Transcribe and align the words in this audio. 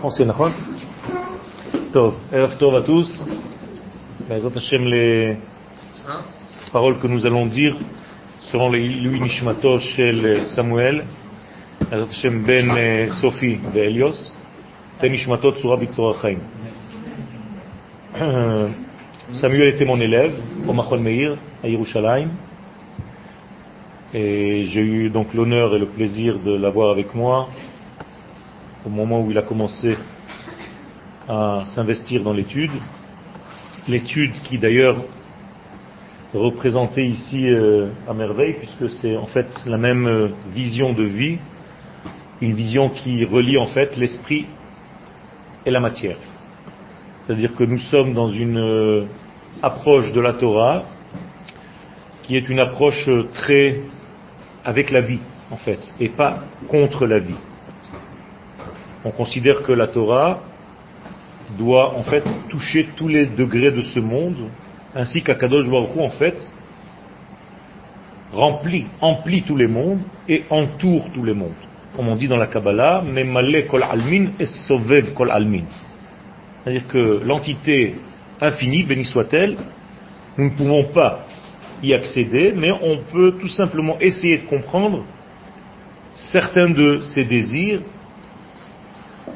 français, 0.00 0.24
Tov, 1.92 2.14
Erev 2.32 2.56
Tov 2.56 2.74
à 2.74 2.80
tous. 2.80 3.22
les 4.88 5.36
paroles 6.72 6.98
que 6.98 7.06
nous 7.06 7.26
allons 7.26 7.44
dire 7.44 7.76
seront 8.40 8.70
les 8.70 8.88
Lui 8.88 9.20
Nishmato 9.20 9.78
Shel 9.78 10.46
Samuel, 10.46 11.04
Ben 11.90 12.70
euh, 12.78 13.10
Sophie 13.10 13.58
et 13.74 13.78
Elios, 13.78 14.32
Ben 15.02 15.12
Nishmato 15.12 15.52
Tsura 15.52 15.78
euh, 18.22 18.68
Samuel 19.32 19.68
était 19.68 19.84
mon 19.84 20.00
élève 20.00 20.32
au 20.66 20.72
Machon 20.72 20.98
Meir 20.98 21.36
à 21.62 21.68
Yerushalayim. 21.68 22.30
Et 24.14 24.64
j'ai 24.64 24.80
eu 24.80 25.10
donc 25.10 25.34
l'honneur 25.34 25.74
et 25.74 25.78
le 25.78 25.88
plaisir 25.88 26.38
de 26.38 26.56
l'avoir 26.56 26.90
avec 26.90 27.14
moi 27.14 27.50
au 28.84 28.88
moment 28.88 29.20
où 29.20 29.30
il 29.30 29.38
a 29.38 29.42
commencé 29.42 29.96
à 31.28 31.64
s'investir 31.66 32.22
dans 32.22 32.32
l'étude. 32.32 32.70
L'étude 33.88 34.32
qui 34.44 34.58
d'ailleurs 34.58 34.96
représentait 36.34 37.06
ici 37.06 37.48
euh, 37.48 37.88
à 38.08 38.14
merveille, 38.14 38.54
puisque 38.54 38.90
c'est 38.90 39.16
en 39.16 39.26
fait 39.26 39.48
la 39.66 39.78
même 39.78 40.06
euh, 40.06 40.28
vision 40.52 40.92
de 40.92 41.02
vie, 41.02 41.38
une 42.40 42.54
vision 42.54 42.88
qui 42.88 43.24
relie 43.24 43.58
en 43.58 43.66
fait 43.66 43.96
l'esprit 43.96 44.46
et 45.66 45.70
la 45.70 45.80
matière. 45.80 46.16
C'est-à-dire 47.26 47.54
que 47.54 47.64
nous 47.64 47.78
sommes 47.78 48.14
dans 48.14 48.30
une 48.30 48.58
euh, 48.58 49.04
approche 49.62 50.12
de 50.12 50.20
la 50.20 50.34
Torah 50.34 50.84
qui 52.22 52.36
est 52.36 52.48
une 52.48 52.60
approche 52.60 53.08
très 53.34 53.80
avec 54.64 54.90
la 54.90 55.00
vie, 55.00 55.20
en 55.50 55.56
fait, 55.56 55.92
et 55.98 56.08
pas 56.08 56.44
contre 56.68 57.06
la 57.06 57.18
vie. 57.18 57.34
On 59.04 59.10
considère 59.10 59.62
que 59.62 59.72
la 59.72 59.86
Torah 59.86 60.40
doit 61.58 61.94
en 61.96 62.02
fait 62.02 62.24
toucher 62.48 62.88
tous 62.96 63.08
les 63.08 63.26
degrés 63.26 63.70
de 63.70 63.82
ce 63.82 63.98
monde, 63.98 64.48
ainsi 64.94 65.22
qu'Akadosh 65.22 65.68
Baruch 65.68 65.96
en 65.98 66.10
fait, 66.10 66.36
remplit, 68.32 68.86
emplit 69.00 69.42
tous 69.42 69.56
les 69.56 69.66
mondes 69.66 70.00
et 70.28 70.44
entoure 70.50 71.10
tous 71.12 71.24
les 71.24 71.34
mondes. 71.34 71.52
Comme 71.96 72.08
on 72.08 72.16
dit 72.16 72.28
dans 72.28 72.36
la 72.36 72.46
Kabbalah, 72.46 73.02
Memale 73.02 73.66
kol 73.66 73.82
et 74.38 74.46
sovev 74.46 75.12
kol 75.12 75.30
almin. 75.30 75.64
C'est-à-dire 76.62 76.86
que 76.86 77.24
l'entité 77.24 77.94
infinie, 78.40 78.84
béni 78.84 79.04
soit-elle, 79.04 79.56
nous 80.38 80.44
ne 80.44 80.50
pouvons 80.50 80.84
pas 80.84 81.26
y 81.82 81.94
accéder, 81.94 82.52
mais 82.54 82.70
on 82.70 82.98
peut 83.10 83.36
tout 83.40 83.48
simplement 83.48 83.98
essayer 84.00 84.38
de 84.38 84.46
comprendre 84.46 85.04
certains 86.12 86.68
de 86.68 87.00
ses 87.00 87.24
désirs, 87.24 87.80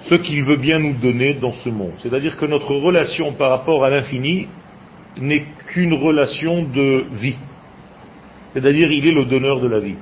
ce 0.05 0.15
qu'il 0.17 0.45
veut 0.45 0.57
bien 0.57 0.79
nous 0.79 0.95
donner 0.95 1.35
dans 1.35 1.53
ce 1.53 1.69
monde. 1.69 1.93
C'est-à-dire 2.03 2.37
que 2.37 2.45
notre 2.47 2.75
relation 2.75 3.33
par 3.33 3.51
rapport 3.51 3.85
à 3.85 3.91
l'infini 3.91 4.49
n'est 5.19 5.45
qu'une 5.69 5.95
relation 5.95 6.63
de 6.63 7.05
vie. 7.13 7.39
C'est-à-dire 8.53 8.91
il 8.93 9.07
est 9.07 9.13
le 9.13 9.25
donneur 9.25 9.61
de 9.61 9.69
la 9.69 9.81
vie. 9.81 9.97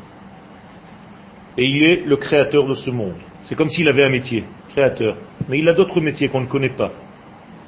Et 1.56 1.66
il 1.66 1.82
est 1.82 2.04
le 2.04 2.16
créateur 2.16 2.66
de 2.66 2.74
ce 2.74 2.90
monde. 2.90 3.14
C'est 3.44 3.54
comme 3.54 3.68
s'il 3.68 3.88
avait 3.88 4.04
un 4.04 4.08
métier, 4.08 4.44
créateur. 4.70 5.16
Mais 5.48 5.58
il 5.58 5.68
a 5.68 5.74
d'autres 5.74 6.00
métiers 6.00 6.28
qu'on 6.28 6.40
ne 6.40 6.46
connaît 6.46 6.70
pas, 6.70 6.92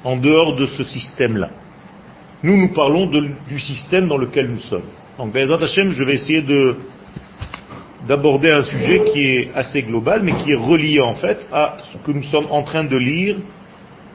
en 0.03 0.17
dehors 0.17 0.55
de 0.55 0.65
ce 0.65 0.83
système-là. 0.83 1.49
Nous, 2.43 2.57
nous 2.57 2.69
parlons 2.73 3.07
du 3.07 3.59
système 3.59 4.07
dans 4.07 4.17
lequel 4.17 4.49
nous 4.49 4.59
sommes. 4.59 4.89
Donc, 5.17 5.31
Bezat 5.31 5.63
Hashem, 5.63 5.91
je 5.91 6.03
vais 6.03 6.15
essayer 6.15 6.41
de 6.41 6.75
d'aborder 8.07 8.51
un 8.51 8.63
sujet 8.63 9.03
qui 9.11 9.21
est 9.21 9.51
assez 9.55 9.81
global, 9.83 10.21
mais 10.23 10.33
qui 10.37 10.51
est 10.51 10.55
relié 10.55 11.01
en 11.01 11.15
fait 11.15 11.47
à 11.51 11.77
ce 11.81 11.97
que 11.97 12.11
nous 12.11 12.23
sommes 12.23 12.47
en 12.51 12.63
train 12.63 12.83
de 12.83 12.97
lire 12.97 13.37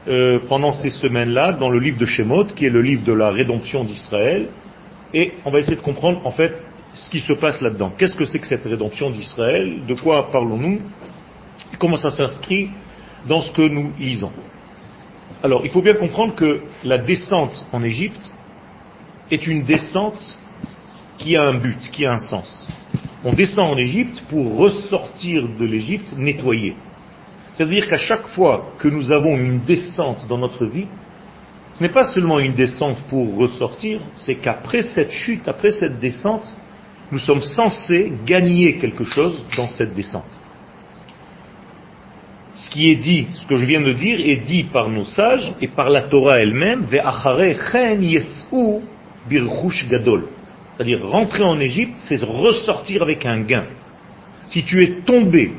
euh, 0.07 0.39
pendant 0.47 0.71
ces 0.71 0.89
semaines-là 0.89 1.53
dans 1.53 1.69
le 1.69 1.79
livre 1.79 1.97
de 1.97 2.05
Shemot, 2.05 2.45
qui 2.55 2.65
est 2.65 2.69
le 2.69 2.81
livre 2.81 3.03
de 3.03 3.13
la 3.13 3.29
rédemption 3.29 3.83
d'Israël, 3.83 4.47
et 5.13 5.33
on 5.45 5.51
va 5.51 5.59
essayer 5.59 5.75
de 5.75 5.81
comprendre 5.81 6.21
en 6.25 6.31
fait 6.31 6.53
ce 6.93 7.09
qui 7.09 7.19
se 7.19 7.33
passe 7.33 7.61
là-dedans. 7.61 7.91
Qu'est-ce 7.97 8.15
que 8.15 8.25
c'est 8.25 8.39
que 8.39 8.47
cette 8.47 8.63
rédemption 8.63 9.09
d'Israël? 9.11 9.85
De 9.87 9.93
quoi 9.93 10.31
parlons-nous? 10.31 10.81
Comment 11.79 11.97
ça 11.97 12.09
s'inscrit 12.09 12.69
dans 13.27 13.41
ce 13.41 13.51
que 13.51 13.61
nous 13.61 13.91
lisons? 13.99 14.31
Alors, 15.43 15.61
il 15.63 15.71
faut 15.71 15.81
bien 15.81 15.95
comprendre 15.95 16.35
que 16.35 16.61
la 16.83 16.97
descente 16.97 17.65
en 17.71 17.83
Égypte 17.83 18.31
est 19.31 19.47
une 19.47 19.63
descente 19.63 20.37
qui 21.17 21.35
a 21.35 21.43
un 21.43 21.55
but, 21.55 21.79
qui 21.91 22.05
a 22.05 22.11
un 22.11 22.19
sens. 22.19 22.67
On 23.23 23.33
descend 23.33 23.73
en 23.73 23.77
Égypte 23.77 24.23
pour 24.29 24.57
ressortir 24.57 25.47
de 25.47 25.65
l'Égypte 25.65 26.13
nettoyé. 26.17 26.75
C'est-à-dire 27.53 27.87
qu'à 27.87 27.97
chaque 27.97 28.27
fois 28.27 28.73
que 28.79 28.87
nous 28.87 29.11
avons 29.11 29.37
une 29.37 29.59
descente 29.59 30.25
dans 30.27 30.37
notre 30.37 30.65
vie, 30.65 30.87
ce 31.73 31.83
n'est 31.83 31.89
pas 31.89 32.05
seulement 32.05 32.39
une 32.39 32.53
descente 32.53 32.97
pour 33.09 33.37
ressortir, 33.37 34.01
c'est 34.15 34.35
qu'après 34.35 34.81
cette 34.81 35.11
chute, 35.11 35.47
après 35.47 35.71
cette 35.71 35.99
descente, 35.99 36.51
nous 37.11 37.19
sommes 37.19 37.41
censés 37.41 38.11
gagner 38.25 38.77
quelque 38.77 39.03
chose 39.03 39.45
dans 39.55 39.67
cette 39.67 39.93
descente 39.93 40.41
ce 42.53 42.69
qui 42.69 42.91
est 42.91 42.95
dit, 42.95 43.27
ce 43.33 43.45
que 43.47 43.55
je 43.55 43.65
viens 43.65 43.81
de 43.81 43.93
dire, 43.93 44.19
est 44.19 44.43
dit 44.45 44.63
par 44.63 44.89
nos 44.89 45.05
sages 45.05 45.53
et 45.61 45.67
par 45.67 45.89
la 45.89 46.03
Torah 46.03 46.39
elle-même, 46.39 46.85
gadol. 49.89 50.27
C'est-à-dire, 50.81 51.07
rentrer 51.07 51.43
en 51.43 51.59
Égypte, 51.59 51.93
c'est 51.99 52.23
ressortir 52.23 53.03
avec 53.03 53.23
un 53.27 53.41
gain. 53.41 53.65
Si 54.47 54.63
tu 54.63 54.81
es 54.81 55.01
tombé 55.05 55.53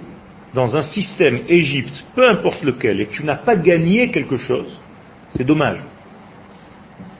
dans 0.53 0.75
un 0.75 0.83
système 0.83 1.43
Égypte, 1.49 2.05
peu 2.17 2.29
importe 2.29 2.65
lequel, 2.65 3.01
et 3.01 3.07
que 3.07 3.13
tu 3.13 3.25
n'as 3.25 3.37
pas 3.37 3.55
gagné 3.55 4.11
quelque 4.11 4.37
chose, 4.37 4.81
c'est 5.31 5.45
dommage. 5.45 5.79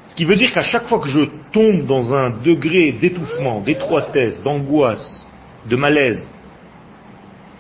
Ce 0.09 0.17
qui 0.17 0.25
veut 0.25 0.35
dire 0.35 0.53
qu'à 0.53 0.65
chaque 0.65 0.89
fois 0.89 0.99
que 0.99 1.07
je 1.07 1.21
tombe 1.53 1.87
dans 1.87 2.13
un 2.13 2.31
degré 2.31 2.91
d'étouffement, 2.91 3.61
d'étroitesse, 3.61 4.43
d'angoisse, 4.43 5.25
de 5.71 5.77
malaise, 5.77 6.29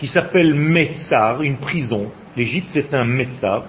qui 0.00 0.08
s'appelle 0.08 0.54
Metzar, 0.54 1.42
une 1.42 1.58
prison. 1.58 2.10
L'Égypte, 2.36 2.70
c'est 2.70 2.92
un 2.94 3.04
Metzar. 3.04 3.62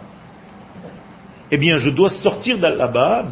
Eh 1.55 1.57
bien, 1.57 1.77
je 1.77 1.91
dois 1.91 2.09
sortir 2.09 2.57
de 2.57 2.65
là-bas, 2.65 3.27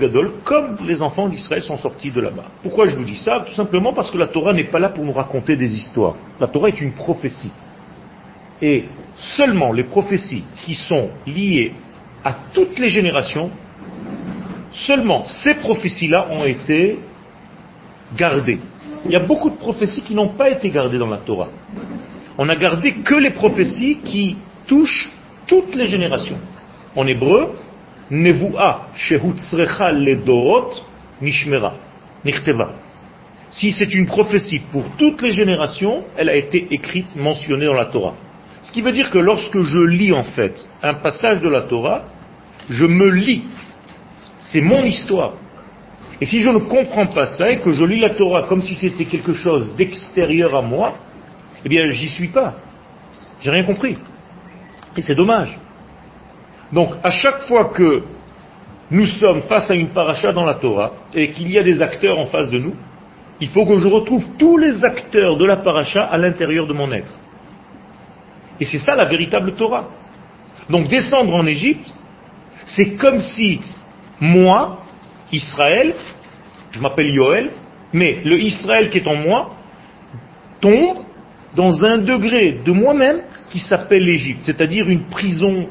Gadol, 0.00 0.32
comme 0.42 0.78
les 0.86 1.02
enfants 1.02 1.28
d'Israël 1.28 1.60
sont 1.60 1.76
sortis 1.76 2.10
de 2.10 2.18
là-bas. 2.18 2.46
Pourquoi 2.62 2.86
je 2.86 2.96
vous 2.96 3.04
dis 3.04 3.18
ça? 3.18 3.44
Tout 3.46 3.52
simplement 3.52 3.92
parce 3.92 4.10
que 4.10 4.16
la 4.16 4.26
Torah 4.26 4.54
n'est 4.54 4.70
pas 4.72 4.78
là 4.78 4.88
pour 4.88 5.04
nous 5.04 5.12
raconter 5.12 5.54
des 5.54 5.74
histoires. 5.74 6.14
La 6.40 6.46
Torah 6.46 6.70
est 6.70 6.80
une 6.80 6.92
prophétie. 6.92 7.52
Et 8.62 8.86
seulement 9.16 9.70
les 9.70 9.84
prophéties 9.84 10.44
qui 10.64 10.74
sont 10.74 11.10
liées 11.26 11.74
à 12.24 12.34
toutes 12.54 12.78
les 12.78 12.88
générations, 12.88 13.50
seulement 14.72 15.26
ces 15.26 15.56
prophéties-là 15.56 16.28
ont 16.30 16.46
été 16.46 16.98
gardées. 18.16 18.60
Il 19.04 19.10
y 19.10 19.16
a 19.16 19.20
beaucoup 19.20 19.50
de 19.50 19.56
prophéties 19.56 20.00
qui 20.00 20.14
n'ont 20.14 20.28
pas 20.28 20.48
été 20.48 20.70
gardées 20.70 20.98
dans 20.98 21.10
la 21.10 21.18
Torah 21.18 21.48
on 22.38 22.48
a 22.48 22.54
gardé 22.54 22.94
que 23.04 23.16
les 23.16 23.30
prophéties 23.30 23.98
qui 24.04 24.36
touchent 24.66 25.10
toutes 25.46 25.74
les 25.74 25.86
générations. 25.86 26.38
En 26.98 27.06
hébreu, 27.06 27.54
Nevu'a 28.10 28.88
shehutzrecha 28.96 29.92
ledorot 29.92 30.72
nishmera, 31.22 31.74
nichteva. 32.24 32.72
Si 33.50 33.70
c'est 33.70 33.94
une 33.94 34.06
prophétie 34.06 34.60
pour 34.72 34.84
toutes 34.96 35.22
les 35.22 35.30
générations, 35.30 36.02
elle 36.16 36.28
a 36.28 36.34
été 36.34 36.66
écrite, 36.72 37.14
mentionnée 37.14 37.66
dans 37.66 37.74
la 37.74 37.84
Torah. 37.84 38.14
Ce 38.62 38.72
qui 38.72 38.82
veut 38.82 38.90
dire 38.90 39.10
que 39.12 39.18
lorsque 39.18 39.60
je 39.60 39.78
lis 39.78 40.12
en 40.12 40.24
fait 40.24 40.68
un 40.82 40.94
passage 40.94 41.40
de 41.40 41.48
la 41.48 41.60
Torah, 41.62 42.02
je 42.68 42.84
me 42.84 43.08
lis. 43.10 43.44
C'est 44.40 44.60
mon 44.60 44.82
histoire. 44.82 45.34
Et 46.20 46.26
si 46.26 46.42
je 46.42 46.50
ne 46.50 46.58
comprends 46.58 47.06
pas 47.06 47.26
ça 47.26 47.48
et 47.48 47.60
que 47.60 47.70
je 47.70 47.84
lis 47.84 48.00
la 48.00 48.10
Torah 48.10 48.42
comme 48.48 48.60
si 48.60 48.74
c'était 48.74 49.04
quelque 49.04 49.34
chose 49.34 49.72
d'extérieur 49.76 50.52
à 50.56 50.62
moi, 50.62 50.96
eh 51.64 51.68
bien, 51.68 51.86
j'y 51.86 52.08
suis 52.08 52.28
pas. 52.28 52.54
J'ai 53.40 53.52
rien 53.52 53.62
compris. 53.62 53.96
Et 54.96 55.02
c'est 55.02 55.14
dommage. 55.14 55.56
Donc, 56.72 56.94
à 57.02 57.10
chaque 57.10 57.40
fois 57.42 57.66
que 57.66 58.02
nous 58.90 59.06
sommes 59.06 59.42
face 59.42 59.70
à 59.70 59.74
une 59.74 59.88
paracha 59.88 60.32
dans 60.32 60.44
la 60.44 60.54
Torah 60.54 60.92
et 61.14 61.30
qu'il 61.30 61.50
y 61.50 61.58
a 61.58 61.62
des 61.62 61.82
acteurs 61.82 62.18
en 62.18 62.26
face 62.26 62.50
de 62.50 62.58
nous, 62.58 62.74
il 63.40 63.48
faut 63.48 63.66
que 63.66 63.78
je 63.78 63.88
retrouve 63.88 64.24
tous 64.38 64.56
les 64.56 64.84
acteurs 64.84 65.36
de 65.36 65.44
la 65.44 65.58
paracha 65.58 66.04
à 66.04 66.18
l'intérieur 66.18 66.66
de 66.66 66.72
mon 66.72 66.90
être. 66.90 67.14
Et 68.60 68.64
c'est 68.64 68.78
ça 68.78 68.96
la 68.96 69.04
véritable 69.04 69.52
Torah. 69.52 69.88
Donc 70.68 70.88
descendre 70.88 71.34
en 71.34 71.46
Égypte, 71.46 71.86
c'est 72.66 72.96
comme 72.96 73.20
si 73.20 73.60
moi, 74.20 74.82
Israël, 75.32 75.94
je 76.72 76.80
m'appelle 76.80 77.08
Yoel, 77.08 77.50
mais 77.92 78.18
le 78.24 78.38
Israël 78.38 78.90
qui 78.90 78.98
est 78.98 79.06
en 79.06 79.14
moi 79.14 79.54
tombe 80.60 80.98
dans 81.54 81.84
un 81.84 81.98
degré 81.98 82.60
de 82.64 82.72
moi-même 82.72 83.20
qui 83.50 83.60
s'appelle 83.60 84.02
l'Égypte, 84.02 84.40
c'est-à-dire 84.42 84.88
une 84.88 85.04
prison, 85.04 85.68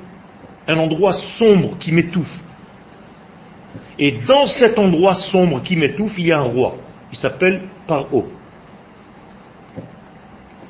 un 0.67 0.77
endroit 0.77 1.13
sombre 1.13 1.77
qui 1.79 1.91
m'étouffe. 1.91 2.43
Et 3.99 4.19
dans 4.27 4.45
cet 4.45 4.77
endroit 4.77 5.15
sombre 5.15 5.61
qui 5.63 5.75
m'étouffe, 5.75 6.17
il 6.17 6.27
y 6.27 6.31
a 6.31 6.39
un 6.39 6.43
roi, 6.43 6.75
qui 7.11 7.17
s'appelle 7.17 7.61
Paro. 7.87 8.27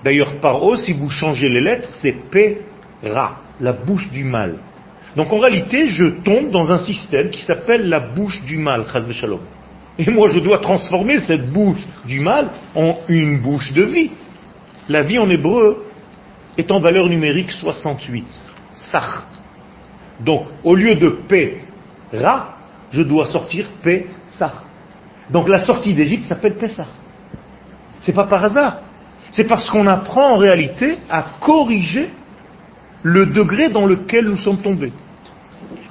D'ailleurs, 0.04 0.40
Paro, 0.40 0.78
si 0.78 0.94
vous 0.94 1.10
changez 1.10 1.50
les 1.50 1.62
lettres, 1.62 1.90
c'est 1.94 2.16
P-Ra. 2.30 3.42
la 3.60 3.74
bouche 3.74 4.10
du 4.12 4.24
mal. 4.24 4.58
Donc 5.16 5.34
en 5.34 5.40
réalité, 5.40 5.88
je 5.88 6.06
tombe 6.24 6.52
dans 6.52 6.72
un 6.72 6.78
système 6.78 7.32
qui 7.32 7.42
s'appelle 7.42 7.90
la 7.90 8.00
bouche 8.00 8.44
du 8.44 8.58
mal, 8.58 8.86
shalom. 9.12 9.40
Et 9.98 10.12
moi, 10.12 10.28
je 10.30 10.40
dois 10.40 10.60
transformer 10.60 11.20
cette 11.20 11.52
bouche 11.52 11.86
du 12.06 12.20
mal 12.20 12.50
en 12.76 13.00
une 13.08 13.40
bouche 13.40 13.74
de 13.74 13.84
vie. 13.84 14.12
La 14.88 15.02
vie 15.02 15.18
en 15.18 15.30
hébreu 15.30 15.86
est 16.58 16.70
en 16.72 16.80
valeur 16.80 17.08
numérique 17.08 17.52
68. 17.52 18.26
Sach. 18.76 19.24
Donc, 20.20 20.48
au 20.64 20.76
lieu 20.76 20.96
de 20.96 21.10
P, 21.28 21.62
Ra, 22.14 22.58
je 22.92 23.02
dois 23.02 23.28
sortir 23.28 23.70
P, 23.82 24.08
Sach. 24.28 24.68
Donc 25.30 25.50
la 25.50 25.60
sortie 25.60 25.94
d'Égypte 25.94 26.26
s'appelle 26.26 26.56
Pessah. 26.56 26.88
C'est 28.00 28.14
pas 28.14 28.26
par 28.26 28.44
hasard. 28.44 28.80
C'est 29.32 29.48
parce 29.48 29.70
qu'on 29.70 29.88
apprend 29.88 30.36
en 30.36 30.38
réalité 30.38 30.98
à 31.10 31.24
corriger 31.42 32.10
le 33.04 33.26
degré 33.26 33.70
dans 33.70 33.86
lequel 33.86 34.26
nous 34.26 34.38
sommes 34.38 34.62
tombés. 34.62 34.94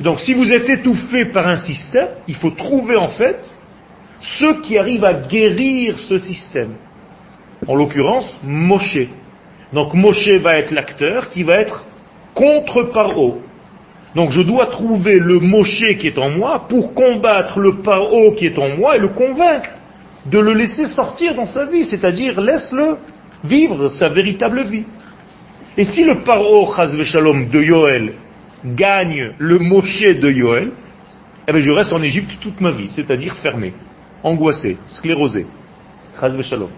Donc 0.00 0.20
si 0.20 0.32
vous 0.34 0.50
êtes 0.52 0.68
étouffé 0.68 1.26
par 1.26 1.46
un 1.46 1.56
système, 1.56 2.08
il 2.26 2.34
faut 2.36 2.50
trouver 2.50 2.96
en 2.96 3.08
fait 3.08 3.50
ceux 4.20 4.60
qui 4.62 4.78
arrivent 4.78 5.04
à 5.04 5.14
guérir 5.14 5.98
ce 5.98 6.18
système. 6.18 6.74
En 7.66 7.74
l'occurrence, 7.74 8.40
Moshe. 8.42 9.08
Donc 9.72 9.94
Moshe 9.94 10.28
va 10.28 10.58
être 10.58 10.70
l'acteur 10.70 11.28
qui 11.28 11.42
va 11.42 11.54
être 11.54 11.84
contre 12.34 12.84
Paro. 12.84 13.42
Donc 14.16 14.30
je 14.30 14.40
dois 14.40 14.68
trouver 14.68 15.18
le 15.18 15.40
Moshe 15.40 15.84
qui 15.98 16.06
est 16.06 16.16
en 16.16 16.30
moi 16.30 16.64
pour 16.70 16.94
combattre 16.94 17.60
le 17.60 17.82
Paro 17.82 18.32
qui 18.32 18.46
est 18.46 18.58
en 18.58 18.74
moi 18.74 18.96
et 18.96 18.98
le 18.98 19.08
convaincre 19.08 19.68
de 20.24 20.38
le 20.38 20.54
laisser 20.54 20.86
sortir 20.86 21.34
dans 21.34 21.44
sa 21.44 21.66
vie, 21.66 21.84
c'est-à-dire 21.84 22.40
laisse-le 22.40 22.96
vivre 23.44 23.88
sa 23.90 24.08
véritable 24.08 24.64
vie. 24.64 24.86
Et 25.76 25.84
si 25.84 26.02
le 26.02 26.24
Paro 26.24 26.66
Shalom 27.04 27.50
de 27.50 27.60
Yoel 27.60 28.14
gagne 28.64 29.34
le 29.36 29.58
Moshe 29.58 30.00
de 30.00 30.30
Yoel, 30.30 30.70
eh 31.46 31.52
bien 31.52 31.60
je 31.60 31.72
reste 31.72 31.92
en 31.92 32.02
Égypte 32.02 32.38
toute 32.40 32.58
ma 32.62 32.72
vie, 32.72 32.88
c'est-à-dire 32.88 33.36
fermé, 33.36 33.74
angoissé, 34.22 34.78
sclérosé. 34.88 35.44
Shalom. 36.18 36.70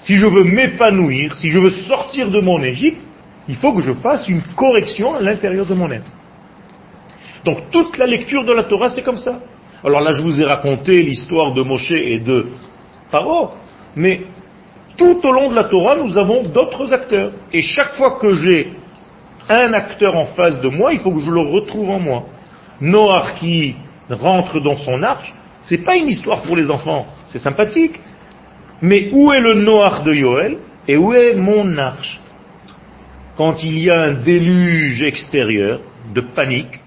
Si 0.00 0.16
je 0.16 0.26
veux 0.26 0.42
m'épanouir, 0.42 1.36
si 1.36 1.50
je 1.50 1.60
veux 1.60 1.70
sortir 1.70 2.32
de 2.32 2.40
mon 2.40 2.60
Égypte, 2.64 3.06
il 3.46 3.54
faut 3.54 3.72
que 3.72 3.80
je 3.80 3.92
fasse 3.92 4.28
une 4.28 4.42
correction 4.56 5.14
à 5.14 5.20
l'intérieur 5.20 5.64
de 5.64 5.74
mon 5.74 5.88
être. 5.92 6.10
Donc 7.44 7.70
toute 7.70 7.96
la 7.98 8.06
lecture 8.06 8.44
de 8.44 8.52
la 8.52 8.64
Torah, 8.64 8.88
c'est 8.88 9.02
comme 9.02 9.18
ça. 9.18 9.40
Alors 9.84 10.00
là, 10.00 10.10
je 10.10 10.22
vous 10.22 10.40
ai 10.40 10.44
raconté 10.44 11.02
l'histoire 11.02 11.52
de 11.52 11.62
Moshe 11.62 11.92
et 11.92 12.18
de 12.18 12.46
Paro, 13.10 13.50
mais 13.94 14.22
tout 14.96 15.20
au 15.22 15.32
long 15.32 15.50
de 15.50 15.54
la 15.54 15.64
Torah, 15.64 15.96
nous 15.96 16.18
avons 16.18 16.42
d'autres 16.42 16.92
acteurs. 16.92 17.32
Et 17.52 17.62
chaque 17.62 17.94
fois 17.94 18.18
que 18.20 18.34
j'ai 18.34 18.72
un 19.48 19.72
acteur 19.72 20.16
en 20.16 20.26
face 20.26 20.60
de 20.60 20.68
moi, 20.68 20.92
il 20.92 21.00
faut 21.00 21.12
que 21.12 21.20
je 21.20 21.30
le 21.30 21.40
retrouve 21.40 21.90
en 21.90 22.00
moi. 22.00 22.24
Noir 22.80 23.34
qui 23.34 23.76
rentre 24.10 24.60
dans 24.60 24.76
son 24.76 25.02
arche, 25.02 25.32
c'est 25.62 25.84
pas 25.84 25.96
une 25.96 26.08
histoire 26.08 26.42
pour 26.42 26.56
les 26.56 26.70
enfants, 26.70 27.06
c'est 27.24 27.38
sympathique. 27.38 28.00
Mais 28.82 29.10
où 29.12 29.32
est 29.32 29.40
le 29.40 29.54
Noir 29.54 30.02
de 30.02 30.12
Yoel 30.12 30.58
et 30.86 30.96
où 30.96 31.12
est 31.12 31.34
mon 31.34 31.76
arche? 31.78 32.20
Quand 33.36 33.62
il 33.62 33.78
y 33.78 33.90
a 33.90 34.00
un 34.00 34.14
déluge 34.14 35.02
extérieur 35.02 35.80
de 36.12 36.20
panique, 36.20 36.80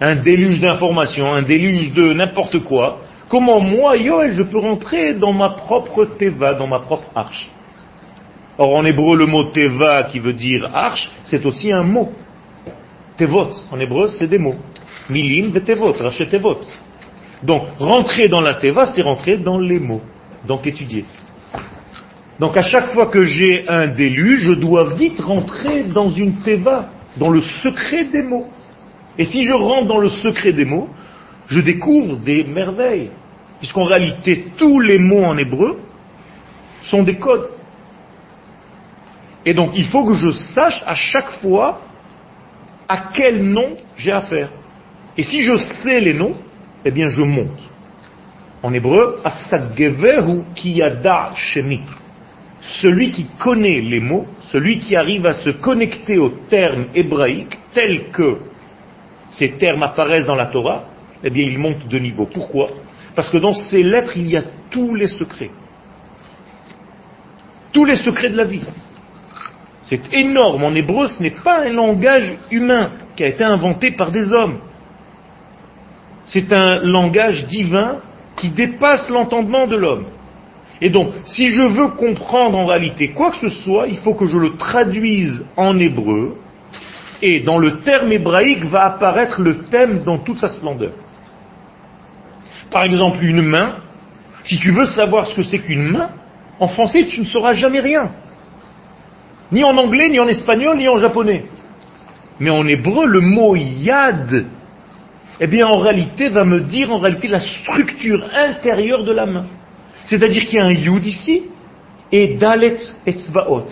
un 0.00 0.16
déluge 0.16 0.60
d'informations, 0.60 1.32
un 1.32 1.42
déluge 1.42 1.92
de 1.92 2.12
n'importe 2.12 2.60
quoi, 2.60 3.00
comment 3.28 3.60
moi, 3.60 3.96
Yoel, 3.96 4.32
je 4.32 4.42
peux 4.42 4.58
rentrer 4.58 5.14
dans 5.14 5.32
ma 5.32 5.50
propre 5.50 6.04
teva, 6.18 6.54
dans 6.54 6.66
ma 6.66 6.80
propre 6.80 7.10
arche? 7.14 7.50
Or 8.58 8.74
en 8.74 8.84
hébreu, 8.84 9.16
le 9.16 9.26
mot 9.26 9.44
teva 9.44 10.04
qui 10.04 10.18
veut 10.18 10.32
dire 10.32 10.70
arche, 10.72 11.10
c'est 11.24 11.44
aussi 11.44 11.72
un 11.72 11.82
mot. 11.82 12.12
Tevot, 13.16 13.50
en 13.70 13.80
hébreu, 13.80 14.08
c'est 14.08 14.26
des 14.26 14.38
mots. 14.38 14.56
Milim 15.08 15.52
tevot, 15.60 15.92
tevot. 15.92 16.60
Donc, 17.42 17.62
rentrer 17.78 18.28
dans 18.28 18.40
la 18.40 18.54
teva, 18.54 18.86
c'est 18.86 19.02
rentrer 19.02 19.38
dans 19.38 19.58
les 19.58 19.78
mots. 19.78 20.02
Donc, 20.46 20.66
étudier. 20.66 21.04
Donc, 22.38 22.56
à 22.56 22.62
chaque 22.62 22.92
fois 22.92 23.06
que 23.06 23.24
j'ai 23.24 23.66
un 23.68 23.86
déluge, 23.86 24.40
je 24.40 24.52
dois 24.52 24.94
vite 24.94 25.20
rentrer 25.20 25.84
dans 25.84 26.10
une 26.10 26.36
teva, 26.36 26.90
dans 27.16 27.30
le 27.30 27.40
secret 27.40 28.04
des 28.04 28.22
mots. 28.22 28.48
Et 29.18 29.24
si 29.24 29.44
je 29.44 29.52
rentre 29.52 29.86
dans 29.86 29.98
le 29.98 30.08
secret 30.08 30.52
des 30.52 30.64
mots, 30.64 30.88
je 31.46 31.60
découvre 31.60 32.16
des 32.16 32.44
merveilles. 32.44 33.10
Puisqu'en 33.58 33.84
réalité, 33.84 34.48
tous 34.56 34.80
les 34.80 34.98
mots 34.98 35.24
en 35.24 35.38
hébreu 35.38 35.80
sont 36.82 37.02
des 37.02 37.16
codes. 37.16 37.50
Et 39.44 39.54
donc, 39.54 39.70
il 39.74 39.84
faut 39.86 40.04
que 40.04 40.14
je 40.14 40.30
sache 40.30 40.82
à 40.86 40.94
chaque 40.94 41.30
fois 41.40 41.80
à 42.88 43.10
quel 43.14 43.42
nom 43.42 43.76
j'ai 43.96 44.12
affaire. 44.12 44.50
Et 45.16 45.22
si 45.22 45.40
je 45.40 45.56
sais 45.56 46.00
les 46.00 46.12
noms, 46.12 46.34
eh 46.84 46.90
bien, 46.90 47.08
je 47.08 47.22
monte. 47.22 47.70
En 48.62 48.72
hébreu, 48.74 49.20
Asagevehu 49.24 50.42
kiyada 50.54 51.32
shemi. 51.36 51.80
Celui 52.82 53.12
qui 53.12 53.26
connaît 53.38 53.80
les 53.80 54.00
mots, 54.00 54.26
celui 54.42 54.80
qui 54.80 54.96
arrive 54.96 55.24
à 55.26 55.32
se 55.32 55.50
connecter 55.50 56.18
aux 56.18 56.34
termes 56.50 56.86
hébraïques 56.94 57.58
tels 57.72 58.10
que 58.10 58.38
ces 59.28 59.52
termes 59.52 59.82
apparaissent 59.82 60.26
dans 60.26 60.34
la 60.34 60.46
Torah, 60.46 60.84
eh 61.22 61.30
bien, 61.30 61.44
il 61.44 61.58
monte 61.58 61.88
de 61.88 61.98
niveau. 61.98 62.26
Pourquoi? 62.26 62.70
Parce 63.14 63.28
que 63.30 63.38
dans 63.38 63.52
ces 63.52 63.82
lettres, 63.82 64.16
il 64.16 64.28
y 64.28 64.36
a 64.36 64.44
tous 64.70 64.94
les 64.94 65.08
secrets. 65.08 65.50
Tous 67.72 67.84
les 67.84 67.96
secrets 67.96 68.30
de 68.30 68.36
la 68.36 68.44
vie. 68.44 68.62
C'est 69.82 70.12
énorme. 70.12 70.64
En 70.64 70.74
hébreu, 70.74 71.08
ce 71.08 71.22
n'est 71.22 71.30
pas 71.42 71.60
un 71.60 71.72
langage 71.72 72.36
humain 72.50 72.90
qui 73.16 73.24
a 73.24 73.28
été 73.28 73.44
inventé 73.44 73.92
par 73.92 74.10
des 74.10 74.32
hommes. 74.32 74.58
C'est 76.26 76.52
un 76.52 76.80
langage 76.82 77.46
divin 77.46 78.00
qui 78.36 78.50
dépasse 78.50 79.08
l'entendement 79.08 79.66
de 79.66 79.76
l'homme. 79.76 80.06
Et 80.80 80.90
donc, 80.90 81.10
si 81.24 81.50
je 81.50 81.62
veux 81.62 81.88
comprendre 81.88 82.58
en 82.58 82.66
réalité 82.66 83.12
quoi 83.12 83.30
que 83.30 83.48
ce 83.48 83.62
soit, 83.62 83.86
il 83.88 83.96
faut 83.98 84.14
que 84.14 84.26
je 84.26 84.36
le 84.36 84.56
traduise 84.56 85.46
en 85.56 85.78
hébreu, 85.78 86.36
et 87.22 87.40
dans 87.40 87.58
le 87.58 87.78
terme 87.80 88.12
hébraïque 88.12 88.64
va 88.64 88.84
apparaître 88.84 89.40
le 89.40 89.58
thème 89.58 90.02
dans 90.04 90.18
toute 90.18 90.38
sa 90.38 90.48
splendeur. 90.48 90.92
Par 92.70 92.84
exemple, 92.84 93.24
une 93.24 93.42
main, 93.42 93.76
si 94.44 94.58
tu 94.58 94.70
veux 94.70 94.86
savoir 94.86 95.26
ce 95.26 95.34
que 95.34 95.42
c'est 95.42 95.58
qu'une 95.58 95.88
main, 95.88 96.10
en 96.58 96.68
français 96.68 97.06
tu 97.06 97.20
ne 97.20 97.26
sauras 97.26 97.52
jamais 97.52 97.80
rien. 97.80 98.10
Ni 99.52 99.62
en 99.64 99.76
anglais, 99.76 100.08
ni 100.08 100.18
en 100.18 100.26
espagnol, 100.26 100.76
ni 100.78 100.88
en 100.88 100.98
japonais. 100.98 101.44
Mais 102.40 102.50
en 102.50 102.66
hébreu, 102.66 103.06
le 103.06 103.20
mot 103.20 103.54
yad, 103.56 104.46
eh 105.40 105.46
bien 105.46 105.66
en 105.66 105.78
réalité 105.78 106.28
va 106.28 106.44
me 106.44 106.60
dire 106.60 106.92
en 106.92 106.98
réalité 106.98 107.28
la 107.28 107.40
structure 107.40 108.24
intérieure 108.34 109.04
de 109.04 109.12
la 109.12 109.26
main. 109.26 109.46
C'est-à-dire 110.04 110.44
qu'il 110.46 110.58
y 110.58 110.62
a 110.62 110.66
un 110.66 110.72
yud 110.72 111.04
ici 111.04 111.44
et 112.12 112.36
dalet 112.36 112.78
etzbaot. 113.06 113.66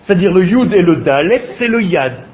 C'est-à-dire 0.00 0.32
le 0.32 0.44
yud 0.44 0.72
et 0.72 0.82
le 0.82 0.96
dalet, 0.96 1.42
c'est 1.44 1.68
le 1.68 1.82
yad. 1.82 2.26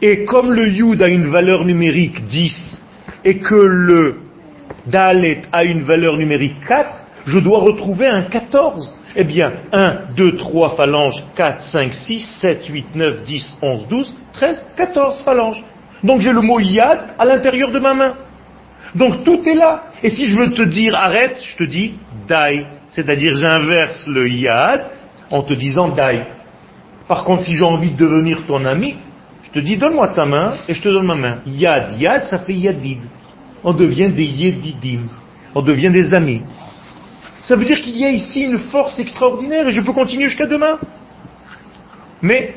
Et 0.00 0.24
comme 0.24 0.52
le 0.52 0.68
yud 0.68 1.02
a 1.02 1.08
une 1.08 1.28
valeur 1.28 1.64
numérique 1.64 2.24
10 2.26 2.82
et 3.24 3.38
que 3.38 3.54
le 3.54 4.20
dalet 4.86 5.42
a 5.52 5.64
une 5.64 5.82
valeur 5.82 6.16
numérique 6.16 6.56
4, 6.66 6.88
je 7.26 7.38
dois 7.38 7.58
retrouver 7.58 8.06
un 8.06 8.22
14. 8.22 8.94
Eh 9.16 9.24
bien, 9.24 9.52
1, 9.72 10.14
2, 10.16 10.36
3 10.36 10.76
phalanges, 10.76 11.24
4, 11.34 11.60
5, 11.62 11.92
6, 11.92 12.38
7, 12.40 12.66
8, 12.66 12.86
9, 12.94 13.22
10, 13.22 13.58
11, 13.60 13.88
12, 13.88 14.16
13, 14.34 14.66
14 14.76 15.22
phalanges. 15.24 15.64
Donc 16.04 16.20
j'ai 16.20 16.32
le 16.32 16.42
mot 16.42 16.60
yad 16.60 17.08
à 17.18 17.24
l'intérieur 17.24 17.72
de 17.72 17.78
ma 17.80 17.94
main. 17.94 18.14
Donc 18.94 19.24
tout 19.24 19.42
est 19.46 19.54
là. 19.54 19.84
Et 20.02 20.08
si 20.08 20.26
je 20.26 20.36
veux 20.36 20.52
te 20.52 20.62
dire 20.62 20.94
arrête, 20.94 21.38
je 21.42 21.56
te 21.56 21.64
dis 21.64 21.94
dai. 22.28 22.66
C'est-à-dire 22.90 23.34
j'inverse 23.34 24.06
le 24.06 24.28
yad 24.28 24.90
en 25.30 25.42
te 25.42 25.54
disant 25.54 25.88
dai. 25.88 26.22
Par 27.08 27.24
contre, 27.24 27.42
si 27.42 27.56
j'ai 27.56 27.64
envie 27.64 27.90
de 27.90 27.96
devenir 27.96 28.46
ton 28.46 28.64
ami, 28.64 28.96
je 29.48 29.60
te 29.60 29.64
dis 29.64 29.76
donne-moi 29.76 30.08
ta 30.08 30.26
main 30.26 30.54
et 30.68 30.74
je 30.74 30.82
te 30.82 30.88
donne 30.88 31.06
ma 31.06 31.14
main. 31.14 31.38
Yad, 31.46 32.00
yad, 32.00 32.24
ça 32.24 32.38
fait 32.40 32.52
yadid. 32.52 33.00
On 33.64 33.72
devient 33.72 34.10
des 34.10 34.24
yedidim. 34.24 35.08
On 35.54 35.62
devient 35.62 35.90
des 35.90 36.12
amis. 36.14 36.42
Ça 37.42 37.56
veut 37.56 37.64
dire 37.64 37.80
qu'il 37.80 37.96
y 37.96 38.04
a 38.04 38.10
ici 38.10 38.42
une 38.42 38.58
force 38.58 38.98
extraordinaire 38.98 39.66
et 39.66 39.72
je 39.72 39.80
peux 39.80 39.92
continuer 39.92 40.26
jusqu'à 40.26 40.46
demain. 40.46 40.78
Mais 42.20 42.56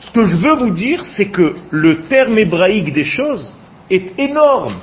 ce 0.00 0.10
que 0.12 0.24
je 0.24 0.36
veux 0.36 0.56
vous 0.56 0.70
dire, 0.70 1.04
c'est 1.04 1.26
que 1.26 1.56
le 1.70 2.02
terme 2.02 2.38
hébraïque 2.38 2.92
des 2.92 3.04
choses 3.04 3.54
est 3.90 4.18
énorme. 4.18 4.76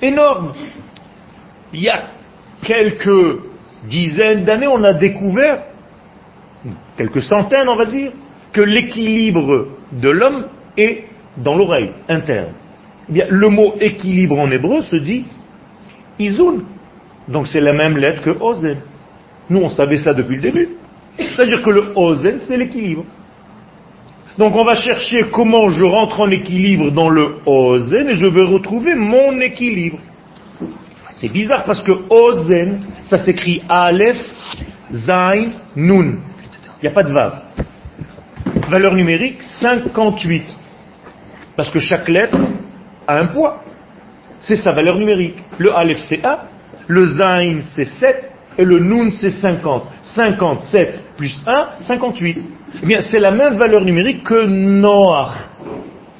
Énorme. 0.00 0.54
Il 1.72 1.82
y 1.82 1.90
a 1.90 2.04
quelques 2.62 3.40
dizaines 3.86 4.44
d'années, 4.44 4.68
on 4.68 4.82
a 4.84 4.94
découvert, 4.94 5.64
quelques 6.96 7.22
centaines 7.22 7.68
on 7.68 7.76
va 7.76 7.86
dire, 7.86 8.12
que 8.52 8.62
l'équilibre 8.62 9.68
de 9.92 10.08
l'homme 10.08 10.46
est 10.76 11.04
dans 11.36 11.56
l'oreille 11.56 11.90
interne. 12.08 12.52
Eh 13.14 13.22
le 13.28 13.48
mot 13.48 13.74
équilibre 13.80 14.38
en 14.38 14.50
hébreu 14.50 14.82
se 14.82 14.96
dit 14.96 15.24
izun. 16.18 16.62
Donc 17.28 17.48
c'est 17.48 17.60
la 17.60 17.72
même 17.72 17.96
lettre 17.96 18.22
que 18.22 18.30
ozen. 18.30 18.78
Nous, 19.50 19.60
on 19.60 19.68
savait 19.68 19.98
ça 19.98 20.14
depuis 20.14 20.36
le 20.36 20.42
début. 20.42 20.68
C'est-à-dire 21.18 21.62
que 21.62 21.70
le 21.70 21.92
ozen, 21.96 22.40
c'est 22.40 22.56
l'équilibre. 22.56 23.04
Donc 24.38 24.56
on 24.56 24.64
va 24.64 24.74
chercher 24.74 25.26
comment 25.30 25.68
je 25.68 25.84
rentre 25.84 26.20
en 26.20 26.30
équilibre 26.30 26.90
dans 26.90 27.08
le 27.08 27.36
Ozen 27.46 28.08
et 28.08 28.16
je 28.16 28.26
vais 28.26 28.42
retrouver 28.42 28.96
mon 28.96 29.40
équilibre. 29.40 29.98
C'est 31.14 31.28
bizarre 31.28 31.64
parce 31.64 31.82
que 31.84 31.92
Ozen, 32.10 32.80
ça 33.04 33.16
s'écrit 33.18 33.62
Aleph, 33.68 34.18
Zain, 34.92 35.50
Nun. 35.76 36.16
Il 36.82 36.82
n'y 36.82 36.88
a 36.88 36.90
pas 36.90 37.04
de 37.04 37.12
Vav. 37.12 37.42
Valeur 38.68 38.94
numérique 38.94 39.40
58. 39.40 40.56
Parce 41.56 41.70
que 41.70 41.78
chaque 41.78 42.08
lettre 42.08 42.38
a 43.06 43.18
un 43.18 43.26
poids. 43.26 43.62
C'est 44.40 44.56
sa 44.56 44.72
valeur 44.72 44.96
numérique. 44.96 45.36
Le 45.58 45.74
Aleph 45.74 45.98
c'est 45.98 46.24
1, 46.24 46.38
le 46.88 47.06
Zain 47.06 47.60
c'est 47.74 47.84
7 47.84 48.30
et 48.58 48.64
le 48.64 48.78
Nun 48.78 49.10
c'est 49.12 49.30
50. 49.30 49.84
57 50.04 51.02
plus 51.16 51.42
1, 51.46 51.66
58. 51.80 52.44
Eh 52.82 52.86
bien, 52.86 53.00
c'est 53.00 53.20
la 53.20 53.30
même 53.30 53.56
valeur 53.56 53.84
numérique 53.84 54.24
que 54.24 54.46
Noach. 54.46 55.50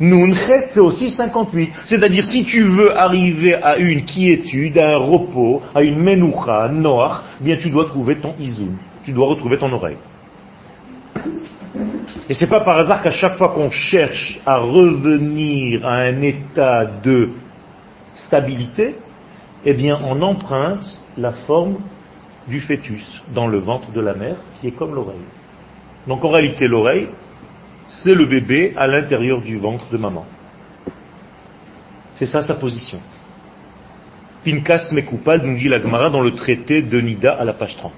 Nunchet, 0.00 0.68
c'est 0.70 0.80
aussi 0.80 1.10
58. 1.10 1.70
C'est-à-dire, 1.84 2.24
si 2.26 2.44
tu 2.44 2.62
veux 2.62 2.96
arriver 2.96 3.54
à 3.54 3.76
une 3.76 4.04
quiétude, 4.04 4.76
à 4.78 4.94
un 4.94 4.96
repos, 4.96 5.62
à 5.74 5.82
une 5.82 5.98
menoucha, 5.98 6.68
Noach, 6.68 7.22
eh 7.40 7.44
bien, 7.44 7.56
tu 7.56 7.70
dois 7.70 7.86
trouver 7.86 8.16
ton 8.16 8.34
izun. 8.38 8.72
Tu 9.04 9.12
dois 9.12 9.28
retrouver 9.28 9.58
ton 9.58 9.72
oreille. 9.72 9.96
Et 12.28 12.34
c'est 12.34 12.46
pas 12.46 12.60
par 12.60 12.78
hasard 12.78 13.02
qu'à 13.02 13.10
chaque 13.10 13.36
fois 13.36 13.50
qu'on 13.50 13.70
cherche 13.70 14.40
à 14.46 14.58
revenir 14.58 15.84
à 15.86 15.96
un 15.96 16.22
état 16.22 16.84
de 16.84 17.30
stabilité, 18.14 18.96
eh 19.64 19.74
bien, 19.74 19.98
on 20.02 20.20
emprunte 20.22 21.00
la 21.16 21.32
forme 21.32 21.78
du 22.48 22.60
fœtus 22.60 23.22
dans 23.34 23.46
le 23.46 23.58
ventre 23.58 23.90
de 23.92 24.00
la 24.00 24.14
mère, 24.14 24.36
qui 24.60 24.68
est 24.68 24.72
comme 24.72 24.94
l'oreille. 24.94 25.16
Donc 26.06 26.24
en 26.24 26.28
réalité, 26.28 26.66
l'oreille, 26.66 27.08
c'est 27.88 28.14
le 28.14 28.26
bébé 28.26 28.74
à 28.76 28.86
l'intérieur 28.86 29.40
du 29.40 29.56
ventre 29.56 29.86
de 29.90 29.96
maman. 29.96 30.26
C'est 32.14 32.26
ça 32.26 32.42
sa 32.42 32.54
position. 32.54 33.00
Pinkas 34.44 34.90
Mekupal 34.92 35.42
nous 35.42 35.56
dit 35.56 35.68
la 35.68 35.80
Gemara 35.80 36.10
dans 36.10 36.20
le 36.20 36.32
traité 36.32 36.82
de 36.82 37.00
Nida 37.00 37.32
à 37.32 37.44
la 37.44 37.54
page 37.54 37.76
30. 37.76 37.92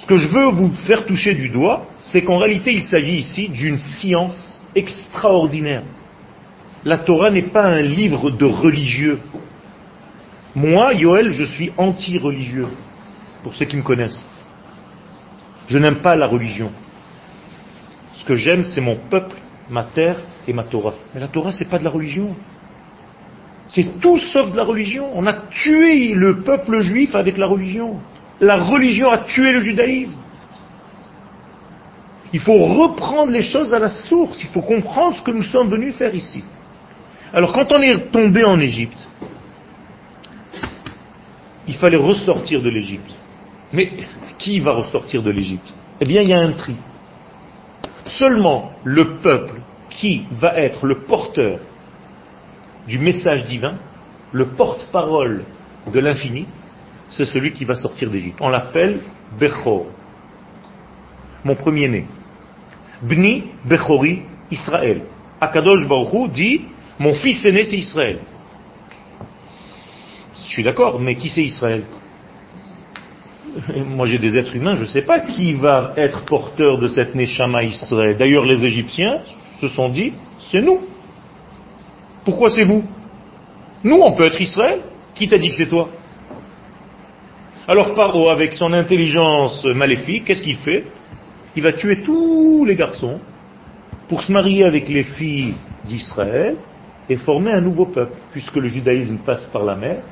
Ce 0.00 0.06
que 0.06 0.16
je 0.16 0.28
veux 0.28 0.46
vous 0.46 0.72
faire 0.86 1.04
toucher 1.04 1.34
du 1.34 1.50
doigt, 1.50 1.84
c'est 1.98 2.22
qu'en 2.22 2.38
réalité, 2.38 2.72
il 2.72 2.82
s'agit 2.82 3.18
ici 3.18 3.48
d'une 3.50 3.76
science 3.76 4.62
extraordinaire. 4.74 5.82
La 6.86 6.96
Torah 6.96 7.30
n'est 7.30 7.50
pas 7.50 7.64
un 7.64 7.82
livre 7.82 8.30
de 8.30 8.46
religieux. 8.46 9.18
Moi, 10.54 10.94
Yoel, 10.94 11.32
je 11.32 11.44
suis 11.44 11.70
anti-religieux, 11.76 12.68
pour 13.42 13.52
ceux 13.52 13.66
qui 13.66 13.76
me 13.76 13.82
connaissent. 13.82 14.24
Je 15.68 15.76
n'aime 15.76 15.96
pas 15.96 16.14
la 16.14 16.26
religion. 16.26 16.70
Ce 18.14 18.24
que 18.24 18.36
j'aime, 18.36 18.64
c'est 18.64 18.80
mon 18.80 18.96
peuple, 18.96 19.36
ma 19.68 19.84
terre 19.84 20.18
et 20.48 20.54
ma 20.54 20.64
Torah. 20.64 20.94
Mais 21.14 21.20
la 21.20 21.28
Torah, 21.28 21.52
c'est 21.52 21.68
pas 21.68 21.78
de 21.78 21.84
la 21.84 21.90
religion. 21.90 22.34
C'est 23.68 24.00
tout 24.00 24.16
sauf 24.16 24.50
de 24.50 24.56
la 24.56 24.64
religion. 24.64 25.10
On 25.14 25.26
a 25.26 25.34
tué 25.34 26.14
le 26.14 26.40
peuple 26.40 26.80
juif 26.80 27.14
avec 27.14 27.36
la 27.36 27.46
religion. 27.46 28.00
La 28.40 28.56
religion 28.56 29.10
a 29.10 29.18
tué 29.18 29.52
le 29.52 29.60
judaïsme. 29.60 30.20
Il 32.32 32.40
faut 32.40 32.58
reprendre 32.58 33.32
les 33.32 33.42
choses 33.42 33.74
à 33.74 33.78
la 33.78 33.88
source. 33.88 34.42
Il 34.42 34.50
faut 34.50 34.62
comprendre 34.62 35.16
ce 35.16 35.22
que 35.22 35.30
nous 35.30 35.42
sommes 35.42 35.68
venus 35.68 35.94
faire 35.96 36.14
ici. 36.14 36.42
Alors 37.32 37.52
quand 37.52 37.72
on 37.72 37.82
est 37.82 38.10
tombé 38.10 38.44
en 38.44 38.58
Égypte, 38.60 39.08
il 41.66 41.74
fallait 41.74 41.96
ressortir 41.96 42.62
de 42.62 42.68
l'Égypte. 42.68 43.12
Mais 43.72 43.92
qui 44.38 44.58
va 44.60 44.72
ressortir 44.72 45.22
de 45.22 45.30
l'Égypte? 45.30 45.72
Eh 46.00 46.04
bien, 46.04 46.22
il 46.22 46.28
y 46.28 46.32
a 46.32 46.40
un 46.40 46.52
tri. 46.52 46.74
Seulement 48.04 48.72
le 48.84 49.18
peuple 49.18 49.60
qui 49.90 50.24
va 50.32 50.56
être 50.56 50.86
le 50.86 51.00
porteur 51.00 51.58
du 52.88 52.98
message 52.98 53.46
divin, 53.46 53.74
le 54.32 54.46
porte-parole 54.46 55.44
de 55.92 56.00
l'infini, 56.00 56.46
c'est 57.10 57.26
celui 57.26 57.52
qui 57.52 57.64
va 57.64 57.74
sortir 57.74 58.10
d'Égypte. 58.10 58.38
On 58.40 58.48
l'appelle 58.48 59.00
Bechor, 59.38 59.86
mon 61.44 61.54
premier-né. 61.54 62.06
Bni 63.02 63.44
Bechori 63.64 64.22
Israël. 64.50 65.02
Akadosh 65.40 65.86
Baruch 65.88 66.30
dit, 66.32 66.62
mon 66.98 67.14
fils 67.14 67.44
aîné 67.44 67.64
c'est 67.64 67.76
Israël. 67.76 68.18
Je 70.34 70.54
suis 70.54 70.62
d'accord, 70.62 70.98
mais 71.00 71.16
qui 71.16 71.28
c'est 71.28 71.44
Israël? 71.44 71.84
Moi 73.86 74.06
j'ai 74.06 74.18
des 74.18 74.36
êtres 74.38 74.54
humains, 74.54 74.76
je 74.76 74.82
ne 74.82 74.86
sais 74.86 75.02
pas 75.02 75.20
qui 75.20 75.54
va 75.54 75.92
être 75.96 76.24
porteur 76.24 76.78
de 76.78 76.88
cette 76.88 77.14
Neshama 77.14 77.64
Israël. 77.64 78.16
D'ailleurs, 78.16 78.44
les 78.44 78.64
Égyptiens 78.64 79.22
se 79.60 79.68
sont 79.68 79.88
dit, 79.88 80.12
c'est 80.38 80.62
nous. 80.62 80.80
Pourquoi 82.24 82.50
c'est 82.50 82.64
vous? 82.64 82.84
Nous, 83.82 83.96
on 83.96 84.12
peut 84.12 84.26
être 84.26 84.40
Israël. 84.40 84.80
Qui 85.14 85.26
t'a 85.26 85.38
dit 85.38 85.48
que 85.48 85.54
c'est 85.54 85.68
toi? 85.68 85.88
Alors 87.70 87.94
Paro, 87.94 88.28
avec 88.28 88.52
son 88.52 88.72
intelligence 88.72 89.64
maléfique, 89.64 90.24
qu'est-ce 90.24 90.42
qu'il 90.42 90.56
fait? 90.56 90.86
Il 91.54 91.62
va 91.62 91.72
tuer 91.72 92.02
tous 92.02 92.64
les 92.64 92.74
garçons 92.74 93.20
pour 94.08 94.22
se 94.22 94.32
marier 94.32 94.64
avec 94.64 94.88
les 94.88 95.04
filles 95.04 95.54
d'Israël 95.84 96.56
et 97.08 97.16
former 97.16 97.52
un 97.52 97.60
nouveau 97.60 97.86
peuple, 97.86 98.14
puisque 98.32 98.56
le 98.56 98.66
judaïsme 98.66 99.18
passe 99.18 99.44
par 99.52 99.62
la 99.62 99.76
mer, 99.76 100.02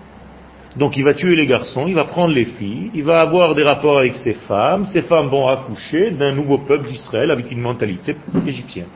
donc 0.77 0.97
il 0.97 1.03
va 1.03 1.15
tuer 1.15 1.35
les 1.35 1.49
garçons, 1.49 1.89
il 1.89 1.97
va 1.97 2.05
prendre 2.05 2.33
les 2.33 2.45
filles, 2.45 2.93
il 2.95 3.03
va 3.03 3.23
avoir 3.23 3.57
des 3.57 3.65
rapports 3.65 3.99
avec 3.99 4.15
ses 4.15 4.35
femmes, 4.35 4.87
ces 4.87 5.03
femmes 5.03 5.27
vont 5.27 5.49
accoucher 5.49 6.13
d'un 6.13 6.31
nouveau 6.31 6.59
peuple 6.59 6.87
d'Israël 6.87 7.33
avec 7.33 7.51
une 7.51 7.61
mentalité 7.61 8.15
égyptienne. 8.47 8.87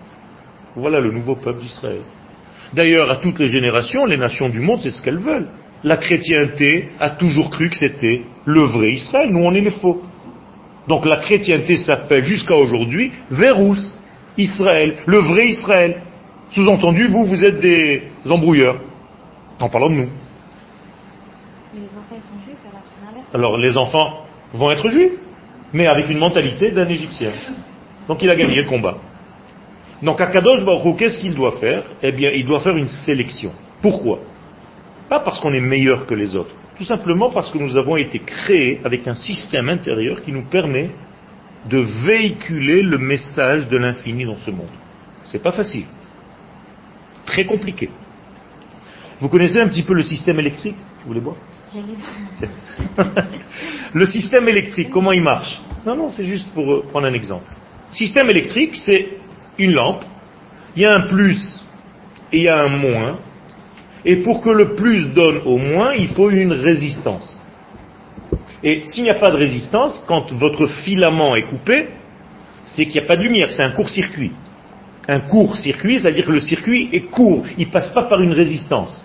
Voilà 0.76 1.00
le 1.00 1.10
nouveau 1.10 1.34
peuple 1.34 1.62
d'Israël. 1.62 2.02
D'ailleurs, 2.72 3.10
à 3.10 3.16
toutes 3.16 3.40
les 3.40 3.48
générations, 3.48 4.04
les 4.04 4.16
nations 4.16 4.48
du 4.48 4.60
monde, 4.60 4.78
c'est 4.78 4.92
ce 4.92 5.02
qu'elles 5.02 5.18
veulent. 5.18 5.48
La 5.82 5.96
chrétienté 5.96 6.90
a 7.00 7.10
toujours 7.10 7.50
cru 7.50 7.68
que 7.68 7.76
c'était 7.76 8.22
le 8.44 8.62
vrai 8.62 8.92
Israël, 8.92 9.30
nous 9.30 9.40
on 9.40 9.52
est 9.52 9.60
les 9.60 9.70
faux. 9.70 10.02
Donc 10.88 11.06
la 11.06 11.16
chrétienté 11.18 11.76
s'appelle 11.76 12.24
jusqu'à 12.24 12.56
aujourd'hui 12.56 13.12
Vérous, 13.30 13.92
Israël, 14.36 14.96
le 15.06 15.18
vrai 15.18 15.48
Israël. 15.48 16.02
Sous-entendu, 16.50 17.08
vous, 17.08 17.24
vous 17.24 17.44
êtes 17.44 17.60
des 17.60 18.02
embrouilleurs, 18.28 18.78
en 19.58 19.68
parlant 19.68 19.88
de 19.88 19.94
nous. 19.94 20.08
Alors 23.32 23.56
les 23.56 23.78
enfants 23.78 24.24
vont 24.52 24.70
être 24.70 24.88
juifs, 24.90 25.18
mais 25.72 25.86
avec 25.86 26.10
une 26.10 26.18
mentalité 26.18 26.70
d'un 26.70 26.88
Égyptien. 26.88 27.32
Donc 28.08 28.22
il 28.22 28.30
a 28.30 28.36
gagné 28.36 28.56
le 28.56 28.68
combat. 28.68 28.98
Donc 30.02 30.20
Akadosh 30.20 30.64
Baruch 30.64 30.98
qu'est-ce 30.98 31.20
qu'il 31.20 31.34
doit 31.34 31.52
faire? 31.52 31.84
Eh 32.02 32.12
bien, 32.12 32.30
il 32.30 32.44
doit 32.44 32.60
faire 32.60 32.76
une 32.76 32.88
sélection. 32.88 33.52
Pourquoi? 33.80 34.18
Pas 35.08 35.20
parce 35.20 35.40
qu'on 35.40 35.52
est 35.52 35.60
meilleur 35.60 36.06
que 36.06 36.14
les 36.14 36.34
autres, 36.34 36.54
tout 36.76 36.84
simplement 36.84 37.30
parce 37.30 37.50
que 37.50 37.58
nous 37.58 37.76
avons 37.76 37.96
été 37.96 38.18
créés 38.18 38.80
avec 38.84 39.06
un 39.06 39.14
système 39.14 39.68
intérieur 39.68 40.22
qui 40.22 40.32
nous 40.32 40.44
permet 40.44 40.90
de 41.68 41.78
véhiculer 41.78 42.82
le 42.82 42.98
message 42.98 43.68
de 43.68 43.76
l'infini 43.76 44.24
dans 44.24 44.36
ce 44.36 44.50
monde. 44.50 44.70
C'est 45.24 45.42
pas 45.42 45.52
facile. 45.52 45.84
Très 47.26 47.44
compliqué. 47.44 47.88
Vous 49.20 49.28
connaissez 49.28 49.60
un 49.60 49.68
petit 49.68 49.84
peu 49.84 49.94
le 49.94 50.02
système 50.02 50.40
électrique? 50.40 50.76
Vous 51.00 51.08
voulez 51.08 51.20
voir 51.20 51.36
le 53.94 54.04
système 54.04 54.46
électrique, 54.46 54.90
comment 54.90 55.12
il 55.12 55.22
marche? 55.22 55.58
Non, 55.86 55.96
non, 55.96 56.10
c'est 56.10 56.24
juste 56.24 56.46
pour 56.52 56.70
euh, 56.70 56.84
prendre 56.90 57.06
un 57.06 57.14
exemple. 57.14 57.46
Système 57.90 58.28
électrique, 58.28 58.76
c'est 58.76 59.08
une 59.58 59.72
lampe, 59.72 60.04
il 60.76 60.82
y 60.82 60.86
a 60.86 60.94
un 60.94 61.08
plus 61.08 61.60
et 62.32 62.38
il 62.38 62.42
y 62.42 62.48
a 62.48 62.62
un 62.62 62.68
moins, 62.68 63.18
et 64.04 64.16
pour 64.16 64.40
que 64.40 64.50
le 64.50 64.74
plus 64.74 65.06
donne 65.12 65.40
au 65.44 65.58
moins, 65.58 65.94
il 65.94 66.08
faut 66.08 66.30
une 66.30 66.52
résistance. 66.52 67.40
Et 68.64 68.82
s'il 68.86 69.04
n'y 69.04 69.10
a 69.10 69.18
pas 69.18 69.30
de 69.30 69.36
résistance, 69.36 70.04
quand 70.06 70.32
votre 70.32 70.66
filament 70.66 71.34
est 71.36 71.42
coupé, 71.42 71.88
c'est 72.66 72.84
qu'il 72.84 73.00
n'y 73.00 73.04
a 73.04 73.08
pas 73.08 73.16
de 73.16 73.22
lumière, 73.22 73.50
c'est 73.50 73.64
un 73.64 73.72
court-circuit. 73.72 74.32
Un 75.08 75.20
court-circuit, 75.20 75.98
c'est-à-dire 75.98 76.26
que 76.26 76.32
le 76.32 76.40
circuit 76.40 76.88
est 76.92 77.10
court, 77.10 77.44
il 77.58 77.66
ne 77.66 77.72
passe 77.72 77.88
pas 77.88 78.04
par 78.04 78.20
une 78.20 78.32
résistance. 78.32 79.04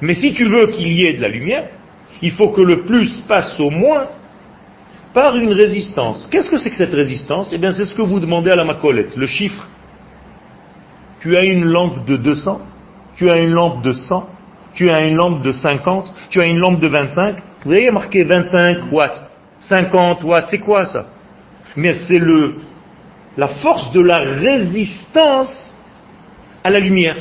Mais 0.00 0.14
si 0.14 0.34
tu 0.34 0.44
veux 0.44 0.68
qu'il 0.68 0.92
y 0.92 1.06
ait 1.06 1.14
de 1.14 1.22
la 1.22 1.28
lumière, 1.28 1.68
il 2.20 2.32
faut 2.32 2.48
que 2.48 2.60
le 2.60 2.82
plus 2.82 3.22
passe 3.26 3.58
au 3.60 3.70
moins 3.70 4.08
par 5.14 5.36
une 5.36 5.52
résistance. 5.52 6.28
Qu'est-ce 6.30 6.50
que 6.50 6.58
c'est 6.58 6.70
que 6.70 6.76
cette 6.76 6.94
résistance? 6.94 7.50
Eh 7.52 7.58
bien, 7.58 7.72
c'est 7.72 7.84
ce 7.84 7.94
que 7.94 8.02
vous 8.02 8.20
demandez 8.20 8.50
à 8.50 8.56
la 8.56 8.64
macolette, 8.64 9.16
le 9.16 9.26
chiffre. 9.26 9.66
Tu 11.20 11.36
as 11.36 11.44
une 11.44 11.64
lampe 11.64 12.06
de 12.06 12.16
200, 12.16 12.60
tu 13.18 13.28
as 13.28 13.38
une 13.38 13.50
lampe 13.50 13.82
de 13.82 13.92
100, 13.92 14.28
tu 14.74 14.88
as 14.90 15.04
une 15.04 15.16
lampe 15.16 15.42
de 15.42 15.50
50, 15.50 16.14
tu 16.30 16.40
as 16.40 16.46
une 16.46 16.58
lampe 16.58 16.78
de 16.80 16.86
25. 16.86 17.36
Vous 17.36 17.70
voyez 17.70 17.90
marqué 17.90 18.22
25 18.22 18.92
watts, 18.92 19.22
50 19.60 20.22
watts, 20.22 20.46
c'est 20.48 20.60
quoi 20.60 20.86
ça? 20.86 21.06
Mais 21.74 21.92
c'est 21.92 22.18
le, 22.18 22.58
la 23.36 23.48
force 23.48 23.90
de 23.92 24.00
la 24.00 24.18
résistance 24.18 25.76
à 26.62 26.70
la 26.70 26.78
lumière. 26.78 27.16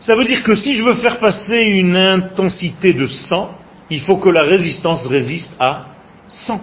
Ça 0.00 0.14
veut 0.14 0.24
dire 0.24 0.42
que 0.42 0.54
si 0.54 0.76
je 0.76 0.84
veux 0.84 0.94
faire 0.96 1.18
passer 1.18 1.56
une 1.58 1.96
intensité 1.96 2.92
de 2.92 3.06
100, 3.06 3.50
il 3.90 4.00
faut 4.02 4.16
que 4.16 4.28
la 4.28 4.42
résistance 4.42 5.06
résiste 5.06 5.54
à 5.58 5.86
100. 6.28 6.60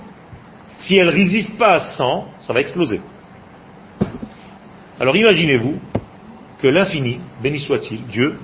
Si 0.77 0.95
elle 0.95 1.07
ne 1.07 1.11
résiste 1.11 1.57
pas 1.57 1.73
à 1.73 1.79
100, 1.79 2.27
ça 2.39 2.53
va 2.53 2.61
exploser. 2.61 3.01
Alors 4.99 5.15
imaginez-vous 5.15 5.79
que 6.65 6.69
l'infini, 6.71 7.19
béni 7.43 7.59
soit-il, 7.59 8.07
Dieu, 8.07 8.39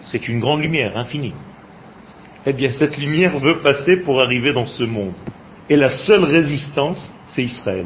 c'est 0.00 0.26
une 0.26 0.40
grande 0.40 0.62
lumière, 0.62 0.96
infinie. 0.96 1.34
Eh 2.46 2.54
bien, 2.54 2.70
cette 2.70 2.96
lumière 2.96 3.38
veut 3.40 3.58
passer 3.58 3.98
pour 4.06 4.22
arriver 4.22 4.54
dans 4.54 4.64
ce 4.64 4.84
monde. 4.84 5.12
Et 5.68 5.76
la 5.76 5.90
seule 5.90 6.24
résistance, 6.24 7.06
c'est 7.26 7.42
Israël. 7.42 7.84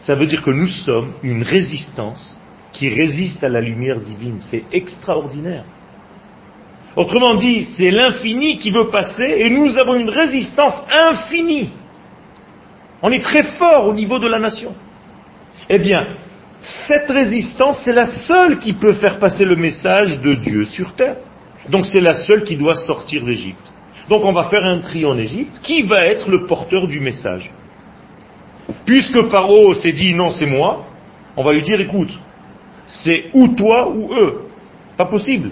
Ça 0.00 0.14
veut 0.14 0.24
dire 0.24 0.40
que 0.40 0.52
nous 0.52 0.68
sommes 0.68 1.12
une 1.22 1.42
résistance 1.42 2.40
qui 2.72 2.88
résiste 2.88 3.44
à 3.44 3.50
la 3.50 3.60
lumière 3.60 4.00
divine. 4.00 4.40
C'est 4.40 4.64
extraordinaire. 4.72 5.66
Autrement 6.96 7.34
dit, 7.34 7.64
c'est 7.76 7.90
l'infini 7.90 8.56
qui 8.56 8.70
veut 8.70 8.88
passer 8.88 9.34
et 9.36 9.50
nous 9.50 9.76
avons 9.76 9.96
une 9.96 10.08
résistance 10.08 10.76
infinie. 10.90 11.68
On 13.02 13.10
est 13.10 13.22
très 13.22 13.42
fort 13.58 13.88
au 13.88 13.92
niveau 13.92 14.18
de 14.18 14.28
la 14.28 14.38
nation. 14.38 14.74
Eh 15.68 15.78
bien, 15.78 16.06
cette 16.62 17.10
résistance, 17.10 17.82
c'est 17.84 17.92
la 17.92 18.06
seule 18.06 18.58
qui 18.60 18.72
peut 18.72 18.94
faire 18.94 19.18
passer 19.18 19.44
le 19.44 19.56
message 19.56 20.20
de 20.20 20.34
Dieu 20.34 20.64
sur 20.66 20.94
terre. 20.94 21.16
Donc 21.68 21.86
c'est 21.86 22.00
la 22.00 22.14
seule 22.14 22.44
qui 22.44 22.56
doit 22.56 22.76
sortir 22.76 23.24
d'Égypte. 23.24 23.72
Donc 24.08 24.24
on 24.24 24.32
va 24.32 24.44
faire 24.44 24.64
un 24.64 24.78
tri 24.78 25.04
en 25.04 25.18
Égypte. 25.18 25.60
Qui 25.62 25.82
va 25.82 26.06
être 26.06 26.30
le 26.30 26.46
porteur 26.46 26.86
du 26.86 27.00
message? 27.00 27.50
Puisque 28.84 29.28
Paro 29.28 29.74
s'est 29.74 29.92
dit 29.92 30.14
non, 30.14 30.30
c'est 30.30 30.46
moi, 30.46 30.86
on 31.36 31.42
va 31.42 31.52
lui 31.52 31.62
dire 31.62 31.80
écoute, 31.80 32.16
c'est 32.86 33.24
ou 33.32 33.48
toi 33.48 33.88
ou 33.88 34.12
eux. 34.14 34.42
Pas 34.96 35.06
possible. 35.06 35.50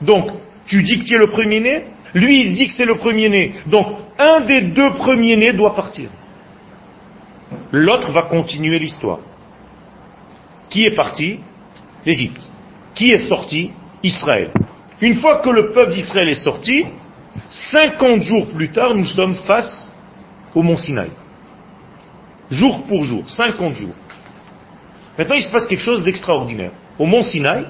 Donc, 0.00 0.30
tu 0.66 0.82
dis 0.82 1.00
que 1.00 1.04
tu 1.04 1.16
es 1.16 1.18
le 1.18 1.26
premier-né, 1.26 1.86
lui 2.14 2.42
il 2.42 2.52
dit 2.52 2.68
que 2.68 2.72
c'est 2.72 2.84
le 2.84 2.96
premier-né. 2.96 3.54
Donc, 3.66 3.86
un 4.18 4.42
des 4.42 4.62
deux 4.62 4.90
premiers-nés 4.92 5.52
doit 5.54 5.74
partir. 5.74 6.08
L'autre 7.72 8.12
va 8.12 8.22
continuer 8.22 8.78
l'histoire. 8.78 9.18
Qui 10.74 10.86
est 10.86 10.96
parti? 10.96 11.38
L'Égypte. 12.04 12.50
Qui 12.96 13.12
est 13.12 13.28
sorti? 13.28 13.70
Israël. 14.02 14.50
Une 15.00 15.14
fois 15.14 15.36
que 15.36 15.48
le 15.48 15.70
peuple 15.70 15.92
d'Israël 15.92 16.28
est 16.28 16.34
sorti, 16.34 16.84
50 17.48 18.22
jours 18.24 18.48
plus 18.48 18.72
tard, 18.72 18.92
nous 18.92 19.04
sommes 19.04 19.36
face 19.46 19.92
au 20.52 20.62
mont 20.62 20.76
Sinaï. 20.76 21.10
Jour 22.50 22.82
pour 22.88 23.04
jour, 23.04 23.22
50 23.30 23.76
jours. 23.76 23.94
Maintenant, 25.16 25.36
il 25.36 25.44
se 25.44 25.50
passe 25.52 25.66
quelque 25.66 25.78
chose 25.78 26.02
d'extraordinaire. 26.02 26.72
Au 26.98 27.06
mont 27.06 27.22
Sinaï, 27.22 27.66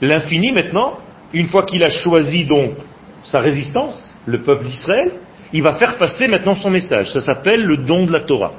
l'infini 0.00 0.52
maintenant, 0.52 1.00
une 1.34 1.48
fois 1.48 1.64
qu'il 1.64 1.84
a 1.84 1.90
choisi 1.90 2.46
donc 2.46 2.76
sa 3.24 3.40
résistance, 3.40 4.16
le 4.24 4.40
peuple 4.40 4.64
d'Israël, 4.64 5.12
il 5.52 5.62
va 5.62 5.74
faire 5.74 5.98
passer 5.98 6.28
maintenant 6.28 6.54
son 6.54 6.70
message. 6.70 7.12
Ça 7.12 7.20
s'appelle 7.20 7.62
le 7.62 7.76
don 7.76 8.06
de 8.06 8.12
la 8.12 8.20
Torah. 8.20 8.52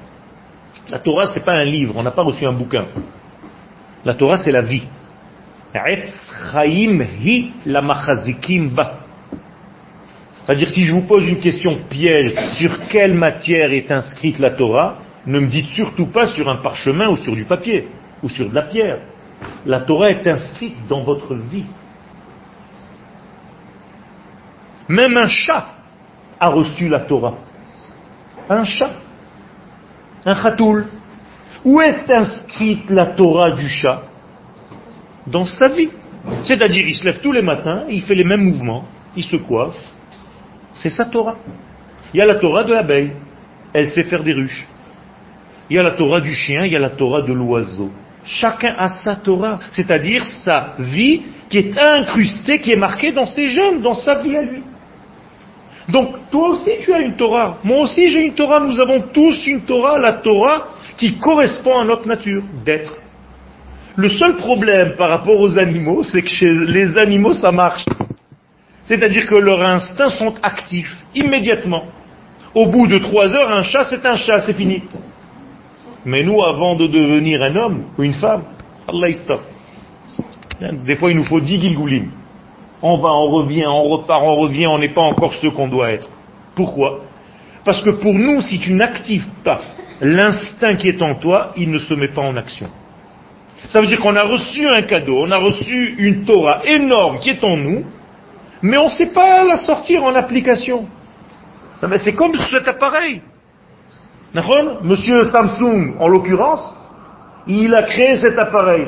La 0.90 1.00
Torah, 1.00 1.28
c'est 1.28 1.44
pas 1.44 1.56
un 1.56 1.64
livre, 1.64 1.94
on 1.96 2.04
n'a 2.04 2.12
pas 2.12 2.24
reçu 2.24 2.46
un 2.46 2.54
bouquin. 2.54 2.86
La 4.06 4.14
Torah, 4.16 4.38
c'est 4.38 4.52
la 4.52 4.62
vie. 4.62 4.84
C'est-à-dire, 10.44 10.70
si 10.70 10.84
je 10.84 10.94
vous 10.94 11.02
pose 11.02 11.28
une 11.28 11.40
question 11.40 11.80
piège, 11.90 12.34
sur 12.58 12.88
quelle 12.88 13.14
matière 13.14 13.72
est 13.72 13.92
inscrite 13.92 14.40
la 14.40 14.52
Torah, 14.52 14.98
ne 15.26 15.40
me 15.40 15.48
dites 15.48 15.70
surtout 15.70 16.08
pas 16.08 16.28
sur 16.28 16.50
un 16.50 16.58
parchemin 16.58 17.10
ou 17.10 17.18
sur 17.18 17.34
du 17.34 17.46
papier, 17.46 17.88
ou 18.22 18.30
sur 18.30 18.50
de 18.50 18.56
la 18.56 18.64
pierre. 18.64 19.00
La 19.66 19.80
Torah 19.80 20.10
est 20.10 20.28
inscrite 20.28 20.76
dans 20.88 21.04
votre 21.04 21.34
vie. 21.34 21.66
Même 24.90 25.18
un 25.18 25.28
chat 25.28 25.68
a 26.40 26.50
reçu 26.50 26.90
la 26.90 27.02
Torah. 27.02 27.36
Un 28.50 28.64
chat. 28.66 28.92
Un 30.26 30.36
chatoul. 30.36 30.88
Où 31.66 31.82
est 31.82 32.10
inscrite 32.12 32.90
la 32.90 33.08
Torah 33.08 33.52
du 33.52 33.68
chat? 33.68 34.04
Dans 35.28 35.46
sa 35.46 35.70
vie. 35.70 35.90
C'est-à-dire, 36.44 36.86
il 36.88 36.96
se 36.96 37.06
lève 37.06 37.20
tous 37.22 37.32
les 37.32 37.42
matins, 37.42 37.84
il 37.90 38.02
fait 38.02 38.16
les 38.16 38.24
mêmes 38.24 38.44
mouvements, 38.44 38.86
il 39.16 39.24
se 39.24 39.36
coiffe. 39.36 39.78
C'est 40.74 40.90
sa 40.90 41.06
Torah. 41.06 41.38
Il 42.14 42.18
y 42.18 42.22
a 42.22 42.26
la 42.26 42.36
Torah 42.36 42.64
de 42.64 42.74
l'abeille. 42.74 43.12
Elle 43.74 43.90
sait 43.90 44.04
faire 44.04 44.24
des 44.24 44.34
ruches. 44.34 44.68
Il 45.70 45.76
y 45.76 45.80
a 45.80 45.84
la 45.84 45.92
Torah 45.92 46.22
du 46.22 46.34
chien, 46.34 46.66
il 46.66 46.74
y 46.74 46.76
a 46.76 46.80
la 46.80 46.92
Torah 46.92 47.22
de 47.22 47.34
l'oiseau. 47.34 47.90
Chacun 48.26 48.76
a 48.78 48.90
sa 48.90 49.16
Torah, 49.16 49.60
c'est-à-dire 49.70 50.26
sa 50.26 50.76
vie 50.80 51.24
qui 51.50 51.58
est 51.58 51.78
incrustée, 51.78 52.60
qui 52.60 52.72
est 52.72 52.78
marquée 52.78 53.12
dans 53.12 53.26
ses 53.26 53.54
gènes, 53.54 53.82
dans 53.82 53.94
sa 53.94 54.22
vie 54.22 54.36
à 54.38 54.42
lui. 54.42 54.64
Donc 55.90 56.16
toi 56.32 56.50
aussi 56.50 56.72
tu 56.82 56.94
as 56.94 57.00
une 57.00 57.16
Torah, 57.16 57.58
moi 57.64 57.82
aussi 57.82 58.08
j'ai 58.08 58.26
une 58.26 58.34
Torah, 58.34 58.60
nous 58.62 58.80
avons 58.80 59.02
tous 59.14 59.46
une 59.48 59.62
Torah, 59.62 59.98
la 59.98 60.14
Torah 60.14 60.68
qui 60.98 61.18
correspond 61.18 61.80
à 61.80 61.86
notre 61.86 62.08
nature 62.08 62.44
d'être. 62.64 62.98
Le 63.96 64.10
seul 64.10 64.38
problème 64.38 64.94
par 64.96 65.10
rapport 65.10 65.40
aux 65.40 65.58
animaux, 65.58 66.04
c'est 66.04 66.22
que 66.22 66.30
chez 66.30 66.52
les 66.68 66.98
animaux 66.98 67.34
ça 67.34 67.52
marche. 67.52 67.86
C'est-à-dire 68.86 69.28
que 69.28 69.36
leurs 69.36 69.62
instincts 69.62 70.10
sont 70.10 70.34
actifs 70.42 70.96
immédiatement. 71.16 71.86
Au 72.56 72.66
bout 72.68 72.88
de 72.88 73.00
trois 73.00 73.34
heures, 73.36 73.52
un 73.52 73.64
chat 73.64 73.84
c'est 73.86 74.06
un 74.06 74.16
chat, 74.16 74.40
c'est 74.42 74.54
fini. 74.54 74.84
Mais 76.06 76.24
nous, 76.24 76.42
avant 76.44 76.76
de 76.76 76.88
devenir 76.88 77.42
un 77.42 77.56
homme 77.56 77.84
ou 77.98 78.04
une 78.04 78.14
femme, 78.14 78.44
Allah. 78.88 79.08
Des 80.86 80.96
fois, 80.96 81.12
il 81.12 81.18
nous 81.18 81.24
faut 81.24 81.40
dix 81.40 81.60
gilgoulim. 81.60 82.10
On 82.86 82.98
va, 82.98 83.10
on 83.14 83.30
revient, 83.30 83.66
on 83.66 83.84
repart, 83.84 84.22
on 84.24 84.36
revient, 84.36 84.68
on 84.68 84.78
n'est 84.78 84.94
pas 84.94 85.02
encore 85.02 85.34
ce 85.34 85.48
qu'on 85.48 85.70
doit 85.70 85.92
être. 85.92 86.10
Pourquoi? 86.54 87.00
Parce 87.64 87.82
que 87.82 87.92
pour 87.92 88.14
nous, 88.14 88.42
si 88.42 88.60
tu 88.60 88.74
n'actives 88.74 89.28
pas 89.44 89.62
l'instinct 90.02 90.76
qui 90.76 90.90
est 90.90 91.02
en 91.02 91.16
toi, 91.16 91.54
il 91.56 91.72
ne 91.72 91.80
se 91.80 91.94
met 91.94 92.10
pas 92.10 92.24
en 92.24 92.36
action. 92.36 92.68
Ça 93.70 93.80
veut 93.80 93.88
dire 93.88 94.02
qu'on 94.02 94.16
a 94.18 94.24
reçu 94.24 94.68
un 94.68 94.82
cadeau, 94.82 95.18
on 95.18 95.32
a 95.32 95.38
reçu 95.38 95.96
une 95.98 96.26
Torah 96.26 96.62
énorme 96.66 97.20
qui 97.20 97.30
est 97.30 97.44
en 97.44 97.56
nous, 97.56 97.86
mais 98.62 98.76
on 98.78 98.86
ne 98.86 98.90
sait 98.90 99.14
pas 99.14 99.46
la 99.46 99.56
sortir 99.58 100.04
en 100.04 100.14
application. 100.16 100.86
C'est 101.98 102.16
comme 102.16 102.36
cet 102.52 102.68
appareil. 102.68 103.22
Monsieur 104.84 105.24
Samsung, 105.24 105.96
en 106.00 106.08
l'occurrence, 106.10 106.74
il 107.48 107.74
a 107.74 107.84
créé 107.84 108.18
cet 108.18 108.38
appareil. 108.38 108.88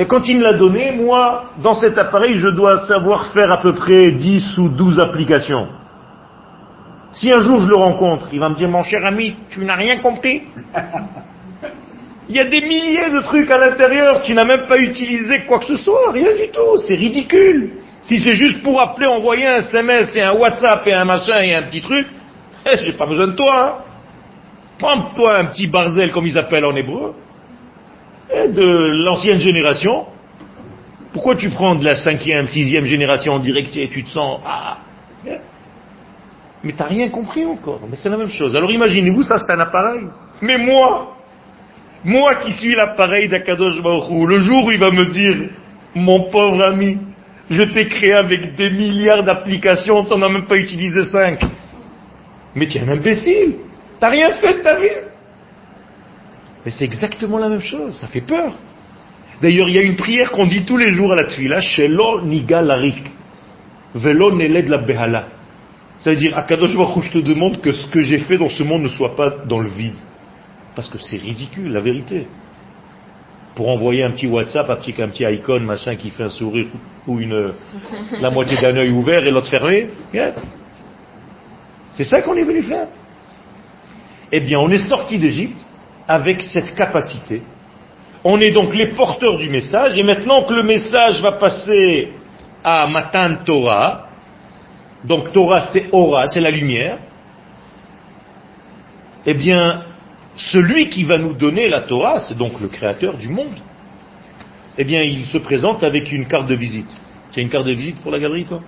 Et 0.00 0.06
quand 0.06 0.26
il 0.26 0.38
me 0.38 0.44
l'a 0.44 0.54
donné, 0.54 0.92
moi, 0.92 1.50
dans 1.62 1.74
cet 1.74 1.98
appareil, 1.98 2.34
je 2.34 2.48
dois 2.48 2.78
savoir 2.86 3.34
faire 3.34 3.52
à 3.52 3.60
peu 3.60 3.74
près 3.74 4.12
10 4.12 4.56
ou 4.56 4.70
12 4.70 4.98
applications. 4.98 5.68
Si 7.12 7.30
un 7.30 7.38
jour 7.38 7.60
je 7.60 7.68
le 7.68 7.76
rencontre, 7.76 8.28
il 8.32 8.40
va 8.40 8.48
me 8.48 8.54
dire, 8.54 8.70
mon 8.70 8.82
cher 8.82 9.04
ami, 9.04 9.36
tu 9.50 9.62
n'as 9.62 9.74
rien 9.74 9.98
compris 9.98 10.44
Il 12.30 12.34
y 12.34 12.40
a 12.40 12.44
des 12.44 12.62
milliers 12.62 13.10
de 13.10 13.20
trucs 13.24 13.50
à 13.50 13.58
l'intérieur, 13.58 14.22
tu 14.22 14.32
n'as 14.32 14.46
même 14.46 14.66
pas 14.68 14.78
utilisé 14.78 15.40
quoi 15.46 15.58
que 15.58 15.66
ce 15.66 15.76
soit, 15.76 16.12
rien 16.12 16.34
du 16.34 16.48
tout, 16.50 16.78
c'est 16.78 16.94
ridicule. 16.94 17.72
Si 18.02 18.20
c'est 18.20 18.32
juste 18.32 18.62
pour 18.62 18.80
appeler, 18.80 19.06
envoyer 19.06 19.46
un 19.46 19.56
SMS 19.56 20.16
et 20.16 20.22
un 20.22 20.32
WhatsApp 20.32 20.86
et 20.86 20.94
un 20.94 21.04
machin 21.04 21.42
et 21.42 21.54
un 21.54 21.64
petit 21.64 21.82
truc, 21.82 22.06
eh, 22.64 22.78
j'ai 22.82 22.92
pas 22.94 23.04
besoin 23.04 23.26
de 23.26 23.36
toi. 23.36 23.52
Hein. 23.52 23.74
Prends-toi 24.78 25.40
un 25.40 25.44
petit 25.46 25.66
barzel, 25.66 26.10
comme 26.10 26.26
ils 26.26 26.38
appellent 26.38 26.64
en 26.64 26.74
hébreu, 26.74 27.12
de 28.32 29.04
l'ancienne 29.06 29.40
génération. 29.40 30.06
Pourquoi 31.12 31.36
tu 31.36 31.50
prends 31.50 31.74
de 31.74 31.84
la 31.84 31.96
cinquième, 31.96 32.46
sixième 32.46 32.84
génération 32.84 33.32
en 33.32 33.38
direct 33.40 33.76
et 33.76 33.88
tu 33.88 34.04
te 34.04 34.10
sens... 34.10 34.40
Ah, 34.44 34.78
eh. 35.26 35.38
mais 36.62 36.72
t'as 36.72 36.86
rien 36.86 37.08
compris 37.08 37.44
encore. 37.44 37.80
Mais 37.88 37.96
c'est 37.96 38.08
la 38.08 38.16
même 38.16 38.28
chose. 38.28 38.54
Alors 38.54 38.70
imaginez-vous, 38.70 39.24
ça 39.24 39.36
c'est 39.38 39.52
un 39.52 39.60
appareil. 39.60 40.04
Mais 40.40 40.56
moi, 40.56 41.16
moi 42.04 42.36
qui 42.36 42.52
suis 42.52 42.74
l'appareil 42.74 43.28
d'Akadosh 43.28 43.82
Baruch 43.82 44.28
le 44.28 44.40
jour 44.40 44.66
où 44.66 44.70
il 44.70 44.78
va 44.78 44.90
me 44.90 45.06
dire, 45.06 45.48
mon 45.94 46.30
pauvre 46.30 46.64
ami, 46.64 46.98
je 47.50 47.62
t'ai 47.64 47.88
créé 47.88 48.12
avec 48.12 48.54
des 48.54 48.70
milliards 48.70 49.24
d'applications, 49.24 50.04
t'en 50.04 50.22
as 50.22 50.28
même 50.28 50.46
pas 50.46 50.56
utilisé 50.56 51.02
cinq. 51.04 51.40
Mais 52.54 52.68
tu 52.68 52.78
es 52.78 52.80
un 52.82 52.88
imbécile. 52.88 53.56
T'as 53.98 54.10
rien 54.10 54.32
fait 54.34 54.58
de 54.58 54.62
ta 54.62 54.78
vie. 54.78 55.09
Mais 56.64 56.70
c'est 56.70 56.84
exactement 56.84 57.38
la 57.38 57.48
même 57.48 57.60
chose. 57.60 57.98
Ça 57.98 58.06
fait 58.06 58.20
peur. 58.20 58.54
D'ailleurs, 59.40 59.68
il 59.68 59.74
y 59.74 59.78
a 59.78 59.82
une 59.82 59.96
prière 59.96 60.30
qu'on 60.30 60.46
dit 60.46 60.64
tous 60.64 60.76
les 60.76 60.90
jours 60.90 61.12
à 61.12 61.16
la 61.16 61.24
tfila, 61.24 61.60
Shelo 61.60 62.22
niga 62.22 62.60
larik, 62.60 63.02
velo 63.94 64.30
de 64.30 64.70
la 64.70 64.78
behala. 64.78 65.28
Ça 65.98 66.10
veut 66.10 66.16
dire, 66.16 66.36
Akadosh 66.36 66.76
Baruch 66.76 67.04
je 67.04 67.12
te 67.12 67.18
demande 67.18 67.60
que 67.60 67.72
ce 67.72 67.86
que 67.86 68.00
j'ai 68.00 68.18
fait 68.20 68.38
dans 68.38 68.48
ce 68.48 68.62
monde 68.62 68.82
ne 68.82 68.88
soit 68.88 69.16
pas 69.16 69.30
dans 69.46 69.60
le 69.60 69.68
vide. 69.68 69.96
Parce 70.74 70.88
que 70.88 70.98
c'est 70.98 71.16
ridicule, 71.16 71.72
la 71.72 71.80
vérité. 71.80 72.26
Pour 73.54 73.68
envoyer 73.68 74.04
un 74.04 74.12
petit 74.12 74.26
WhatsApp, 74.26 74.68
un 74.70 74.76
petit, 74.76 74.94
un 74.98 75.08
petit 75.08 75.24
icon, 75.24 75.60
machin, 75.60 75.96
qui 75.96 76.10
fait 76.10 76.22
un 76.22 76.30
sourire, 76.30 76.66
ou 77.06 77.18
une, 77.18 77.52
la 78.20 78.30
moitié 78.30 78.56
d'un 78.58 78.76
œil 78.76 78.90
ouvert 78.90 79.26
et 79.26 79.30
l'autre 79.30 79.48
fermé, 79.48 79.90
c'est 81.90 82.04
ça 82.04 82.22
qu'on 82.22 82.34
est 82.36 82.44
venu 82.44 82.62
faire. 82.62 82.86
Eh 84.32 84.40
bien, 84.40 84.58
on 84.58 84.70
est 84.70 84.88
sorti 84.88 85.18
d'Égypte 85.18 85.66
avec 86.10 86.42
cette 86.42 86.74
capacité. 86.74 87.40
On 88.24 88.40
est 88.40 88.50
donc 88.50 88.74
les 88.74 88.88
porteurs 88.88 89.38
du 89.38 89.48
message, 89.48 89.96
et 89.96 90.02
maintenant 90.02 90.42
que 90.42 90.52
le 90.52 90.64
message 90.64 91.22
va 91.22 91.32
passer 91.32 92.10
à 92.64 92.88
Matan 92.88 93.36
Torah, 93.44 94.08
donc 95.04 95.32
Torah 95.32 95.68
c'est 95.72 95.86
Ora, 95.92 96.26
c'est 96.26 96.40
la 96.40 96.50
lumière, 96.50 96.98
eh 99.24 99.34
bien, 99.34 99.84
celui 100.36 100.88
qui 100.88 101.04
va 101.04 101.16
nous 101.16 101.34
donner 101.34 101.68
la 101.68 101.82
Torah, 101.82 102.18
c'est 102.18 102.36
donc 102.36 102.60
le 102.60 102.66
créateur 102.66 103.16
du 103.16 103.28
monde, 103.28 103.60
eh 104.78 104.82
bien, 104.82 105.02
il 105.02 105.26
se 105.26 105.38
présente 105.38 105.84
avec 105.84 106.10
une 106.10 106.26
carte 106.26 106.48
de 106.48 106.56
visite. 106.56 106.90
Tu 107.30 107.38
as 107.38 107.42
une 107.42 107.50
carte 107.50 107.66
de 107.66 107.72
visite 107.72 108.00
pour 108.02 108.10
la 108.10 108.18
galerie, 108.18 108.46
toi? 108.46 108.60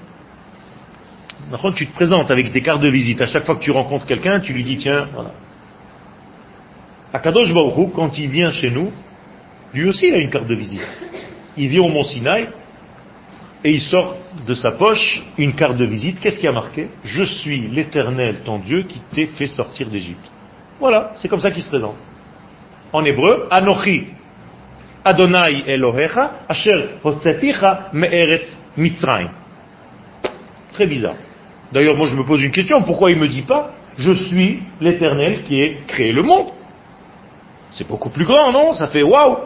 Par 1.50 1.74
tu 1.74 1.88
te 1.88 1.94
présentes 1.94 2.30
avec 2.30 2.52
des 2.52 2.62
cartes 2.62 2.80
de 2.80 2.88
visite. 2.88 3.20
À 3.20 3.26
chaque 3.26 3.44
fois 3.44 3.56
que 3.56 3.64
tu 3.64 3.72
rencontres 3.72 4.06
quelqu'un, 4.06 4.38
tu 4.38 4.52
lui 4.52 4.62
dis, 4.62 4.76
tiens, 4.76 5.08
voilà. 5.12 5.32
Akadosh 7.12 7.52
Baruch 7.52 7.92
quand 7.94 8.16
il 8.18 8.30
vient 8.30 8.50
chez 8.50 8.70
nous, 8.70 8.90
lui 9.74 9.88
aussi 9.88 10.08
il 10.08 10.14
a 10.14 10.18
une 10.18 10.30
carte 10.30 10.46
de 10.46 10.54
visite. 10.54 10.80
Il 11.56 11.68
vient 11.68 11.82
au 11.82 11.88
Mont 11.88 12.04
Sinaï 12.04 12.48
et 13.64 13.70
il 13.70 13.80
sort 13.82 14.16
de 14.46 14.54
sa 14.54 14.72
poche 14.72 15.22
une 15.36 15.54
carte 15.54 15.76
de 15.76 15.84
visite. 15.84 16.20
Qu'est-ce 16.20 16.40
qui 16.40 16.48
a 16.48 16.52
marqué? 16.52 16.88
Je 17.04 17.22
suis 17.22 17.68
l'éternel, 17.68 18.40
ton 18.44 18.58
Dieu, 18.58 18.84
qui 18.84 19.00
t'ai 19.12 19.26
fait 19.26 19.46
sortir 19.46 19.88
d'Égypte. 19.88 20.30
Voilà, 20.80 21.12
c'est 21.16 21.28
comme 21.28 21.40
ça 21.40 21.50
qu'il 21.50 21.62
se 21.62 21.68
présente. 21.68 21.96
En 22.92 23.04
hébreu, 23.04 23.46
Anochi, 23.50 24.06
Adonai 25.04 25.64
Elohecha, 25.66 26.40
Asher 26.48 26.88
Hotzeticha 27.04 27.90
Me'eretz 27.92 28.58
Mitzrayim. 28.76 29.30
Très 30.72 30.86
bizarre. 30.86 31.16
D'ailleurs, 31.72 31.96
moi 31.96 32.06
je 32.06 32.16
me 32.16 32.24
pose 32.24 32.40
une 32.40 32.50
question, 32.50 32.82
pourquoi 32.82 33.10
il 33.10 33.18
ne 33.18 33.22
me 33.22 33.28
dit 33.28 33.42
pas 33.42 33.72
Je 33.98 34.12
suis 34.12 34.62
l'éternel 34.80 35.42
qui 35.42 35.62
a 35.62 35.68
créé 35.86 36.12
le 36.12 36.22
monde? 36.22 36.48
C'est 37.72 37.88
beaucoup 37.88 38.10
plus 38.10 38.24
grand, 38.26 38.52
non? 38.52 38.74
Ça 38.74 38.88
fait 38.88 39.02
waouh 39.02 39.38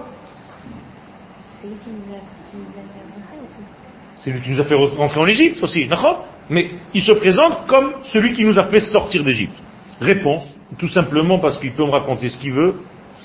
C'est 4.16 4.30
lui 4.30 4.40
qui 4.40 4.50
nous 4.50 4.60
a 4.60 4.64
fait 4.64 4.74
rentrer 4.74 5.20
en 5.20 5.26
Égypte 5.26 5.62
aussi, 5.62 5.86
d'accord? 5.86 6.26
Mais 6.50 6.70
il 6.92 7.00
se 7.00 7.12
présente 7.12 7.66
comme 7.66 7.94
celui 8.02 8.32
qui 8.32 8.44
nous 8.44 8.58
a 8.58 8.64
fait 8.64 8.80
sortir 8.80 9.22
d'Égypte. 9.22 9.56
Réponse, 10.00 10.44
tout 10.78 10.88
simplement 10.88 11.38
parce 11.38 11.58
qu'il 11.58 11.72
peut 11.72 11.84
me 11.84 11.90
raconter 11.90 12.28
ce 12.28 12.36
qu'il 12.38 12.52
veut, 12.52 12.74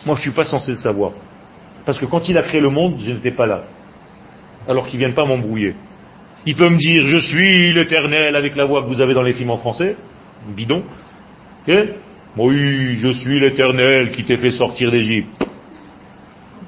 moi 0.06 0.16
je 0.16 0.22
ne 0.22 0.24
suis 0.24 0.32
pas 0.32 0.44
censé 0.44 0.72
le 0.72 0.78
savoir. 0.78 1.12
Parce 1.86 1.98
que 1.98 2.06
quand 2.06 2.30
il 2.30 2.38
a 2.38 2.44
créé 2.44 2.62
le 2.62 2.70
monde, 2.70 3.00
je 3.00 3.12
n'étais 3.12 3.32
pas 3.32 3.48
là. 3.48 3.64
Alors 4.68 4.86
qu'il 4.86 5.00
ne 5.00 5.06
vienne 5.06 5.16
pas 5.16 5.26
m'embrouiller. 5.26 5.76
Il 6.46 6.56
peut 6.56 6.70
me 6.70 6.78
dire, 6.78 7.06
je 7.06 7.18
suis 7.18 7.74
l'éternel 7.74 8.36
avec 8.36 8.56
la 8.56 8.66
voix 8.66 8.84
que 8.84 8.88
vous 8.88 9.02
avez 9.02 9.14
dans 9.14 9.24
les 9.24 9.34
films 9.34 9.52
en 9.52 9.58
français, 9.58 9.96
bidon. 10.56 10.84
Et 11.68 11.90
oui, 12.38 12.96
je 12.98 13.12
suis 13.14 13.40
l'éternel 13.40 14.12
qui 14.12 14.24
t'ai 14.24 14.38
fait 14.38 14.52
sortir 14.52 14.92
d'Égypte. 14.92 15.30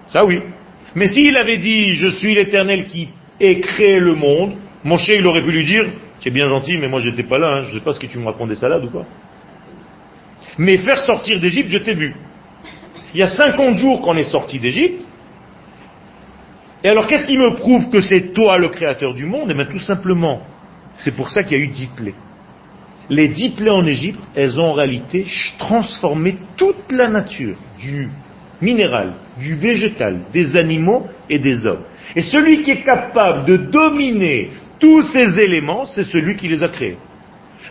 Ça 0.07 0.25
oui. 0.25 0.41
Mais 0.95 1.07
s'il 1.07 1.35
avait 1.37 1.57
dit, 1.57 1.93
je 1.93 2.07
suis 2.07 2.35
l'éternel 2.35 2.87
qui 2.87 3.09
ait 3.39 3.59
créé 3.59 3.99
le 3.99 4.13
monde, 4.13 4.53
mon 4.83 4.97
chien 4.97 5.15
il 5.15 5.25
aurait 5.25 5.43
pu 5.43 5.51
lui 5.51 5.65
dire, 5.65 5.85
c'est 6.19 6.29
bien 6.29 6.47
gentil, 6.47 6.77
mais 6.77 6.87
moi 6.87 6.99
j'étais 6.99 7.23
pas 7.23 7.37
là, 7.37 7.55
hein, 7.55 7.61
je 7.63 7.73
ne 7.73 7.79
sais 7.79 7.85
pas 7.85 7.93
ce 7.93 7.99
que 7.99 8.07
tu 8.07 8.19
me 8.19 8.25
racontes 8.25 8.49
des 8.49 8.55
salades 8.55 8.83
ou 8.83 8.89
quoi. 8.89 9.05
Mais 10.57 10.77
faire 10.77 11.01
sortir 11.01 11.39
d'Égypte, 11.39 11.69
je 11.69 11.77
t'ai 11.79 11.93
vu. 11.93 12.15
Il 13.13 13.19
y 13.19 13.23
a 13.23 13.27
50 13.27 13.77
jours 13.77 14.01
qu'on 14.01 14.15
est 14.15 14.23
sorti 14.23 14.59
d'Égypte. 14.59 15.07
Et 16.83 16.89
alors 16.89 17.07
qu'est-ce 17.07 17.25
qui 17.25 17.37
me 17.37 17.55
prouve 17.55 17.89
que 17.89 18.01
c'est 18.01 18.33
toi 18.33 18.57
le 18.57 18.69
créateur 18.69 19.13
du 19.13 19.25
monde? 19.25 19.49
Eh 19.49 19.53
bien 19.53 19.65
tout 19.65 19.79
simplement, 19.79 20.41
c'est 20.93 21.15
pour 21.15 21.29
ça 21.29 21.43
qu'il 21.43 21.57
y 21.57 21.61
a 21.61 21.63
eu 21.63 21.67
dix 21.69 21.87
plaies. 21.95 22.15
Les 23.09 23.27
dix 23.27 23.51
plaies 23.51 23.69
en 23.69 23.85
Égypte, 23.85 24.23
elles 24.35 24.59
ont 24.59 24.69
en 24.69 24.73
réalité 24.73 25.25
transformé 25.57 26.37
toute 26.55 26.91
la 26.91 27.09
nature, 27.09 27.55
du 27.79 28.09
minéral, 28.61 29.13
du 29.37 29.55
végétal, 29.55 30.21
des 30.31 30.55
animaux 30.55 31.07
et 31.29 31.39
des 31.39 31.67
hommes. 31.67 31.83
Et 32.15 32.21
celui 32.21 32.63
qui 32.63 32.71
est 32.71 32.83
capable 32.83 33.45
de 33.45 33.57
dominer 33.57 34.51
tous 34.79 35.03
ces 35.03 35.39
éléments, 35.39 35.85
c'est 35.85 36.03
celui 36.03 36.35
qui 36.35 36.47
les 36.47 36.63
a 36.63 36.67
créés. 36.69 36.97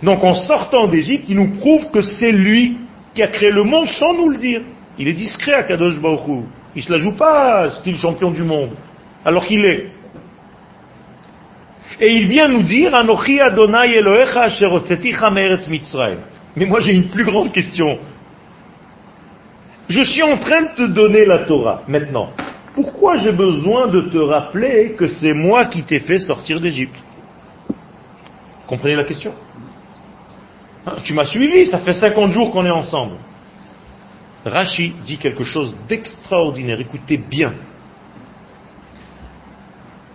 Donc 0.03 0.23
en 0.25 0.35
sortant 0.35 0.89
d'Égypte, 0.89 1.27
il 1.29 1.37
nous 1.37 1.59
prouve 1.59 1.91
que 1.91 2.03
c'est 2.03 2.33
lui 2.33 2.77
qui 3.15 3.23
a 3.23 3.29
créé 3.29 3.51
le 3.51 3.65
monde 3.65 3.89
sans 3.91 4.15
nous 4.15 4.31
le 4.31 4.39
dire. 4.39 4.63
Il 4.99 5.09
est 5.09 5.15
discret 5.15 5.55
à 5.55 5.63
Kadosh 5.63 6.01
Baruch 6.01 6.45
Il 6.75 6.83
se 6.83 6.91
la 6.91 6.99
joue 6.99 7.17
pas 7.17 7.71
style 7.81 7.97
champion 7.97 8.31
du 8.31 8.43
monde, 8.43 8.71
alors 9.25 9.47
qu'il 9.47 9.65
est. 9.65 9.92
Et 12.05 12.17
il 12.17 12.27
vient 12.27 12.49
nous 12.49 12.65
dire, 12.65 12.93
Anochi 12.97 13.39
Adonai 13.41 13.95
Elohecha 13.97 14.49
Mitzrayim. 15.71 16.19
Mais 16.57 16.67
moi 16.67 16.81
j'ai 16.81 16.95
une 16.95 17.09
plus 17.11 17.25
grande 17.25 17.53
question. 17.53 18.01
Je 19.89 20.03
suis 20.03 20.23
en 20.25 20.37
train 20.39 20.63
de 20.63 20.69
te 20.75 20.87
donner 20.89 21.25
la 21.25 21.45
Torah 21.45 21.83
maintenant. 21.87 22.31
Pourquoi 22.75 23.19
j'ai 23.19 23.31
besoin 23.31 23.87
de 23.87 24.01
te 24.11 24.19
rappeler 24.19 24.97
que 24.99 25.07
c'est 25.07 25.33
moi 25.33 25.67
qui 25.67 25.85
t'ai 25.85 26.01
fait 26.01 26.19
sortir 26.19 26.61
d'Égypte? 26.61 26.97
Comprenez 28.67 28.97
la 28.97 29.05
question? 29.05 29.33
Ah, 30.85 30.97
Tu 31.05 31.15
m'as 31.15 31.27
suivi, 31.27 31.67
ça 31.67 31.79
fait 31.79 31.95
50 31.95 32.33
jours 32.33 32.51
qu'on 32.51 32.67
est 32.67 32.71
ensemble. 32.71 33.19
Rashi 34.45 34.93
dit 35.05 35.19
quelque 35.19 35.45
chose 35.45 35.79
d'extraordinaire. 35.87 36.81
Écoutez 36.81 37.17
bien. 37.17 37.53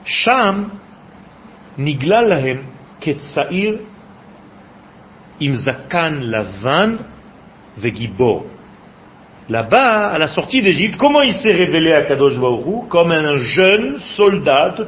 Sham 0.03 0.71
nigla 1.77 2.21
lahem 2.21 2.59
ketsair 3.01 3.73
imzakan 5.39 6.13
lavan 6.31 6.99
vegibor. 7.77 8.45
Là-bas, 9.49 10.09
à 10.09 10.17
la 10.17 10.27
sortie 10.27 10.61
d'Égypte, 10.61 10.97
comment 10.97 11.21
il 11.21 11.31
s'est 11.31 11.53
révélé 11.53 11.93
à 11.93 12.03
Kadosh 12.03 12.37
Baruch 12.37 12.89
Comme 12.89 13.11
un 13.11 13.37
jeune 13.37 13.97
soldat 13.99 14.71
de. 14.71 14.85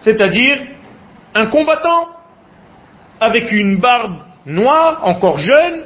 C'est-à-dire 0.00 0.58
un 1.34 1.46
combattant 1.46 2.08
avec 3.20 3.52
une 3.52 3.76
barbe 3.76 4.16
noire, 4.46 5.00
encore 5.04 5.38
jeune, 5.38 5.84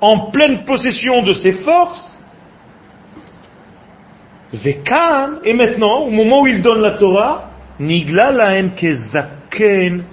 en 0.00 0.30
pleine 0.30 0.64
possession 0.64 1.22
de 1.22 1.32
ses 1.32 1.52
forces, 1.52 2.19
Vekan, 4.52 5.40
et 5.44 5.52
maintenant, 5.52 6.00
au 6.00 6.10
moment 6.10 6.42
où 6.42 6.46
il 6.46 6.60
donne 6.60 6.80
la 6.80 6.92
Torah, 6.92 7.50
Nigla 7.78 8.32
laem 8.32 8.74
kezaken 8.74 10.04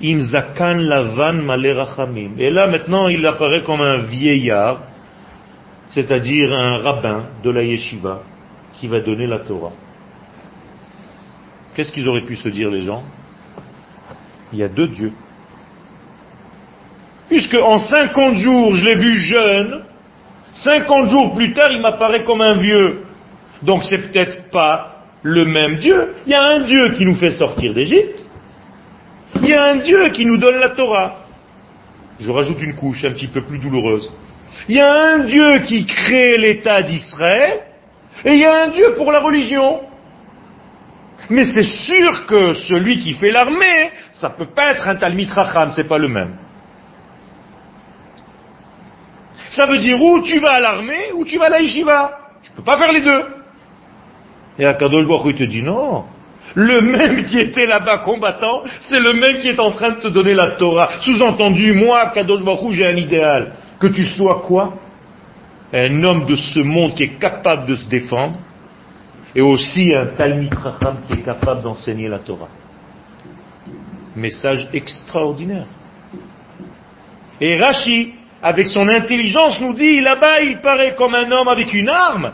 im 0.00 0.20
zakan 0.20 0.82
lavan 0.86 1.42
malerachamim. 1.42 2.38
Et 2.38 2.50
là, 2.50 2.68
maintenant, 2.68 3.08
il 3.08 3.26
apparaît 3.26 3.62
comme 3.62 3.80
un 3.80 4.06
vieillard, 4.06 4.82
c'est-à-dire 5.90 6.52
un 6.52 6.78
rabbin 6.78 7.24
de 7.42 7.50
la 7.50 7.62
yeshiva, 7.62 8.22
qui 8.74 8.86
va 8.86 9.00
donner 9.00 9.26
la 9.26 9.40
Torah. 9.40 9.72
Qu'est-ce 11.74 11.92
qu'ils 11.92 12.08
auraient 12.08 12.26
pu 12.26 12.36
se 12.36 12.48
dire, 12.48 12.70
les 12.70 12.82
gens? 12.82 13.02
Il 14.52 14.58
y 14.58 14.62
a 14.62 14.68
deux 14.68 14.88
dieux. 14.88 15.12
Puisque 17.28 17.54
en 17.54 17.78
50 17.78 18.34
jours, 18.36 18.74
je 18.74 18.84
l'ai 18.84 18.94
vu 18.94 19.14
jeune, 19.14 19.82
50 20.52 21.08
jours 21.08 21.34
plus 21.34 21.52
tard, 21.54 21.72
il 21.72 21.80
m'apparaît 21.80 22.24
comme 22.24 22.42
un 22.42 22.58
vieux. 22.58 23.04
Donc 23.62 23.84
c'est 23.84 23.98
peut-être 23.98 24.50
pas 24.50 24.92
le 25.22 25.44
même 25.44 25.76
Dieu. 25.76 26.14
Il 26.26 26.32
y 26.32 26.34
a 26.34 26.42
un 26.42 26.60
Dieu 26.60 26.94
qui 26.96 27.04
nous 27.04 27.14
fait 27.14 27.32
sortir 27.32 27.74
d'Égypte. 27.74 28.18
Il 29.36 29.48
y 29.48 29.54
a 29.54 29.64
un 29.64 29.76
Dieu 29.76 30.08
qui 30.10 30.26
nous 30.26 30.38
donne 30.38 30.56
la 30.56 30.70
Torah. 30.70 31.16
Je 32.20 32.30
rajoute 32.30 32.60
une 32.62 32.76
couche 32.76 33.04
un 33.04 33.10
petit 33.10 33.28
peu 33.28 33.42
plus 33.42 33.58
douloureuse. 33.58 34.12
Il 34.68 34.76
y 34.76 34.80
a 34.80 35.14
un 35.14 35.18
Dieu 35.20 35.60
qui 35.60 35.86
crée 35.86 36.36
l'État 36.38 36.82
d'Israël, 36.82 37.60
et 38.24 38.32
il 38.32 38.38
y 38.38 38.44
a 38.44 38.64
un 38.64 38.68
Dieu 38.68 38.94
pour 38.96 39.10
la 39.10 39.20
religion. 39.20 39.80
Mais 41.30 41.44
c'est 41.46 41.62
sûr 41.62 42.26
que 42.26 42.52
celui 42.54 42.98
qui 42.98 43.14
fait 43.14 43.30
l'armée, 43.30 43.90
ça 44.12 44.30
peut 44.30 44.50
pas 44.54 44.72
être 44.72 44.86
un 44.86 44.96
Talmid 44.96 45.30
Racham, 45.30 45.70
c'est 45.74 45.88
pas 45.88 45.98
le 45.98 46.08
même. 46.08 46.36
Ça 49.50 49.66
veut 49.66 49.78
dire 49.78 50.00
ou 50.00 50.22
tu 50.22 50.38
vas 50.38 50.52
à 50.52 50.60
l'armée 50.60 51.12
ou 51.14 51.24
tu 51.24 51.38
vas 51.38 51.46
à 51.46 51.50
la 51.50 51.60
yeshiva. 51.60 52.18
Tu 52.42 52.50
ne 52.50 52.56
peux 52.56 52.62
pas 52.62 52.78
faire 52.78 52.92
les 52.92 53.02
deux. 53.02 53.41
Et 54.62 54.64
Akadosh 54.64 55.08
Baruch 55.08 55.38
te 55.38 55.42
dit 55.42 55.60
non. 55.60 56.04
Le 56.54 56.80
même 56.82 57.24
qui 57.24 57.36
était 57.36 57.66
là-bas 57.66 57.98
combattant, 57.98 58.62
c'est 58.78 59.00
le 59.00 59.12
même 59.14 59.38
qui 59.40 59.48
est 59.48 59.58
en 59.58 59.72
train 59.72 59.90
de 59.90 59.96
te 59.96 60.06
donner 60.06 60.34
la 60.34 60.52
Torah. 60.52 61.00
Sous-entendu, 61.00 61.72
moi, 61.72 62.12
Kadosh 62.14 62.44
Baruch 62.44 62.70
j'ai 62.70 62.86
un 62.86 62.96
idéal. 62.96 63.54
Que 63.80 63.88
tu 63.88 64.04
sois 64.04 64.40
quoi? 64.46 64.74
Un 65.72 66.04
homme 66.04 66.26
de 66.26 66.36
ce 66.36 66.60
monde 66.60 66.94
qui 66.94 67.02
est 67.02 67.18
capable 67.18 67.66
de 67.66 67.74
se 67.74 67.88
défendre, 67.88 68.36
et 69.34 69.40
aussi 69.40 69.92
un 69.96 70.06
Talmid 70.16 70.54
Racham 70.54 70.98
qui 71.08 71.14
est 71.14 71.24
capable 71.24 71.62
d'enseigner 71.62 72.06
la 72.06 72.20
Torah. 72.20 72.50
Message 74.14 74.68
extraordinaire. 74.72 75.66
Et 77.40 77.58
Rashi, 77.58 78.14
avec 78.40 78.68
son 78.68 78.86
intelligence, 78.86 79.60
nous 79.60 79.74
dit, 79.74 80.00
là-bas, 80.00 80.40
il 80.42 80.60
paraît 80.60 80.94
comme 80.94 81.16
un 81.16 81.28
homme 81.32 81.48
avec 81.48 81.74
une 81.74 81.88
arme. 81.88 82.30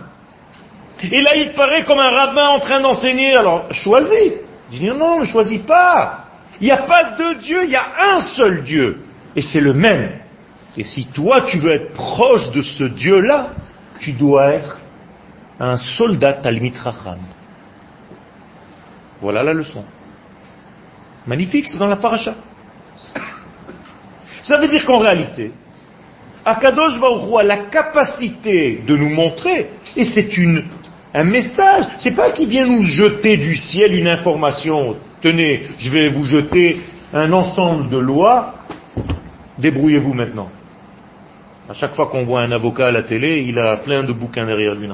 Et 1.02 1.22
là, 1.22 1.36
il 1.36 1.52
paraît 1.52 1.84
comme 1.84 1.98
un 1.98 2.10
rabbin 2.10 2.48
en 2.48 2.60
train 2.60 2.80
d'enseigner. 2.80 3.36
Alors, 3.36 3.72
choisis. 3.72 4.32
Il 4.72 4.80
dit, 4.80 4.86
non, 4.86 5.20
ne 5.20 5.24
choisis 5.24 5.60
pas. 5.62 6.24
Il 6.60 6.64
n'y 6.64 6.72
a 6.72 6.82
pas 6.82 7.16
deux 7.16 7.36
dieux, 7.36 7.64
il 7.64 7.70
y 7.70 7.76
a 7.76 8.14
un 8.14 8.20
seul 8.20 8.64
Dieu. 8.64 9.04
Et 9.36 9.42
c'est 9.42 9.60
le 9.60 9.72
même. 9.72 10.20
Et 10.76 10.84
si 10.84 11.06
toi, 11.06 11.42
tu 11.42 11.58
veux 11.58 11.72
être 11.72 11.92
proche 11.92 12.50
de 12.50 12.62
ce 12.62 12.84
Dieu-là, 12.84 13.50
tu 14.00 14.12
dois 14.12 14.52
être 14.52 14.78
un 15.60 15.76
soldat 15.76 16.34
Talmid 16.34 16.76
Racham. 16.76 17.18
Voilà 19.20 19.42
la 19.42 19.52
leçon. 19.52 19.84
Magnifique, 21.26 21.68
c'est 21.68 21.78
dans 21.78 21.86
la 21.86 21.96
paracha. 21.96 22.34
Ça 24.42 24.58
veut 24.58 24.68
dire 24.68 24.84
qu'en 24.84 24.98
réalité, 24.98 25.52
Akadosh 26.44 26.98
Baruch 27.00 27.40
a 27.40 27.44
la 27.44 27.56
capacité 27.66 28.82
de 28.86 28.96
nous 28.96 29.10
montrer, 29.10 29.70
et 29.96 30.04
c'est 30.04 30.38
une, 30.38 30.64
un 31.14 31.24
message, 31.24 31.84
c'est 32.00 32.14
pas 32.14 32.30
qu'il 32.32 32.48
vient 32.48 32.66
nous 32.66 32.82
jeter 32.82 33.36
du 33.36 33.56
ciel 33.56 33.94
une 33.94 34.08
information, 34.08 34.96
tenez, 35.22 35.68
je 35.78 35.90
vais 35.90 36.08
vous 36.08 36.24
jeter 36.24 36.80
un 37.12 37.32
ensemble 37.32 37.88
de 37.88 37.98
lois, 37.98 38.54
débrouillez-vous 39.58 40.12
maintenant. 40.12 40.48
À 41.68 41.72
chaque 41.74 41.94
fois 41.94 42.06
qu'on 42.06 42.24
voit 42.24 42.42
un 42.42 42.52
avocat 42.52 42.88
à 42.88 42.92
la 42.92 43.02
télé, 43.02 43.44
il 43.46 43.58
a 43.58 43.78
plein 43.78 44.02
de 44.02 44.12
bouquins 44.12 44.46
derrière 44.46 44.74
lui. 44.74 44.88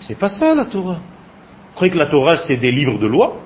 C'est 0.00 0.18
pas 0.18 0.28
ça 0.28 0.54
la 0.54 0.64
Torah. 0.64 0.94
Vous 0.94 1.74
croyez 1.74 1.92
que 1.92 1.98
la 1.98 2.06
Torah 2.06 2.36
c'est 2.36 2.56
des 2.56 2.70
livres 2.70 2.98
de 2.98 3.06
loi 3.06 3.36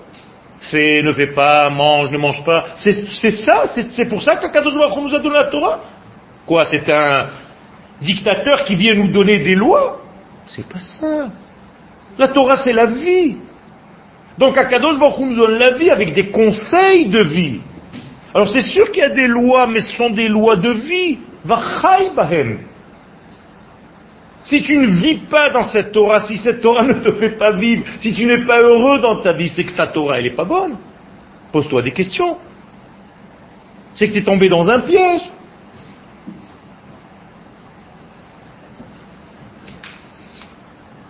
Fais, 0.70 1.02
ne 1.02 1.12
fais 1.12 1.26
pas, 1.26 1.68
mange, 1.68 2.10
ne 2.10 2.16
mange 2.16 2.42
pas. 2.42 2.68
C'est 2.76 3.36
ça, 3.36 3.64
c'est 3.66 4.08
pour 4.08 4.22
ça 4.22 4.36
qu'Akadosh 4.36 4.74
Baruch 4.74 4.96
nous 4.96 5.14
a 5.14 5.18
donné 5.18 5.34
la 5.34 5.44
Torah? 5.44 5.80
Quoi, 6.46 6.64
c'est 6.64 6.90
un 6.90 7.26
dictateur 8.04 8.64
qui 8.64 8.74
vient 8.74 8.94
nous 8.94 9.10
donner 9.10 9.40
des 9.40 9.54
lois 9.54 10.00
C'est 10.46 10.68
pas 10.68 10.78
ça. 10.78 11.30
La 12.18 12.28
Torah 12.28 12.56
c'est 12.56 12.72
la 12.72 12.86
vie. 12.86 13.36
Donc 14.38 14.56
Akadosh 14.56 14.98
Baruch 14.98 15.18
nous 15.20 15.36
donne 15.36 15.58
la 15.58 15.72
vie 15.72 15.90
avec 15.90 16.12
des 16.12 16.28
conseils 16.30 17.06
de 17.06 17.22
vie. 17.22 17.60
Alors 18.34 18.48
c'est 18.48 18.62
sûr 18.62 18.90
qu'il 18.90 19.00
y 19.00 19.06
a 19.06 19.10
des 19.10 19.28
lois, 19.28 19.66
mais 19.66 19.80
ce 19.80 19.94
sont 19.94 20.10
des 20.10 20.28
lois 20.28 20.56
de 20.56 20.70
vie. 20.70 21.18
bahem. 21.44 22.58
Si 24.44 24.60
tu 24.60 24.76
ne 24.76 24.86
vis 24.86 25.20
pas 25.30 25.50
dans 25.50 25.62
cette 25.62 25.92
Torah, 25.92 26.20
si 26.20 26.36
cette 26.36 26.60
Torah 26.60 26.82
ne 26.82 26.94
te 26.94 27.12
fait 27.14 27.30
pas 27.30 27.52
vivre, 27.52 27.84
si 27.98 28.12
tu 28.12 28.26
n'es 28.26 28.44
pas 28.44 28.60
heureux 28.60 28.98
dans 28.98 29.22
ta 29.22 29.32
vie, 29.32 29.48
c'est 29.48 29.64
que 29.64 29.74
ta 29.74 29.86
Torah, 29.86 30.18
elle 30.18 30.24
n'est 30.24 30.36
pas 30.36 30.44
bonne. 30.44 30.76
Pose-toi 31.50 31.82
des 31.82 31.92
questions. 31.92 32.36
C'est 33.94 34.08
que 34.08 34.12
tu 34.12 34.18
es 34.18 34.22
tombé 34.22 34.48
dans 34.48 34.68
un 34.68 34.80
piège. 34.80 35.30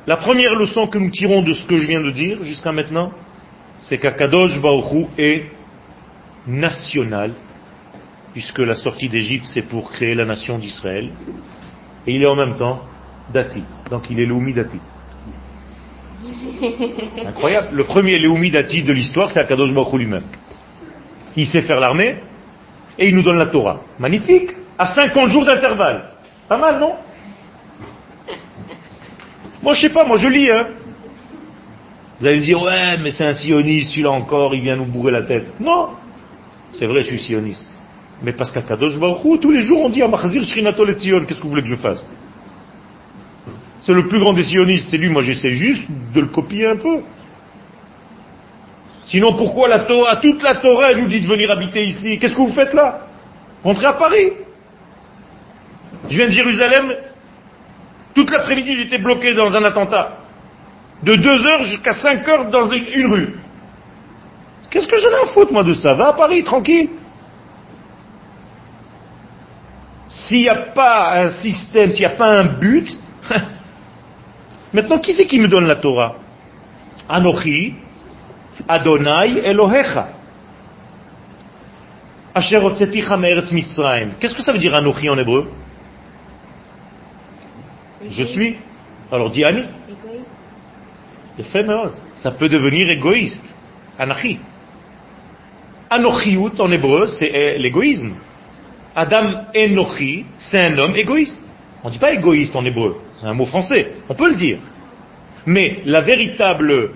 La 0.06 0.16
première 0.16 0.54
leçon 0.54 0.86
que 0.86 0.98
nous 0.98 1.10
tirons 1.10 1.42
de 1.42 1.52
ce 1.52 1.66
que 1.66 1.78
je 1.78 1.86
viens 1.86 2.02
de 2.02 2.10
dire 2.10 2.44
jusqu'à 2.44 2.72
maintenant, 2.72 3.12
c'est 3.78 3.98
qu'Akadosh 3.98 4.60
Baruch 4.60 5.08
est 5.16 5.46
national, 6.46 7.32
puisque 8.32 8.58
la 8.58 8.74
sortie 8.74 9.08
d'Égypte 9.08 9.46
c'est 9.46 9.62
pour 9.62 9.90
créer 9.90 10.14
la 10.14 10.26
nation 10.26 10.58
d'Israël, 10.58 11.10
et 12.06 12.14
il 12.14 12.22
est 12.22 12.26
en 12.26 12.36
même 12.36 12.56
temps 12.56 12.82
Dati. 13.32 13.62
Donc 13.90 14.10
il 14.10 14.20
est 14.20 14.26
Léoumi 14.26 14.52
Dati. 14.52 14.78
Incroyable. 17.26 17.68
Le 17.74 17.84
premier 17.84 18.18
Léoumi 18.18 18.50
Dati 18.50 18.82
de 18.82 18.92
l'histoire, 18.92 19.30
c'est 19.30 19.40
Akadosh 19.40 19.72
Baruch 19.72 19.94
lui-même. 19.94 20.24
Il 21.36 21.46
sait 21.46 21.62
faire 21.62 21.80
l'armée, 21.80 22.16
et 22.98 23.08
il 23.08 23.14
nous 23.14 23.22
donne 23.22 23.38
la 23.38 23.46
Torah. 23.46 23.80
Magnifique. 23.98 24.50
À 24.76 24.86
50 24.86 25.28
jours 25.30 25.44
d'intervalle. 25.44 26.10
Pas 26.48 26.58
mal, 26.58 26.78
non? 26.78 26.94
Moi, 29.64 29.74
je 29.74 29.80
sais 29.80 29.88
pas, 29.88 30.04
moi 30.04 30.18
je 30.18 30.28
lis, 30.28 30.50
hein. 30.50 30.68
Vous 32.20 32.26
allez 32.26 32.38
me 32.38 32.44
dire, 32.44 32.62
ouais, 32.62 32.98
mais 32.98 33.10
c'est 33.10 33.24
un 33.24 33.32
sioniste, 33.32 33.90
celui-là 33.90 34.10
encore, 34.10 34.54
il 34.54 34.60
vient 34.60 34.76
nous 34.76 34.84
bourrer 34.84 35.10
la 35.10 35.22
tête. 35.22 35.52
Non, 35.58 35.88
c'est 36.74 36.86
vrai, 36.86 37.02
je 37.02 37.08
suis 37.08 37.20
sioniste. 37.20 37.78
Mais 38.22 38.32
parce 38.32 38.52
qu'à 38.52 38.62
Kadosh 38.62 38.98
Baruch 38.98 39.40
tous 39.40 39.50
les 39.50 39.64
jours 39.64 39.82
on 39.82 39.88
dit 39.88 40.00
à 40.00 40.08
Machazir 40.08 40.44
Shrinato 40.44 40.84
le 40.84 40.96
Sion, 40.96 41.24
qu'est-ce 41.24 41.38
que 41.38 41.42
vous 41.42 41.50
voulez 41.50 41.62
que 41.62 41.68
je 41.68 41.76
fasse? 41.76 42.04
C'est 43.80 43.92
le 43.92 44.06
plus 44.06 44.20
grand 44.20 44.32
des 44.32 44.44
sionistes, 44.44 44.88
c'est 44.90 44.96
lui, 44.96 45.08
moi 45.08 45.22
j'essaie 45.22 45.50
juste 45.50 45.84
de 46.14 46.20
le 46.20 46.28
copier 46.28 46.66
un 46.66 46.76
peu. 46.76 47.00
Sinon 49.06 49.32
pourquoi 49.36 49.68
la 49.68 49.80
Torah, 49.80 50.16
toute 50.16 50.42
la 50.42 50.54
Torah, 50.54 50.92
elle 50.92 51.02
nous 51.02 51.08
dit 51.08 51.20
de 51.20 51.26
venir 51.26 51.50
habiter 51.50 51.84
ici? 51.84 52.18
Qu'est-ce 52.18 52.34
que 52.34 52.40
vous 52.40 52.54
faites 52.54 52.72
là? 52.72 53.00
Rentrez 53.62 53.86
à 53.86 53.94
Paris. 53.94 54.30
Je 56.08 56.16
viens 56.16 56.26
de 56.26 56.32
Jérusalem, 56.32 56.94
toute 58.14 58.30
l'après-midi 58.30 58.76
j'étais 58.76 58.98
bloqué 58.98 59.34
dans 59.34 59.54
un 59.54 59.64
attentat. 59.64 60.18
De 61.02 61.14
deux 61.16 61.46
heures 61.46 61.62
jusqu'à 61.64 61.94
cinq 61.94 62.26
heures 62.28 62.50
dans 62.50 62.70
une 62.70 63.12
rue. 63.12 63.34
Qu'est-ce 64.70 64.88
que 64.88 64.98
j'en 64.98 65.10
ai 65.10 65.22
à 65.22 65.26
foutre, 65.26 65.52
moi, 65.52 65.62
de 65.62 65.74
ça? 65.74 65.94
Va 65.94 66.08
à 66.08 66.12
Paris, 66.14 66.42
tranquille. 66.42 66.88
S'il 70.08 70.40
n'y 70.40 70.48
a 70.48 70.56
pas 70.74 71.20
un 71.20 71.30
système, 71.30 71.90
s'il 71.90 72.06
n'y 72.06 72.12
a 72.12 72.16
pas 72.16 72.38
un 72.38 72.44
but, 72.44 72.96
maintenant, 74.72 74.98
qui 74.98 75.12
c'est 75.12 75.26
qui 75.26 75.38
me 75.38 75.48
donne 75.48 75.66
la 75.66 75.76
Torah? 75.76 76.16
Anochi, 77.08 77.74
Adonai, 78.68 79.38
Elohecha. 79.44 80.08
Qu'est-ce 82.34 84.34
que 84.34 84.42
ça 84.42 84.52
veut 84.52 84.58
dire 84.58 84.74
Anochi 84.74 85.08
en 85.08 85.18
hébreu? 85.18 85.50
Je 88.08 88.24
suis. 88.24 88.56
Alors 89.10 89.30
dis 89.30 89.44
Ani. 89.44 89.64
Ça 92.14 92.30
peut 92.32 92.48
devenir 92.48 92.88
égoïste. 92.90 93.54
Anachi. 93.98 94.38
Anochiout 95.90 96.60
en 96.60 96.70
hébreu, 96.72 97.06
c'est 97.06 97.30
euh, 97.34 97.58
l'égoïsme. 97.58 98.14
Adam 98.94 99.46
Enochi, 99.54 100.24
c'est 100.38 100.60
un 100.60 100.78
homme 100.78 100.96
égoïste. 100.96 101.40
On 101.82 101.88
ne 101.88 101.92
dit 101.92 101.98
pas 101.98 102.12
égoïste 102.12 102.54
en 102.56 102.64
hébreu, 102.64 102.96
c'est 103.20 103.26
un 103.26 103.34
mot 103.34 103.46
français, 103.46 103.92
on 104.08 104.14
peut 104.14 104.30
le 104.30 104.36
dire. 104.36 104.58
Mais 105.46 105.82
la 105.84 106.00
véritable 106.00 106.92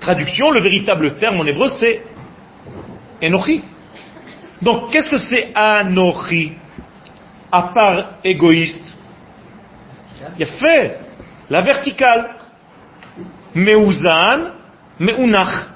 traduction, 0.00 0.50
le 0.50 0.60
véritable 0.60 1.16
terme 1.16 1.40
en 1.40 1.46
hébreu, 1.46 1.68
c'est 1.68 2.02
Enochi. 3.22 3.62
Donc 4.60 4.90
qu'est-ce 4.90 5.08
que 5.08 5.16
c'est 5.16 5.50
Anochi? 5.54 6.52
À 7.50 7.62
part 7.74 8.18
égoïste, 8.22 8.96
il 10.38 10.44
a 10.44 10.46
fait 10.46 10.98
la 11.48 11.60
verticale. 11.60 12.36
Meuzan, 13.54 14.52
Meunach. 14.98 15.68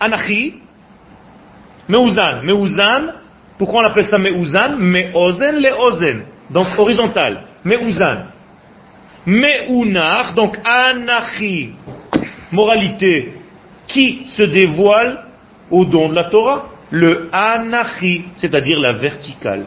Anachi, 0.00 0.54
Meuzan. 1.88 2.42
Meuzan, 2.42 3.14
pourquoi 3.58 3.82
on 3.82 3.86
appelle 3.86 4.06
ça 4.06 4.18
Meozen 4.18 4.78
le 4.78 5.80
Ozen. 5.80 6.22
Donc 6.50 6.66
horizontal. 6.78 7.44
Meuzan. 7.64 8.26
Meunar, 9.26 10.34
donc 10.34 10.56
Anachi. 10.64 11.74
Moralité. 12.50 13.34
Qui 13.86 14.26
se 14.28 14.42
dévoile 14.42 15.24
au 15.70 15.84
don 15.84 16.08
de 16.08 16.14
la 16.14 16.24
Torah? 16.24 16.70
Le 16.90 17.28
Anachi, 17.32 18.24
c'est-à-dire 18.34 18.80
la 18.80 18.92
verticale. 18.92 19.66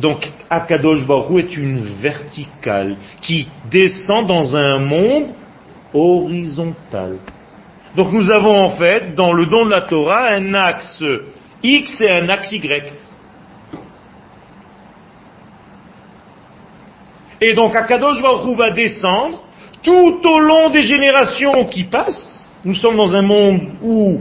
Donc 0.00 0.30
Akadosh 0.48 1.06
Baruch 1.06 1.44
est 1.44 1.56
une 1.56 1.84
verticale 2.00 2.96
qui 3.20 3.48
descend 3.70 4.26
dans 4.26 4.56
un 4.56 4.78
monde 4.78 5.28
horizontal. 5.92 7.18
Donc 7.96 8.12
nous 8.12 8.30
avons 8.30 8.56
en 8.56 8.70
fait, 8.76 9.14
dans 9.14 9.32
le 9.32 9.46
don 9.46 9.66
de 9.66 9.70
la 9.70 9.82
Torah, 9.82 10.28
un 10.28 10.54
axe 10.54 11.02
X 11.62 12.00
et 12.00 12.10
un 12.10 12.28
axe 12.28 12.50
Y. 12.52 12.92
Et 17.42 17.52
donc 17.52 17.76
Akadosh 17.76 18.22
Baruch 18.22 18.56
va 18.56 18.70
descendre 18.70 19.42
tout 19.82 20.20
au 20.24 20.38
long 20.40 20.70
des 20.70 20.82
générations 20.82 21.64
qui 21.66 21.84
passent. 21.84 22.54
Nous 22.64 22.74
sommes 22.74 22.96
dans 22.96 23.14
un 23.14 23.22
monde 23.22 23.60
où 23.82 24.20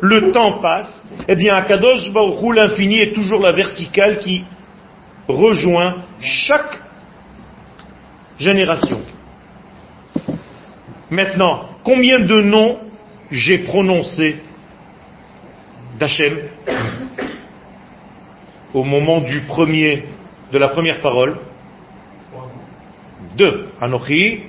le 0.00 0.30
temps 0.30 0.58
passe. 0.60 1.06
Eh 1.26 1.36
bien, 1.36 1.54
Akadosh 1.54 2.12
Baruch 2.12 2.54
l'infini 2.54 3.00
est 3.00 3.14
toujours 3.14 3.40
la 3.40 3.52
verticale 3.52 4.18
qui 4.18 4.44
rejoint 5.28 6.04
chaque 6.20 6.80
génération. 8.38 9.00
Maintenant, 11.10 11.68
combien 11.84 12.20
de 12.20 12.40
noms 12.40 12.78
j'ai 13.30 13.58
prononcé 13.58 14.40
d'Hachem 15.98 16.38
au 18.74 18.84
moment 18.84 19.20
du 19.20 19.42
premier, 19.46 20.04
de 20.52 20.58
la 20.58 20.68
première 20.68 21.00
parole? 21.00 21.38
Deux. 23.36 23.68
Anochi, 23.80 24.44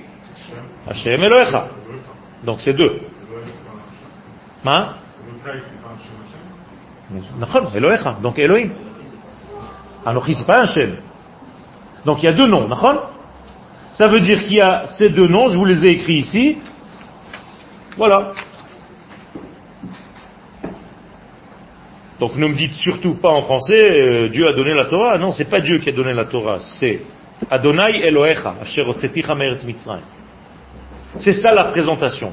Hachem 0.88 1.22
Elohecha. 1.22 1.68
Donc 2.44 2.60
c'est 2.60 2.72
deux. 2.72 3.00
Hein? 4.64 4.94
Elohecha. 7.74 8.18
Donc 8.22 8.38
Elohim. 8.38 8.70
Anochi, 10.04 10.34
c'est 10.34 10.46
pas 10.46 10.60
Hachem. 10.60 10.96
Donc 12.04 12.22
il 12.22 12.26
y 12.26 12.28
a 12.28 12.34
deux 12.34 12.46
noms. 12.46 12.68
Ça 13.92 14.08
veut 14.08 14.20
dire 14.20 14.42
qu'il 14.44 14.54
y 14.54 14.60
a 14.60 14.86
ces 14.88 15.10
deux 15.10 15.28
noms, 15.28 15.48
je 15.48 15.56
vous 15.56 15.64
les 15.64 15.84
ai 15.84 15.90
écrits 15.90 16.18
ici. 16.18 16.58
Voilà. 17.96 18.32
Donc 22.18 22.36
ne 22.36 22.46
me 22.46 22.54
dites 22.54 22.74
surtout 22.74 23.14
pas 23.14 23.30
en 23.30 23.42
français, 23.42 24.00
euh, 24.00 24.28
Dieu 24.28 24.46
a 24.46 24.52
donné 24.52 24.74
la 24.74 24.84
Torah. 24.84 25.18
Non, 25.18 25.32
c'est 25.32 25.48
pas 25.48 25.60
Dieu 25.60 25.78
qui 25.78 25.88
a 25.88 25.92
donné 25.92 26.12
la 26.12 26.26
Torah, 26.26 26.58
c'est 26.60 27.00
Adonai 27.50 28.06
Elohecha. 28.06 28.56
C'est 31.16 31.32
ça 31.32 31.54
la 31.54 31.64
présentation. 31.64 32.32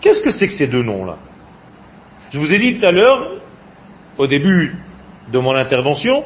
Qu'est-ce 0.00 0.22
que 0.22 0.30
c'est 0.30 0.46
que 0.46 0.52
ces 0.52 0.68
deux 0.68 0.82
noms-là? 0.82 1.16
Je 2.30 2.38
vous 2.38 2.52
ai 2.52 2.58
dit 2.58 2.78
tout 2.78 2.86
à 2.86 2.92
l'heure, 2.92 3.32
au 4.16 4.26
début 4.26 4.76
de 5.32 5.38
mon 5.38 5.54
intervention 5.54 6.24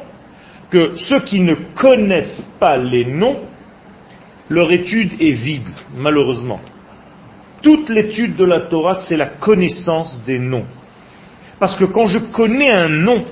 que 0.69 0.95
ceux 0.95 1.21
qui 1.21 1.39
ne 1.39 1.55
connaissent 1.75 2.47
pas 2.59 2.77
les 2.77 3.05
noms, 3.05 3.41
leur 4.49 4.71
étude 4.71 5.13
est 5.19 5.31
vide, 5.31 5.67
malheureusement. 5.95 6.59
Toute 7.61 7.89
l'étude 7.89 8.35
de 8.35 8.45
la 8.45 8.61
Torah, 8.61 8.95
c'est 9.07 9.17
la 9.17 9.27
connaissance 9.27 10.23
des 10.25 10.39
noms. 10.39 10.65
Parce 11.59 11.75
que 11.75 11.85
quand 11.85 12.07
je 12.07 12.19
connais 12.19 12.71
un 12.71 12.87
nom, 12.87 13.25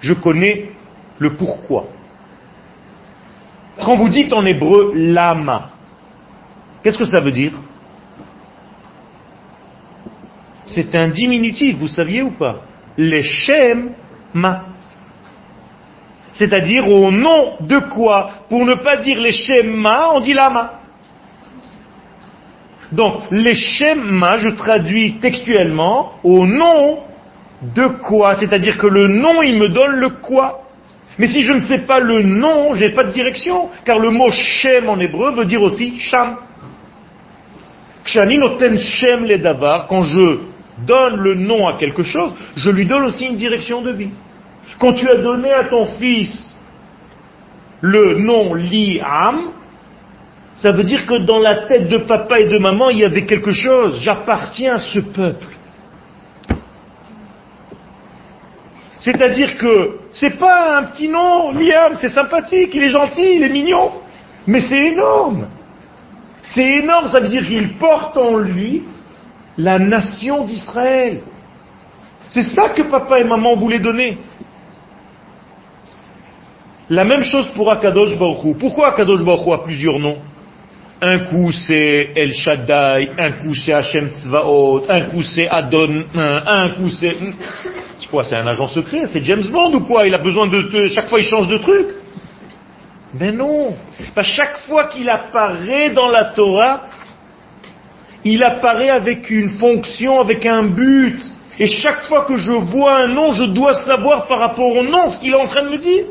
je 0.00 0.14
connais 0.14 0.70
le 1.18 1.34
pourquoi. 1.34 1.88
Quand 3.82 3.96
vous 3.96 4.08
dites 4.08 4.32
en 4.32 4.44
hébreu 4.44 4.92
lama, 4.94 5.70
qu'est-ce 6.82 6.98
que 6.98 7.04
ça 7.04 7.20
veut 7.20 7.32
dire? 7.32 7.52
C'est 10.64 10.94
un 10.96 11.08
diminutif, 11.08 11.76
vous 11.76 11.86
saviez 11.86 12.22
ou 12.22 12.30
pas? 12.32 12.62
Leshem 12.98 13.92
ma. 14.34 14.64
C'est-à-dire 16.36 16.86
au 16.88 17.10
nom 17.10 17.54
de 17.60 17.78
quoi 17.78 18.30
Pour 18.48 18.64
ne 18.64 18.74
pas 18.74 18.98
dire 18.98 19.18
les 19.20 19.62
ma, 19.62 20.10
on 20.12 20.20
dit 20.20 20.34
lama. 20.34 20.80
Donc, 22.92 23.22
les 23.30 23.54
ma, 23.96 24.36
je 24.36 24.50
traduis 24.50 25.18
textuellement 25.18 26.12
au 26.22 26.46
nom 26.46 27.00
de 27.74 27.86
quoi 27.86 28.34
C'est-à-dire 28.34 28.76
que 28.76 28.86
le 28.86 29.08
nom, 29.08 29.42
il 29.42 29.58
me 29.58 29.68
donne 29.68 29.96
le 29.96 30.10
quoi. 30.10 30.62
Mais 31.18 31.26
si 31.26 31.42
je 31.42 31.52
ne 31.52 31.60
sais 31.60 31.86
pas 31.86 32.00
le 32.00 32.22
nom, 32.22 32.74
j'ai 32.74 32.90
pas 32.90 33.04
de 33.04 33.12
direction, 33.12 33.70
car 33.86 33.98
le 33.98 34.10
mot 34.10 34.30
Shem 34.30 34.90
en 34.90 35.00
hébreu 35.00 35.32
veut 35.34 35.46
dire 35.46 35.62
aussi 35.62 35.98
Sham. 35.98 36.36
Shem 38.04 39.26
davar, 39.38 39.86
quand 39.86 40.02
je 40.02 40.40
donne 40.86 41.16
le 41.16 41.34
nom 41.34 41.66
à 41.66 41.78
quelque 41.78 42.02
chose, 42.02 42.34
je 42.54 42.70
lui 42.70 42.84
donne 42.84 43.04
aussi 43.04 43.24
une 43.24 43.36
direction 43.36 43.80
de 43.80 43.92
vie. 43.92 44.10
Quand 44.78 44.92
tu 44.92 45.08
as 45.08 45.16
donné 45.16 45.52
à 45.52 45.64
ton 45.64 45.86
fils 45.86 46.58
le 47.80 48.14
nom 48.18 48.54
Liam, 48.54 49.52
ça 50.54 50.72
veut 50.72 50.84
dire 50.84 51.06
que 51.06 51.18
dans 51.18 51.38
la 51.38 51.66
tête 51.66 51.88
de 51.88 51.98
papa 51.98 52.40
et 52.40 52.48
de 52.48 52.58
maman, 52.58 52.90
il 52.90 52.98
y 52.98 53.04
avait 53.04 53.26
quelque 53.26 53.50
chose. 53.50 54.00
J'appartiens 54.00 54.74
à 54.74 54.78
ce 54.78 55.00
peuple. 55.00 55.48
C'est-à-dire 58.98 59.58
que 59.58 59.98
c'est 60.12 60.38
pas 60.38 60.78
un 60.78 60.84
petit 60.84 61.08
nom, 61.08 61.52
Liam, 61.52 61.94
c'est 61.94 62.08
sympathique, 62.08 62.70
il 62.72 62.82
est 62.82 62.88
gentil, 62.88 63.36
il 63.36 63.42
est 63.42 63.50
mignon, 63.50 63.92
mais 64.46 64.60
c'est 64.60 64.92
énorme. 64.92 65.48
C'est 66.42 66.78
énorme, 66.78 67.08
ça 67.08 67.20
veut 67.20 67.28
dire 67.28 67.46
qu'il 67.46 67.74
porte 67.74 68.16
en 68.16 68.38
lui 68.38 68.84
la 69.58 69.78
nation 69.78 70.44
d'Israël. 70.44 71.20
C'est 72.30 72.42
ça 72.42 72.70
que 72.70 72.82
papa 72.82 73.20
et 73.20 73.24
maman 73.24 73.54
voulaient 73.54 73.78
donner. 73.78 74.18
La 76.88 77.04
même 77.04 77.24
chose 77.24 77.48
pour 77.48 77.72
Akadosh 77.72 78.16
Baruch 78.16 78.56
Pourquoi 78.58 78.88
Akadosh 78.90 79.24
Baruch 79.24 79.48
a 79.52 79.58
plusieurs 79.58 79.98
noms? 79.98 80.18
Un 81.02 81.18
coup 81.26 81.52
c'est 81.52 82.10
El 82.16 82.32
Shaddai, 82.32 83.10
un 83.18 83.32
coup 83.32 83.54
c'est 83.54 83.72
Hashem 83.72 84.08
Tzvaot, 84.08 84.84
un 84.88 85.00
coup 85.02 85.20
c'est 85.20 85.48
Adon, 85.48 86.04
un 86.14 86.68
coup 86.70 86.88
c'est... 86.88 87.16
C'est 87.98 88.08
quoi 88.08 88.24
C'est 88.24 88.36
un 88.36 88.46
agent 88.46 88.68
secret? 88.68 89.06
C'est 89.06 89.22
James 89.24 89.44
Bond 89.50 89.74
ou 89.74 89.80
quoi? 89.80 90.06
Il 90.06 90.14
a 90.14 90.18
besoin 90.18 90.46
de... 90.46 90.88
Chaque 90.88 91.08
fois 91.08 91.18
il 91.18 91.24
change 91.24 91.48
de 91.48 91.58
truc. 91.58 91.88
Mais 93.18 93.32
non. 93.32 93.74
Chaque 94.22 94.58
fois 94.68 94.84
qu'il 94.84 95.08
apparaît 95.10 95.90
dans 95.90 96.08
la 96.08 96.24
Torah, 96.34 96.82
il 98.24 98.42
apparaît 98.42 98.90
avec 98.90 99.28
une 99.30 99.50
fonction, 99.50 100.20
avec 100.20 100.46
un 100.46 100.68
but. 100.68 101.18
Et 101.58 101.66
chaque 101.66 102.04
fois 102.04 102.22
que 102.22 102.36
je 102.36 102.52
vois 102.52 102.98
un 103.00 103.08
nom, 103.08 103.32
je 103.32 103.44
dois 103.44 103.74
savoir 103.74 104.26
par 104.26 104.38
rapport 104.38 104.76
au 104.76 104.82
nom 104.82 105.08
ce 105.10 105.18
qu'il 105.20 105.32
est 105.32 105.40
en 105.40 105.46
train 105.46 105.62
de 105.62 105.70
me 105.70 105.78
dire. 105.78 106.04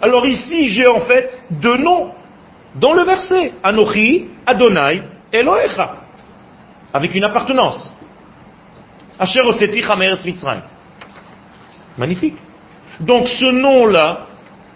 Alors 0.00 0.26
ici, 0.26 0.68
j'ai 0.68 0.86
en 0.86 1.00
fait 1.02 1.42
deux 1.50 1.76
noms 1.76 2.12
dans 2.74 2.94
le 2.94 3.02
verset. 3.02 3.52
Anochi, 3.62 4.26
Adonai, 4.46 5.02
Elohecha. 5.32 5.96
Avec 6.92 7.14
une 7.14 7.24
appartenance. 7.24 7.94
Magnifique. 11.96 12.36
Donc 13.00 13.28
ce 13.28 13.46
nom-là 13.46 14.26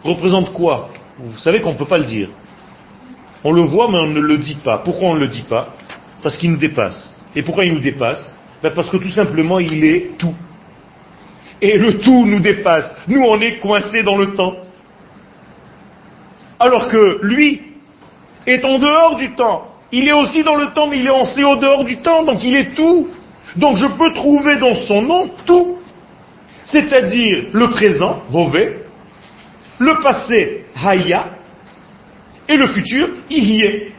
représente 0.03 0.53
quoi? 0.53 0.91
Vous 1.19 1.39
savez 1.39 1.61
qu'on 1.61 1.73
ne 1.73 1.79
peut 1.79 1.87
pas 1.87 1.99
le 1.99 2.05
dire. 2.05 2.29
On 3.45 3.53
le 3.53 3.63
voit, 3.63 3.89
mais 3.91 3.99
on 3.99 4.07
ne 4.07 4.21
le 4.21 4.39
dit 4.39 4.57
pas. 4.57 4.79
Pourquoi 4.79 5.11
on 5.11 5.15
ne 5.15 5.21
le 5.21 5.29
dit 5.29 5.43
pas? 5.43 5.75
Parce 6.23 6.37
qu'il 6.39 6.51
nous 6.51 6.57
dépasse. 6.57 7.13
Et 7.35 7.43
pourquoi 7.43 7.65
il 7.65 7.75
nous 7.75 7.81
dépasse? 7.81 8.33
Ben 8.63 8.73
Parce 8.75 8.91
que 8.91 8.97
tout 8.97 9.13
simplement, 9.13 9.59
il 9.61 9.85
est 9.85 10.19
tout. 10.19 10.35
Et 11.61 11.77
le 11.79 11.99
tout 11.99 12.27
nous 12.27 12.41
dépasse. 12.41 12.95
Nous, 13.07 13.21
on 13.21 13.41
est 13.41 13.59
coincés 13.59 14.03
dans 14.03 14.17
le 14.17 14.35
temps. 14.35 14.55
Alors 16.59 16.89
que 16.89 17.21
lui 17.23 17.61
est 18.47 18.65
en 18.65 18.79
dehors 18.79 19.17
du 19.17 19.31
temps. 19.35 19.69
Il 19.93 20.09
est 20.09 20.13
aussi 20.13 20.43
dans 20.43 20.57
le 20.57 20.69
temps, 20.69 20.87
mais 20.87 20.99
il 20.99 21.07
est 21.07 21.11
aussi 21.11 21.45
au 21.45 21.57
dehors 21.57 21.85
du 21.85 21.99
temps, 21.99 22.25
donc 22.25 22.43
il 22.43 22.55
est 22.55 22.75
tout. 22.75 23.09
Donc 23.57 23.77
je 23.77 23.87
peux 23.87 24.13
trouver 24.13 24.57
dans 24.57 24.75
son 24.75 25.03
nom 25.03 25.31
tout. 25.47 25.79
C'est-à-dire 26.65 27.47
le 27.53 27.69
présent, 27.71 28.23
Rové, 28.31 28.85
le 29.79 30.03
passé, 30.03 30.67
Haya, 30.77 31.31
et 32.49 32.57
le 32.57 32.67
futur, 32.67 33.09
est. 33.31 33.93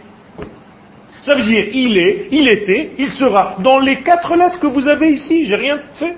Ça 1.21 1.35
veut 1.35 1.43
dire 1.43 1.65
il 1.73 1.97
est, 1.97 2.27
il 2.31 2.47
était, 2.47 2.91
il 2.97 3.09
sera. 3.09 3.55
Dans 3.59 3.79
les 3.79 4.01
quatre 4.01 4.35
lettres 4.35 4.59
que 4.59 4.67
vous 4.67 4.87
avez 4.87 5.11
ici, 5.11 5.45
j'ai 5.45 5.55
rien 5.55 5.79
fait. 5.95 6.17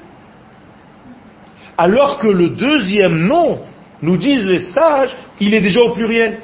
Alors 1.78 2.20
que 2.20 2.28
le 2.28 2.50
deuxième 2.50 3.26
nom, 3.26 3.60
nous 4.02 4.18
disent 4.18 4.46
les 4.46 4.60
sages, 4.60 5.16
il 5.40 5.54
est 5.54 5.62
déjà 5.62 5.82
au 5.82 5.92
pluriel. 5.92 6.40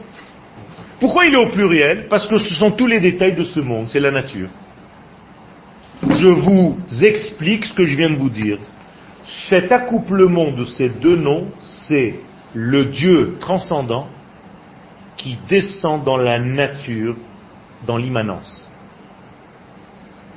Pourquoi 1.00 1.26
il 1.26 1.34
est 1.34 1.46
au 1.46 1.50
pluriel? 1.50 2.08
Parce 2.10 2.28
que 2.28 2.38
ce 2.38 2.54
sont 2.54 2.72
tous 2.72 2.88
les 2.88 3.00
détails 3.00 3.36
de 3.36 3.44
ce 3.44 3.60
monde, 3.60 3.90
c'est 3.90 4.00
la 4.00 4.12
nature. 4.12 4.50
Je 6.10 6.28
vous 6.28 6.78
explique 7.02 7.66
ce 7.66 7.74
que 7.74 7.84
je 7.84 7.96
viens 7.96 8.10
de 8.10 8.16
vous 8.16 8.30
dire. 8.30 8.60
Cet 9.50 9.72
accouplement 9.72 10.52
de 10.52 10.66
ces 10.66 10.90
deux 10.90 11.16
noms, 11.16 11.48
c'est 11.60 12.16
le 12.54 12.86
Dieu 12.86 13.38
transcendant 13.40 14.08
qui 15.18 15.38
descend 15.50 16.04
dans 16.04 16.18
la 16.18 16.40
nature, 16.40 17.16
dans 17.86 17.98
l'immanence. 17.98 18.67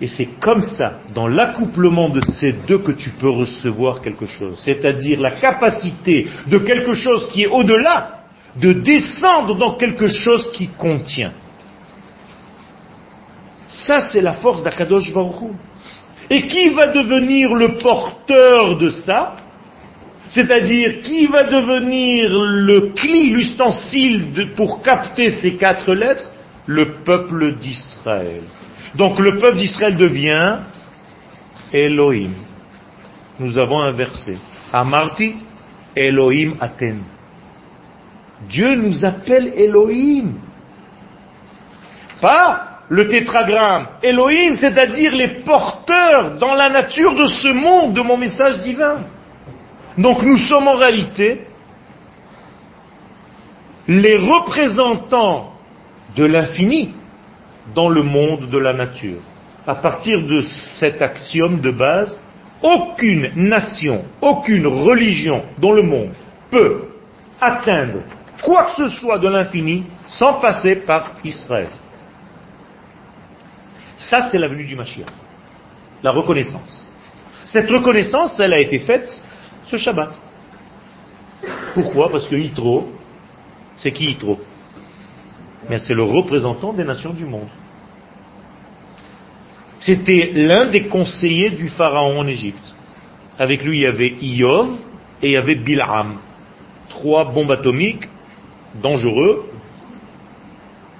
Et 0.00 0.06
c'est 0.06 0.28
comme 0.40 0.62
ça, 0.62 1.00
dans 1.14 1.28
l'accouplement 1.28 2.08
de 2.08 2.22
ces 2.24 2.52
deux, 2.52 2.78
que 2.78 2.92
tu 2.92 3.10
peux 3.10 3.30
recevoir 3.30 4.00
quelque 4.00 4.24
chose. 4.24 4.58
C'est-à-dire 4.58 5.20
la 5.20 5.32
capacité 5.32 6.28
de 6.46 6.58
quelque 6.58 6.94
chose 6.94 7.28
qui 7.30 7.42
est 7.42 7.46
au-delà, 7.46 8.20
de 8.56 8.72
descendre 8.72 9.54
dans 9.56 9.74
quelque 9.74 10.08
chose 10.08 10.50
qui 10.52 10.68
contient. 10.68 11.32
Ça, 13.68 14.00
c'est 14.00 14.22
la 14.22 14.32
force 14.32 14.62
d'Akadosh 14.62 15.12
Baruch 15.12 15.52
Et 16.30 16.46
qui 16.46 16.70
va 16.70 16.88
devenir 16.88 17.54
le 17.54 17.76
porteur 17.76 18.78
de 18.78 18.90
ça? 18.90 19.36
C'est-à-dire, 20.28 21.02
qui 21.02 21.26
va 21.26 21.44
devenir 21.44 22.30
le 22.32 22.92
cli, 22.94 23.30
l'ustensile 23.30 24.52
pour 24.56 24.80
capter 24.80 25.30
ces 25.30 25.54
quatre 25.54 25.92
lettres? 25.92 26.30
Le 26.66 27.02
peuple 27.02 27.54
d'Israël. 27.54 28.42
Donc 28.94 29.18
le 29.18 29.38
peuple 29.38 29.58
d'Israël 29.58 29.96
devient 29.96 30.58
Elohim. 31.72 32.32
Nous 33.38 33.56
avons 33.58 33.80
un 33.80 33.92
verset. 33.92 34.36
Amarti 34.72 35.36
Elohim 35.96 36.54
Aten. 36.60 37.02
Dieu 38.48 38.74
nous 38.74 39.04
appelle 39.04 39.52
Elohim. 39.56 40.34
Pas 42.20 42.80
le 42.88 43.08
tétragramme. 43.08 43.86
Elohim, 44.02 44.54
c'est-à-dire 44.54 45.12
les 45.14 45.42
porteurs 45.42 46.38
dans 46.38 46.54
la 46.54 46.68
nature 46.68 47.14
de 47.14 47.26
ce 47.26 47.48
monde 47.48 47.94
de 47.94 48.00
mon 48.00 48.16
message 48.16 48.58
divin. 48.60 48.98
Donc 49.96 50.22
nous 50.22 50.36
sommes 50.36 50.68
en 50.68 50.76
réalité 50.76 51.46
les 53.86 54.16
représentants 54.16 55.52
de 56.16 56.24
l'infini 56.24 56.94
dans 57.74 57.88
le 57.88 58.02
monde 58.02 58.50
de 58.50 58.58
la 58.58 58.72
nature. 58.72 59.20
À 59.66 59.74
partir 59.74 60.20
de 60.20 60.40
cet 60.78 61.02
axiome 61.02 61.60
de 61.60 61.70
base, 61.70 62.20
aucune 62.62 63.30
nation, 63.34 64.04
aucune 64.20 64.66
religion 64.66 65.44
dans 65.58 65.72
le 65.72 65.82
monde 65.82 66.12
peut 66.50 66.88
atteindre 67.40 68.00
quoi 68.42 68.64
que 68.64 68.88
ce 68.88 68.96
soit 68.96 69.18
de 69.18 69.28
l'infini 69.28 69.84
sans 70.06 70.34
passer 70.40 70.76
par 70.76 71.12
Israël. 71.24 71.68
Ça, 73.96 74.30
c'est 74.30 74.38
la 74.38 74.48
venue 74.48 74.64
du 74.64 74.76
Mashiach. 74.76 75.06
La 76.02 76.10
reconnaissance. 76.10 76.86
Cette 77.44 77.68
reconnaissance, 77.68 78.38
elle 78.40 78.54
a 78.54 78.58
été 78.58 78.78
faite 78.78 79.22
ce 79.66 79.76
Shabbat. 79.76 80.18
Pourquoi? 81.74 82.10
Parce 82.10 82.26
que 82.26 82.34
Yitro, 82.34 82.92
c'est 83.76 83.92
qui 83.92 84.06
Yitro? 84.06 84.40
Mais 85.68 85.78
c'est 85.78 85.94
le 85.94 86.02
représentant 86.02 86.72
des 86.72 86.84
nations 86.84 87.12
du 87.12 87.26
monde. 87.26 87.48
C'était 89.80 90.30
l'un 90.34 90.66
des 90.66 90.84
conseillers 90.84 91.50
du 91.50 91.68
pharaon 91.68 92.20
en 92.20 92.26
Égypte. 92.26 92.74
Avec 93.38 93.64
lui, 93.64 93.78
il 93.78 93.82
y 93.82 93.86
avait 93.86 94.14
Iov 94.20 94.78
et 95.22 95.28
il 95.28 95.32
y 95.32 95.36
avait 95.36 95.54
Bil'am. 95.54 96.18
Trois 96.90 97.32
bombes 97.32 97.50
atomiques, 97.50 98.06
dangereux, 98.82 99.50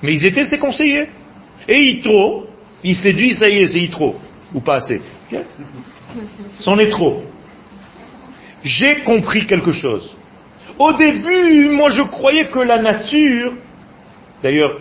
mais 0.02 0.14
ils 0.14 0.24
étaient 0.24 0.46
ses 0.46 0.58
conseillers. 0.58 1.08
Et 1.68 1.78
Yitro, 1.78 2.46
il 2.82 2.96
s'est 2.96 3.12
dit, 3.12 3.32
ça 3.32 3.48
y 3.48 3.58
est, 3.58 3.66
c'est 3.66 3.80
Yitro. 3.80 4.16
Ou 4.54 4.60
pas 4.60 4.76
assez. 4.76 5.00
C'en 6.58 6.78
est 6.78 6.88
trop. 6.88 7.22
J'ai 8.62 9.00
compris 9.00 9.46
quelque 9.46 9.72
chose. 9.72 10.16
Au 10.78 10.92
début, 10.94 11.68
moi 11.68 11.90
je 11.90 12.02
croyais 12.02 12.46
que 12.46 12.58
la 12.58 12.80
nature, 12.80 13.52
d'ailleurs, 14.42 14.78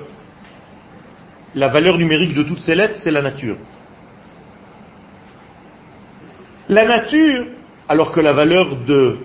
la 1.56 1.68
valeur 1.68 1.98
numérique 1.98 2.34
de 2.34 2.44
toutes 2.44 2.62
ces 2.62 2.76
lettres, 2.76 2.96
c'est 2.98 3.12
la 3.12 3.22
nature. 3.22 3.58
La 6.70 6.86
nature, 6.86 7.48
alors 7.88 8.12
que 8.12 8.20
la 8.22 8.32
valeur 8.32 8.76
de 8.86 9.18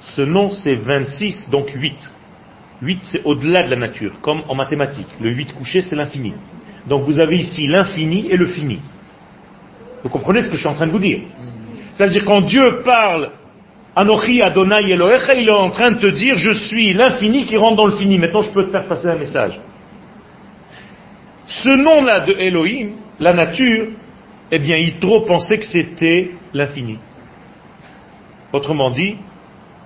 ce 0.00 0.22
nom, 0.22 0.50
c'est 0.50 0.74
26, 0.74 1.48
donc 1.50 1.70
8. 1.72 1.94
8, 2.82 2.98
c'est 3.02 3.24
au-delà 3.24 3.62
de 3.62 3.70
la 3.70 3.76
nature, 3.76 4.20
comme 4.20 4.42
en 4.48 4.54
mathématiques. 4.54 5.06
Le 5.20 5.30
8 5.30 5.52
couché, 5.54 5.82
c'est 5.82 5.94
l'infini. 5.94 6.32
Donc 6.88 7.02
vous 7.02 7.20
avez 7.20 7.36
ici 7.38 7.68
l'infini 7.68 8.26
et 8.28 8.36
le 8.36 8.46
fini. 8.46 8.80
Vous 10.02 10.08
comprenez 10.08 10.42
ce 10.42 10.48
que 10.48 10.54
je 10.54 10.60
suis 10.60 10.68
en 10.68 10.74
train 10.74 10.86
de 10.86 10.92
vous 10.92 10.98
dire? 10.98 11.20
C'est-à-dire 11.92 12.24
quand 12.24 12.40
Dieu 12.40 12.82
parle 12.84 13.30
Anochi 13.94 14.40
Adonai 14.42 14.90
Elohecha, 14.90 15.34
il 15.34 15.48
est 15.48 15.52
en 15.52 15.70
train 15.70 15.92
de 15.92 15.98
te 15.98 16.06
dire 16.06 16.36
je 16.36 16.52
suis 16.52 16.92
l'infini 16.94 17.44
qui 17.46 17.56
rentre 17.56 17.76
dans 17.76 17.86
le 17.86 17.96
fini. 17.96 18.18
Maintenant 18.18 18.42
je 18.42 18.50
peux 18.50 18.64
te 18.64 18.70
faire 18.70 18.86
passer 18.86 19.08
un 19.08 19.18
message. 19.18 19.60
Ce 21.46 21.68
nom-là 21.68 22.20
de 22.20 22.32
Elohim, 22.32 22.92
la 23.18 23.32
nature, 23.32 23.88
eh 24.50 24.58
bien 24.58 24.76
trop 25.00 25.22
pensait 25.22 25.58
que 25.58 25.64
c'était 25.64 26.30
l'infini. 26.52 26.98
Autrement 28.52 28.90
dit, 28.90 29.16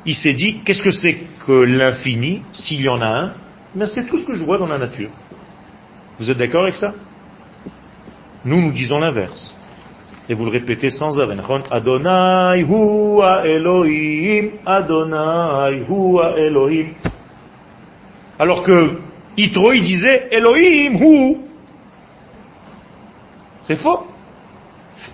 il 0.07 0.15
s'est 0.15 0.33
dit, 0.33 0.61
qu'est-ce 0.65 0.83
que 0.83 0.91
c'est 0.91 1.19
que 1.47 1.53
l'infini, 1.53 2.43
s'il 2.53 2.81
y 2.81 2.89
en 2.89 3.01
a 3.01 3.07
un? 3.07 3.33
Mais 3.75 3.87
c'est 3.87 4.07
tout 4.07 4.19
ce 4.19 4.25
que 4.25 4.35
je 4.35 4.43
vois 4.43 4.59
dans 4.59 4.67
la 4.67 4.79
nature. 4.79 5.11
Vous 6.19 6.31
êtes 6.31 6.39
d'accord 6.39 6.63
avec 6.63 6.77
ça? 6.77 6.95
Nous, 8.45 8.61
nous 8.61 8.73
disons 8.73 8.99
l'inverse. 8.99 9.57
Et 10.29 10.35
vous 10.35 10.45
le 10.45 10.51
répétez 10.51 10.91
sans 10.91 11.21
arrêt. 11.21 11.37
Adonai 11.71 12.65
Elohim, 13.45 14.51
Adonai 14.65 15.85
hua 15.89 16.39
Elohim. 16.39 16.95
Alors 18.39 18.63
que 18.63 18.99
Yitro, 19.37 19.73
il 19.73 19.83
disait 19.83 20.29
Elohim 20.31 20.97
hu. 20.97 21.37
C'est 23.67 23.77
faux. 23.77 24.07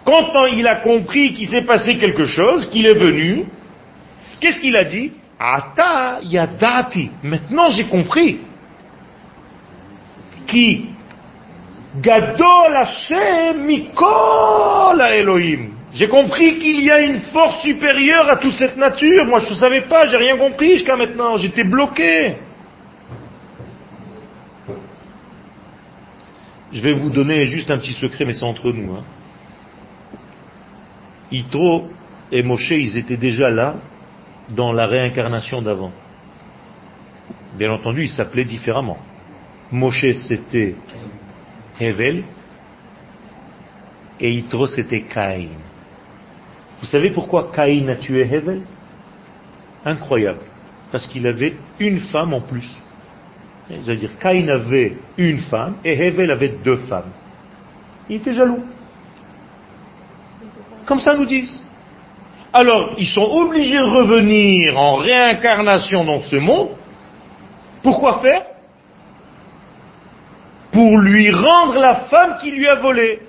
Quand 0.04 0.46
il 0.46 0.66
a 0.66 0.76
compris 0.76 1.34
qu'il 1.34 1.48
s'est 1.48 1.64
passé 1.64 1.98
quelque 1.98 2.24
chose, 2.24 2.68
qu'il 2.70 2.86
est 2.86 2.98
venu, 2.98 3.44
qu'est-ce 4.40 4.60
qu'il 4.60 4.76
a 4.76 4.84
dit? 4.84 5.12
Ata 5.38 6.20
yadati. 6.22 7.10
Maintenant 7.22 7.70
j'ai 7.70 7.84
compris. 7.84 8.38
Qui? 10.46 10.86
Gadol 12.00 12.76
Hashem 12.76 13.66
Mikol 13.66 15.00
Elohim. 15.00 15.70
J'ai 15.92 16.08
compris 16.08 16.58
qu'il 16.58 16.80
y 16.82 16.90
a 16.90 17.00
une 17.00 17.20
force 17.32 17.62
supérieure 17.62 18.28
à 18.30 18.36
toute 18.36 18.54
cette 18.54 18.76
nature. 18.76 19.26
Moi, 19.26 19.40
je 19.40 19.50
ne 19.50 19.54
savais 19.54 19.80
pas, 19.82 20.06
j'ai 20.06 20.16
rien 20.16 20.36
compris 20.36 20.72
jusqu'à 20.72 20.94
maintenant. 20.94 21.36
J'étais 21.36 21.64
bloqué. 21.64 22.36
Je 26.72 26.80
vais 26.80 26.92
vous 26.92 27.10
donner 27.10 27.46
juste 27.46 27.70
un 27.72 27.78
petit 27.78 27.92
secret, 27.92 28.24
mais 28.24 28.34
c'est 28.34 28.44
entre 28.44 28.70
nous. 28.70 28.94
Hein. 28.94 29.04
Yitro 31.30 31.88
et 32.32 32.42
Moshe, 32.42 32.70
ils 32.70 32.96
étaient 32.96 33.16
déjà 33.16 33.50
là 33.50 33.76
dans 34.48 34.72
la 34.72 34.86
réincarnation 34.86 35.62
d'avant. 35.62 35.92
Bien 37.56 37.72
entendu, 37.72 38.02
ils 38.02 38.10
s'appelaient 38.10 38.44
différemment. 38.44 38.98
Moshe, 39.70 40.12
c'était 40.14 40.74
Hevel, 41.80 42.24
et 44.20 44.30
Yitro, 44.32 44.66
c'était 44.66 45.02
Caïn. 45.02 45.48
Vous 46.80 46.86
savez 46.86 47.10
pourquoi 47.10 47.50
Caïn 47.52 47.88
a 47.88 47.96
tué 47.96 48.22
Hevel? 48.22 48.62
Incroyable. 49.84 50.40
Parce 50.92 51.06
qu'il 51.06 51.26
avait 51.26 51.54
une 51.78 52.00
femme 52.00 52.34
en 52.34 52.40
plus. 52.40 52.70
C'est-à-dire, 53.68 54.10
Caïn 54.18 54.48
avait 54.48 54.96
une 55.16 55.38
femme 55.38 55.76
et 55.84 55.92
Hevel 55.92 56.30
avait 56.30 56.56
deux 56.62 56.78
femmes. 56.78 57.12
Il 58.08 58.16
était 58.16 58.32
jaloux. 58.32 58.64
Comme 60.86 60.98
ça 60.98 61.14
nous 61.14 61.26
disent. 61.26 61.62
Alors, 62.52 62.94
ils 62.98 63.06
sont 63.06 63.28
obligés 63.30 63.78
de 63.78 63.84
revenir 63.84 64.76
en 64.76 64.96
réincarnation 64.96 66.04
dans 66.04 66.20
ce 66.20 66.36
monde. 66.36 66.70
Pourquoi 67.82 68.20
faire? 68.20 68.42
Pour 70.72 70.98
lui 70.98 71.30
rendre 71.30 71.78
la 71.80 71.94
femme 72.10 72.38
qui 72.40 72.50
lui 72.50 72.66
a 72.66 72.76
volé. 72.76 73.20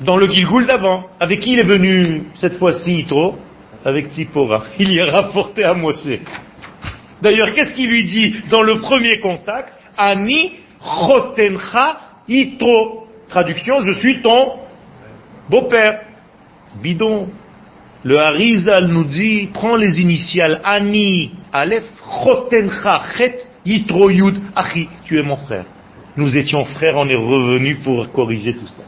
Dans 0.00 0.16
le 0.16 0.28
Gilgoul 0.28 0.66
d'avant. 0.66 1.04
Avec 1.20 1.40
qui 1.40 1.52
il 1.52 1.60
est 1.60 1.64
venu 1.64 2.24
cette 2.34 2.58
fois-ci, 2.58 3.06
trop 3.08 3.36
Avec 3.84 4.10
Tzipora. 4.10 4.64
Il 4.78 4.92
y 4.92 5.00
a 5.00 5.06
rapporté 5.06 5.64
à 5.64 5.74
Mosé. 5.74 6.20
D'ailleurs, 7.22 7.54
qu'est-ce 7.54 7.72
qu'il 7.72 7.88
lui 7.88 8.04
dit 8.04 8.42
dans 8.50 8.62
le 8.62 8.80
premier 8.80 9.20
contact? 9.20 9.78
Ani 9.96 10.52
chotencha 10.80 12.00
itro. 12.28 13.06
Traduction, 13.28 13.80
je 13.82 13.92
suis 13.92 14.20
ton 14.20 14.58
beau-père. 15.48 16.01
Bidon. 16.80 17.28
Le 18.04 18.18
Harizal 18.18 18.88
nous 18.88 19.04
dit, 19.04 19.48
prends 19.52 19.76
les 19.76 20.00
initiales 20.00 20.60
Ani, 20.64 21.30
Aleph, 21.52 21.84
Chotencha, 22.24 23.02
Chet, 23.16 23.36
Yitro, 23.64 24.10
Yud, 24.10 24.40
Achi, 24.56 24.88
tu 25.04 25.18
es 25.18 25.22
mon 25.22 25.36
frère. 25.36 25.66
Nous 26.16 26.36
étions 26.36 26.64
frères, 26.64 26.96
on 26.96 27.08
est 27.08 27.14
revenus 27.14 27.78
pour 27.84 28.10
corriger 28.10 28.54
tout 28.54 28.66
ça. 28.66 28.82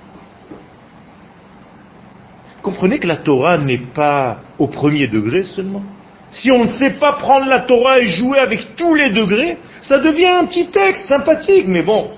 Comprenez 2.61 2.99
que 2.99 3.07
la 3.07 3.19
Torah 3.19 3.59
n'est 3.59 3.87
pas 3.95 4.39
au 4.59 4.67
premier 4.67 5.07
degré 5.07 5.45
seulement. 5.45 5.83
Si 6.31 6.51
on 6.51 6.65
ne 6.65 6.71
sait 6.71 6.95
pas 6.95 7.13
prendre 7.13 7.47
la 7.47 7.61
Torah 7.61 8.01
et 8.01 8.07
jouer 8.07 8.39
avec 8.39 8.75
tous 8.75 8.95
les 8.95 9.11
degrés, 9.11 9.59
ça 9.81 9.99
devient 9.99 10.27
un 10.27 10.47
petit 10.47 10.69
texte 10.69 11.07
sympathique, 11.07 11.67
mais 11.69 11.83
bon, 11.83 12.11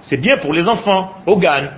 c'est 0.00 0.16
bien 0.16 0.38
pour 0.38 0.54
les 0.54 0.66
enfants, 0.66 1.12
au 1.26 1.36
GAN. 1.36 1.68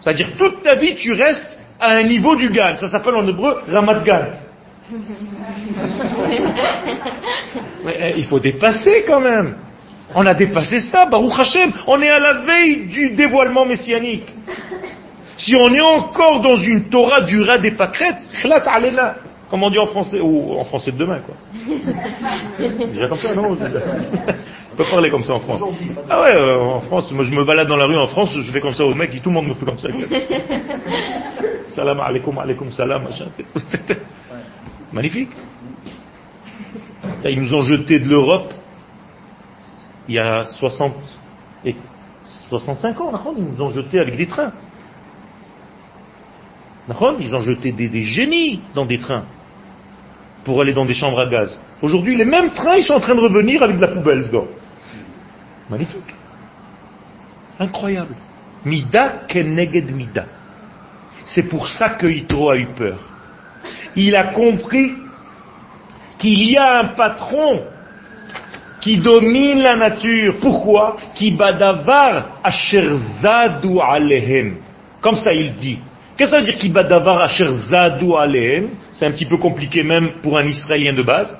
C'est-à-dire 0.00 0.30
toute 0.38 0.62
ta 0.62 0.76
vie 0.76 0.96
tu 0.96 1.12
restes 1.12 1.58
à 1.82 1.96
un 1.96 2.04
niveau 2.04 2.36
du 2.36 2.48
GAN. 2.50 2.76
Ça 2.76 2.86
s'appelle 2.88 3.16
en 3.16 3.26
hébreu 3.26 3.60
Ramat 3.68 4.04
GAN. 4.04 4.22
Mais 7.84 7.96
eh, 8.00 8.14
il 8.18 8.24
faut 8.26 8.38
dépasser 8.38 9.04
quand 9.06 9.20
même. 9.20 9.56
On 10.14 10.24
a 10.26 10.34
dépassé 10.34 10.78
ça, 10.80 11.06
Baruch 11.06 11.38
Hashem. 11.38 11.72
On 11.86 12.00
est 12.00 12.10
à 12.10 12.18
la 12.20 12.34
veille 12.42 12.86
du 12.86 13.10
dévoilement 13.10 13.64
messianique. 13.64 14.28
Si 15.36 15.56
on 15.56 15.74
est 15.74 15.80
encore 15.80 16.40
dans 16.40 16.56
une 16.56 16.84
Torah 16.84 17.22
du 17.22 17.40
rat 17.42 17.58
des 17.58 17.72
pâquerettes, 17.72 18.20
chlat 18.40 18.62
alena. 18.66 19.16
Comme 19.50 19.64
on 19.64 19.70
dit 19.70 19.78
en 19.78 19.86
français, 19.86 20.20
ou 20.20 20.54
en 20.58 20.64
français 20.64 20.92
de 20.92 20.98
demain, 20.98 21.20
quoi. 21.20 21.34
Déjà 22.92 23.08
comme 23.08 23.18
ça, 23.18 23.34
non 23.34 23.56
On 24.72 24.76
peut 24.76 24.84
parler 24.90 25.10
comme 25.10 25.24
ça 25.24 25.34
en 25.34 25.40
France. 25.40 25.60
Ah 26.08 26.22
ouais, 26.22 26.32
euh, 26.32 26.58
en 26.58 26.80
France, 26.80 27.10
moi 27.12 27.24
je 27.24 27.32
me 27.32 27.44
balade 27.44 27.68
dans 27.68 27.76
la 27.76 27.86
rue 27.86 27.96
en 27.96 28.06
France, 28.06 28.30
je 28.40 28.52
fais 28.52 28.60
comme 28.60 28.72
ça 28.72 28.84
aux 28.84 28.94
mecs, 28.94 29.14
et 29.14 29.20
tout 29.20 29.30
le 29.30 29.34
monde 29.34 29.48
me 29.48 29.54
fait 29.54 29.66
comme 29.66 29.78
ça. 29.78 29.88
salam 31.74 32.00
alaikum, 32.00 32.38
alaikum 32.38 32.70
salam, 32.70 33.04
machin. 33.04 33.26
Magnifique. 34.92 35.30
Ils 37.24 37.40
nous 37.40 37.54
ont 37.54 37.62
jeté 37.62 37.98
de 37.98 38.08
l'Europe 38.08 38.52
il 40.08 40.14
y 40.14 40.18
a 40.18 40.46
60 40.46 40.94
et 41.64 41.76
65 42.48 43.00
ans, 43.00 43.34
ils 43.36 43.44
nous 43.44 43.62
ont 43.62 43.70
jeté 43.70 43.98
avec 44.00 44.16
des 44.16 44.26
trains. 44.26 44.52
Ils 47.20 47.34
ont 47.34 47.40
jeté 47.40 47.72
des, 47.72 47.88
des 47.88 48.02
génies 48.02 48.60
dans 48.74 48.84
des 48.84 48.98
trains 48.98 49.24
pour 50.44 50.60
aller 50.60 50.72
dans 50.72 50.84
des 50.84 50.94
chambres 50.94 51.20
à 51.20 51.26
gaz. 51.26 51.60
Aujourd'hui, 51.80 52.16
les 52.16 52.24
mêmes 52.24 52.50
trains, 52.50 52.76
ils 52.76 52.84
sont 52.84 52.94
en 52.94 53.00
train 53.00 53.14
de 53.14 53.20
revenir 53.20 53.62
avec 53.62 53.76
de 53.76 53.80
la 53.80 53.88
poubelle 53.88 54.24
dedans. 54.24 54.48
Magnifique. 55.70 56.14
Incroyable. 57.58 58.14
Mida 58.64 59.22
keneged 59.28 59.90
mida. 59.94 60.26
C'est 61.26 61.48
pour 61.48 61.68
ça 61.68 61.90
que 61.90 62.06
Yitro 62.06 62.50
a 62.50 62.56
eu 62.56 62.66
peur. 62.66 62.98
Il 63.96 64.16
a 64.16 64.24
compris 64.24 64.92
qu'il 66.18 66.50
y 66.50 66.56
a 66.56 66.80
un 66.80 66.94
patron 66.94 67.64
qui 68.80 68.98
domine 68.98 69.60
la 69.60 69.76
nature. 69.76 70.36
Pourquoi? 70.40 70.96
Qui 71.14 71.32
badavar 71.32 72.40
asherzadu 72.42 73.78
alehem. 73.80 74.56
Comme 75.00 75.16
ça 75.16 75.32
il 75.32 75.54
dit. 75.54 75.78
Qu'est-ce 76.16 76.30
que 76.30 76.36
ça 76.36 76.40
veut 76.40 76.46
dire 76.46 76.58
qui 76.58 76.68
badavar 76.68 77.22
asherzadu 77.22 78.14
alehem? 78.18 78.70
C'est 78.92 79.06
un 79.06 79.12
petit 79.12 79.26
peu 79.26 79.36
compliqué 79.36 79.82
même 79.82 80.20
pour 80.22 80.38
un 80.38 80.44
Israélien 80.44 80.92
de 80.92 81.02
base. 81.02 81.36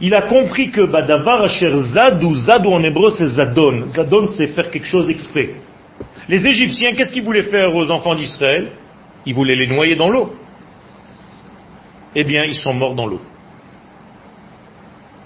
Il 0.00 0.14
a 0.14 0.22
compris 0.22 0.70
que 0.70 0.80
badavar 0.82 1.42
asherzadu, 1.42 2.34
zadu 2.34 2.68
en 2.68 2.82
hébreu 2.82 3.10
c'est 3.16 3.26
zadon. 3.26 3.86
Zadon 3.86 4.26
c'est 4.28 4.48
faire 4.48 4.70
quelque 4.70 4.86
chose 4.86 5.08
exprès. 5.08 5.54
Les 6.28 6.46
Égyptiens, 6.46 6.94
qu'est-ce 6.94 7.12
qu'ils 7.12 7.24
voulaient 7.24 7.44
faire 7.44 7.74
aux 7.74 7.90
enfants 7.90 8.14
d'Israël? 8.14 8.72
Ils 9.26 9.34
voulaient 9.34 9.56
les 9.56 9.66
noyer 9.66 9.96
dans 9.96 10.08
l'eau. 10.08 10.34
eh 12.14 12.24
bien, 12.24 12.44
ils 12.44 12.54
sont 12.54 12.74
morts 12.74 12.94
dans 12.94 13.06
l'eau. 13.06 13.22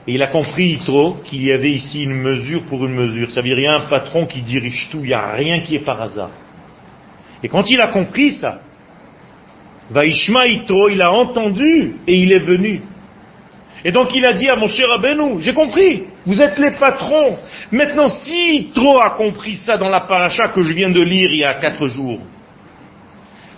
Et 0.06 0.14
il 0.14 0.22
a 0.22 0.28
compris 0.28 0.78
trop 0.84 1.16
qu'il 1.24 1.42
y 1.42 1.50
avait 1.50 1.72
ici 1.72 2.04
une 2.04 2.14
mesure 2.14 2.62
pour 2.64 2.84
une 2.86 2.94
mesure. 2.94 3.30
Ça 3.30 3.40
veut 3.40 3.48
dire, 3.48 3.58
il 3.58 3.64
y 3.64 3.66
a 3.66 3.74
un 3.74 3.88
patron 3.88 4.26
qui 4.26 4.40
dirige 4.42 4.88
tout, 4.90 5.00
il 5.00 5.08
n'y 5.08 5.14
a 5.14 5.32
rien 5.32 5.60
qui 5.60 5.74
est 5.74 5.84
par 5.84 6.00
hasard. 6.00 6.30
Et 7.42 7.48
quand 7.48 7.68
il 7.68 7.80
a 7.80 7.88
compris 7.88 8.34
ça, 8.34 8.60
Vaishma 9.90 10.46
Itro, 10.46 10.88
il 10.88 11.02
a 11.02 11.12
entendu 11.12 11.96
et 12.06 12.14
il 12.14 12.32
est 12.32 12.38
venu. 12.38 12.82
Et 13.84 13.92
donc 13.92 14.08
il 14.14 14.24
a 14.24 14.32
dit 14.32 14.48
à 14.48 14.56
mon 14.56 14.68
cher 14.68 14.86
j'ai 15.38 15.52
compris, 15.52 16.04
vous 16.24 16.40
êtes 16.40 16.58
les 16.58 16.72
patrons. 16.72 17.38
Maintenant, 17.70 18.08
si 18.08 18.56
Itro 18.58 19.00
a 19.00 19.10
compris 19.10 19.56
ça 19.56 19.76
dans 19.76 19.88
la 19.88 20.00
paracha 20.00 20.48
que 20.48 20.62
je 20.62 20.72
viens 20.72 20.90
de 20.90 21.00
lire 21.00 21.30
il 21.30 21.40
y 21.40 21.44
a 21.44 21.54
quatre 21.54 21.86
jours, 21.88 22.20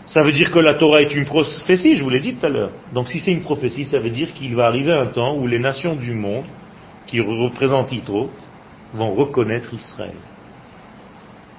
ça 0.06 0.22
veut 0.22 0.32
dire 0.32 0.50
que 0.50 0.58
la 0.58 0.74
Torah 0.74 1.02
est 1.02 1.14
une 1.14 1.26
prophétie, 1.26 1.94
je 1.94 2.02
vous 2.02 2.10
l'ai 2.10 2.20
dit 2.20 2.34
tout 2.34 2.46
à 2.46 2.48
l'heure. 2.48 2.72
Donc 2.94 3.08
si 3.08 3.20
c'est 3.20 3.30
une 3.30 3.42
prophétie, 3.42 3.84
ça 3.84 4.00
veut 4.00 4.10
dire 4.10 4.32
qu'il 4.32 4.54
va 4.54 4.66
arriver 4.66 4.92
un 4.92 5.06
temps 5.06 5.36
où 5.36 5.46
les 5.46 5.58
nations 5.58 5.94
du 5.94 6.14
monde, 6.14 6.46
qui 7.06 7.20
représentent 7.20 7.92
Yitro, 7.92 8.30
vont 8.94 9.14
reconnaître 9.14 9.72
Israël. 9.74 10.16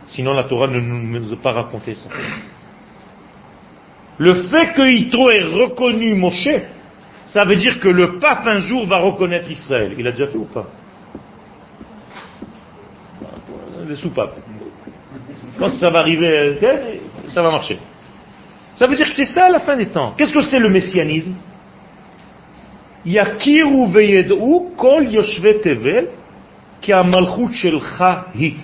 Sinon 0.06 0.34
la 0.34 0.44
Torah 0.46 0.68
ne 0.68 0.80
nous 0.80 1.34
a 1.34 1.36
pas 1.36 1.52
raconté 1.52 1.94
ça. 1.94 2.10
Le 4.18 4.34
fait 4.34 4.74
que 4.74 4.82
Yitro 4.82 5.30
ait 5.30 5.44
reconnu 5.44 6.16
Moshe, 6.16 6.50
ça 7.30 7.46
veut 7.46 7.58
dire 7.58 7.80
que 7.80 7.88
le 7.88 8.18
pape 8.18 8.48
un 8.48 8.60
jour 8.60 8.88
va 8.88 8.98
reconnaître 8.98 9.50
Israël. 9.52 9.94
Il 9.98 10.08
a 10.08 10.12
déjà 10.12 10.28
fait 10.28 10.38
ou 10.38 10.46
pas 10.46 10.68
Les 13.88 13.96
soupapes. 13.96 14.38
Quand 15.58 15.76
ça 15.76 15.90
va 15.92 16.00
arriver, 16.00 16.60
ça 17.28 17.42
va 17.44 17.52
marcher. 17.52 17.78
Ça 18.76 18.88
veut 18.88 18.96
dire 18.96 19.08
que 19.08 19.14
c'est 19.14 19.26
ça 19.26 19.48
la 19.50 19.60
fin 19.60 19.76
des 19.76 19.88
temps. 19.88 20.14
Qu'est-ce 20.18 20.34
que 20.34 20.42
c'est 20.42 20.60
le 20.60 20.70
messianisme? 20.70 21.36
Yakiru 23.06 23.88
veyed'u 23.88 24.76
kol 24.76 25.08
yoshve 25.10 25.62
tevel 25.62 26.10
ki 26.82 26.94
malchut 27.14 27.54
shelcha 27.54 28.26
hi. 28.36 28.56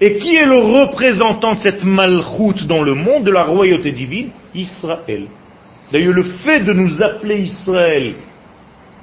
Et 0.00 0.16
qui 0.16 0.36
est 0.36 0.46
le 0.46 0.58
représentant 0.58 1.54
de 1.54 1.58
cette 1.58 1.84
malchut 1.84 2.66
dans 2.66 2.82
le 2.82 2.94
monde, 2.94 3.24
de 3.24 3.30
la 3.30 3.44
royauté 3.44 3.92
divine? 3.92 4.30
Israël. 4.54 5.28
D'ailleurs, 5.92 6.14
le 6.14 6.22
fait 6.22 6.60
de 6.60 6.72
nous 6.72 7.02
appeler 7.02 7.42
Israël, 7.42 8.14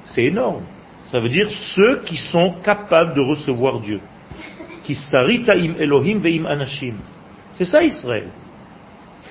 c'est 0.04 0.24
énorme. 0.24 0.64
Ça 1.04 1.20
veut 1.20 1.28
dire 1.28 1.48
ceux 1.76 2.02
qui 2.04 2.16
sont 2.16 2.56
capables 2.64 3.14
de 3.14 3.20
recevoir 3.20 3.78
Dieu. 3.78 4.00
Qui 4.82 4.96
sarita 4.96 5.54
im 5.54 5.76
Elohim 5.78 6.18
veim 6.18 6.46
anashim. 6.46 6.94
C'est 7.52 7.64
ça 7.64 7.84
Israël. 7.84 8.28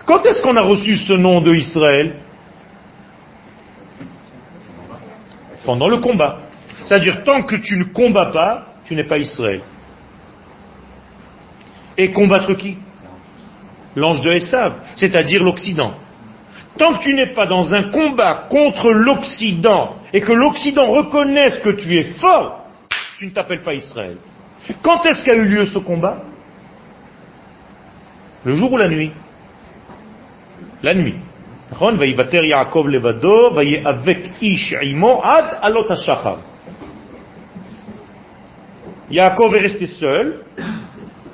Quand 0.06 0.26
est-ce 0.26 0.42
qu'on 0.42 0.56
a 0.56 0.62
reçu 0.62 0.96
ce 0.96 1.14
nom 1.14 1.42
de 1.42 1.54
Israël? 1.54 2.16
Pendant 5.66 5.90
le 5.90 5.98
combat. 5.98 6.40
C'est-à-dire, 6.86 7.24
tant 7.26 7.44
que 7.44 7.58
tu 7.58 7.78
ne 7.78 7.84
combats 7.84 8.32
pas, 8.32 8.74
tu 8.86 8.96
n'es 8.96 9.04
pas 9.04 9.18
Israël. 9.18 9.62
Et 11.98 12.12
combattre 12.12 12.54
qui? 12.54 12.78
L'ange 13.96 14.22
de 14.22 14.32
Esav, 14.32 14.76
c'est-à-dire 14.96 15.44
l'Occident. 15.44 15.94
Tant 16.80 16.98
que 16.98 17.04
tu 17.04 17.14
n'es 17.14 17.34
pas 17.34 17.46
dans 17.46 17.74
un 17.74 17.92
combat 17.92 18.48
contre 18.50 18.90
l'Occident 18.90 19.98
et 20.14 20.22
que 20.22 20.32
l'Occident 20.32 20.88
reconnaisse 20.88 21.60
que 21.60 21.72
tu 21.72 21.94
es 21.98 22.04
fort, 22.14 22.64
tu 23.18 23.26
ne 23.26 23.32
t'appelles 23.32 23.64
pas 23.64 23.74
Israël. 23.74 24.16
Quand 24.82 25.06
est-ce 25.06 25.26
qu'a 25.26 25.36
eu 25.36 25.44
lieu 25.44 25.66
ce 25.66 25.78
combat? 25.78 26.22
Le 28.46 28.56
jour 28.56 28.72
ou 28.72 28.78
la 28.78 28.88
nuit? 28.88 29.12
La 30.82 30.94
nuit. 30.94 31.16
Yaakov 39.12 39.56
est 39.56 39.60
resté 39.60 39.88
seul. 39.88 40.46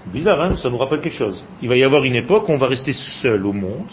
Bizarre, 0.07 0.41
hein 0.41 0.55
ça 0.55 0.69
nous 0.69 0.77
rappelle 0.77 1.01
quelque 1.01 1.13
chose. 1.13 1.45
Il 1.61 1.69
va 1.69 1.75
y 1.75 1.83
avoir 1.83 2.03
une 2.03 2.15
époque 2.15 2.49
où 2.49 2.51
on 2.51 2.57
va 2.57 2.67
rester 2.67 2.93
seul 2.93 3.45
au 3.45 3.53
monde. 3.53 3.91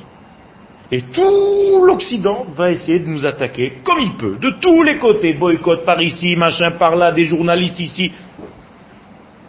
Et 0.92 1.02
tout 1.02 1.84
l'Occident 1.84 2.46
va 2.54 2.70
essayer 2.70 3.00
de 3.00 3.06
nous 3.06 3.26
attaquer 3.26 3.78
comme 3.82 3.98
il 3.98 4.12
peut, 4.16 4.36
de 4.40 4.50
tous 4.60 4.82
les 4.82 4.98
côtés. 4.98 5.32
Boycott 5.32 5.84
par 5.84 6.00
ici, 6.00 6.36
machin 6.36 6.72
par 6.72 6.94
là, 6.94 7.12
des 7.12 7.24
journalistes 7.24 7.80
ici. 7.80 8.12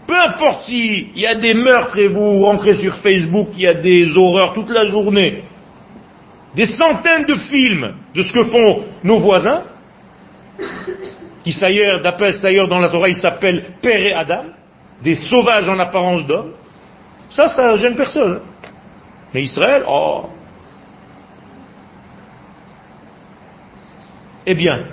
Peu 0.08 0.16
importe 0.16 0.64
s'il 0.64 1.18
y 1.18 1.28
a 1.28 1.36
des 1.36 1.54
meurtres 1.54 1.98
et 1.98 2.08
vous 2.08 2.44
rentrez 2.44 2.76
sur 2.76 2.96
Facebook, 2.98 3.50
il 3.56 3.62
y 3.64 3.68
a 3.68 3.74
des 3.74 4.18
horreurs 4.18 4.54
toute 4.54 4.70
la 4.70 4.86
journée 4.86 5.44
des 6.56 6.66
centaines 6.66 7.26
de 7.26 7.36
films 7.36 7.94
de 8.14 8.22
ce 8.22 8.34
que 8.34 8.44
font 8.46 8.84
nos 9.04 9.20
voisins, 9.20 9.64
qui 11.44 11.56
d'après 12.04 12.34
d'ailleurs 12.42 12.68
dans 12.68 12.80
la 12.80 12.90
Torah, 12.90 13.10
ils 13.10 13.16
s'appellent 13.16 13.66
Père 13.82 14.02
et 14.02 14.14
Adam, 14.14 14.44
des 15.02 15.16
sauvages 15.16 15.68
en 15.68 15.80
apparence 15.80 16.26
d'hommes. 16.26 16.54
Ça, 17.30 17.50
ça 17.50 17.76
gêne 17.78 17.96
personne. 17.96 18.40
Mais 19.34 19.44
Israël, 19.44 19.84
oh. 19.88 20.26
Eh 24.46 24.56
bien, 24.56 24.86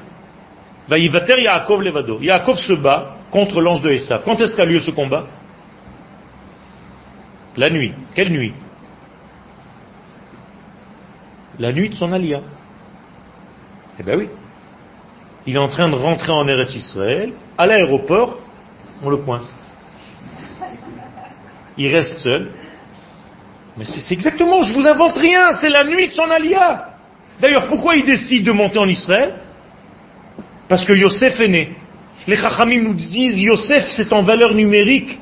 Vaïvater 0.89 1.41
Yaakov 1.41 1.83
Levado. 1.83 2.21
Yaakov 2.21 2.57
se 2.57 2.73
bat 2.75 3.17
contre 3.31 3.61
l'ange 3.61 3.83
de 3.83 3.91
Esav. 3.91 4.23
Quand 4.25 4.41
est-ce 4.41 4.57
qu'a 4.57 4.65
lieu 4.65 4.81
ce 4.81 4.91
combat? 4.91 5.27
La 7.57 7.71
nuit. 7.71 7.93
Quelle 8.15 8.31
nuit? 8.31 8.55
La 11.59 11.73
nuit 11.73 11.89
de 11.89 11.95
son 11.95 12.13
alia. 12.13 12.41
Eh 13.99 14.03
bien 14.03 14.17
oui. 14.17 14.29
Il 15.47 15.57
est 15.57 15.59
en 15.59 15.69
train 15.69 15.89
de 15.89 15.95
rentrer 15.95 16.33
en 16.33 16.47
Eretz 16.47 16.75
Israël. 16.75 17.33
À 17.57 17.67
l'aéroport, 17.67 18.39
on 19.03 19.11
le 19.11 19.17
coince. 19.19 19.55
Il 21.77 21.95
reste 21.95 22.19
seul. 22.19 22.51
Mais 23.77 23.85
c'est 23.85 24.13
exactement, 24.13 24.63
je 24.63 24.75
vous 24.75 24.87
invente 24.87 25.17
rien, 25.17 25.55
c'est 25.55 25.71
la 25.71 25.85
nuit 25.85 26.09
de 26.09 26.13
son 26.13 26.29
alia. 26.31 26.90
D'ailleurs, 27.41 27.67
pourquoi 27.69 27.97
il 27.97 28.05
décide 28.05 28.45
de 28.45 28.53
monter 28.53 28.79
en 28.79 28.89
Israël? 28.89 29.35
Parce 30.69 30.85
que 30.85 30.93
Yosef 30.93 31.41
est 31.41 31.49
né. 31.49 31.73
Les 32.27 32.37
Chachamim 32.37 32.83
nous 32.83 32.95
disent, 32.95 33.39
Yosef 33.39 33.89
c'est 33.91 34.13
en 34.13 34.23
valeur 34.23 34.55
numérique 34.55 35.19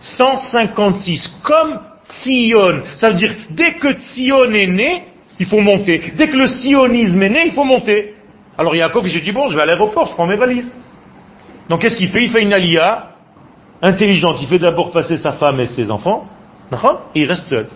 156, 0.00 1.40
comme 1.42 1.80
Tzion. 2.08 2.82
Ça 2.96 3.10
veut 3.10 3.16
dire, 3.16 3.34
dès 3.50 3.74
que 3.74 3.92
Tzion 3.94 4.52
est 4.52 4.66
né, 4.66 5.04
il 5.38 5.46
faut 5.46 5.60
monter. 5.60 6.12
Dès 6.16 6.28
que 6.28 6.36
le 6.36 6.48
sionisme 6.48 7.22
est 7.22 7.28
né, 7.28 7.46
il 7.46 7.52
faut 7.52 7.64
monter. 7.64 8.14
Alors 8.56 8.74
Yaakov, 8.74 9.06
se 9.06 9.18
dit, 9.18 9.32
bon, 9.32 9.48
je 9.48 9.56
vais 9.56 9.62
à 9.62 9.66
l'aéroport, 9.66 10.06
je 10.06 10.14
prends 10.14 10.26
mes 10.26 10.36
valises. 10.36 10.72
Donc 11.68 11.82
qu'est-ce 11.82 11.96
qu'il 11.96 12.08
fait? 12.08 12.24
Il 12.24 12.30
fait 12.30 12.42
une 12.42 12.54
alia 12.54 13.10
intelligente. 13.82 14.38
Il 14.40 14.48
fait 14.48 14.58
d'abord 14.58 14.92
passer 14.92 15.18
sa 15.18 15.32
femme 15.32 15.60
et 15.60 15.66
ses 15.66 15.90
enfants, 15.90 16.26
et 17.14 17.20
il 17.20 17.26
reste 17.26 17.48
seul. 17.48 17.68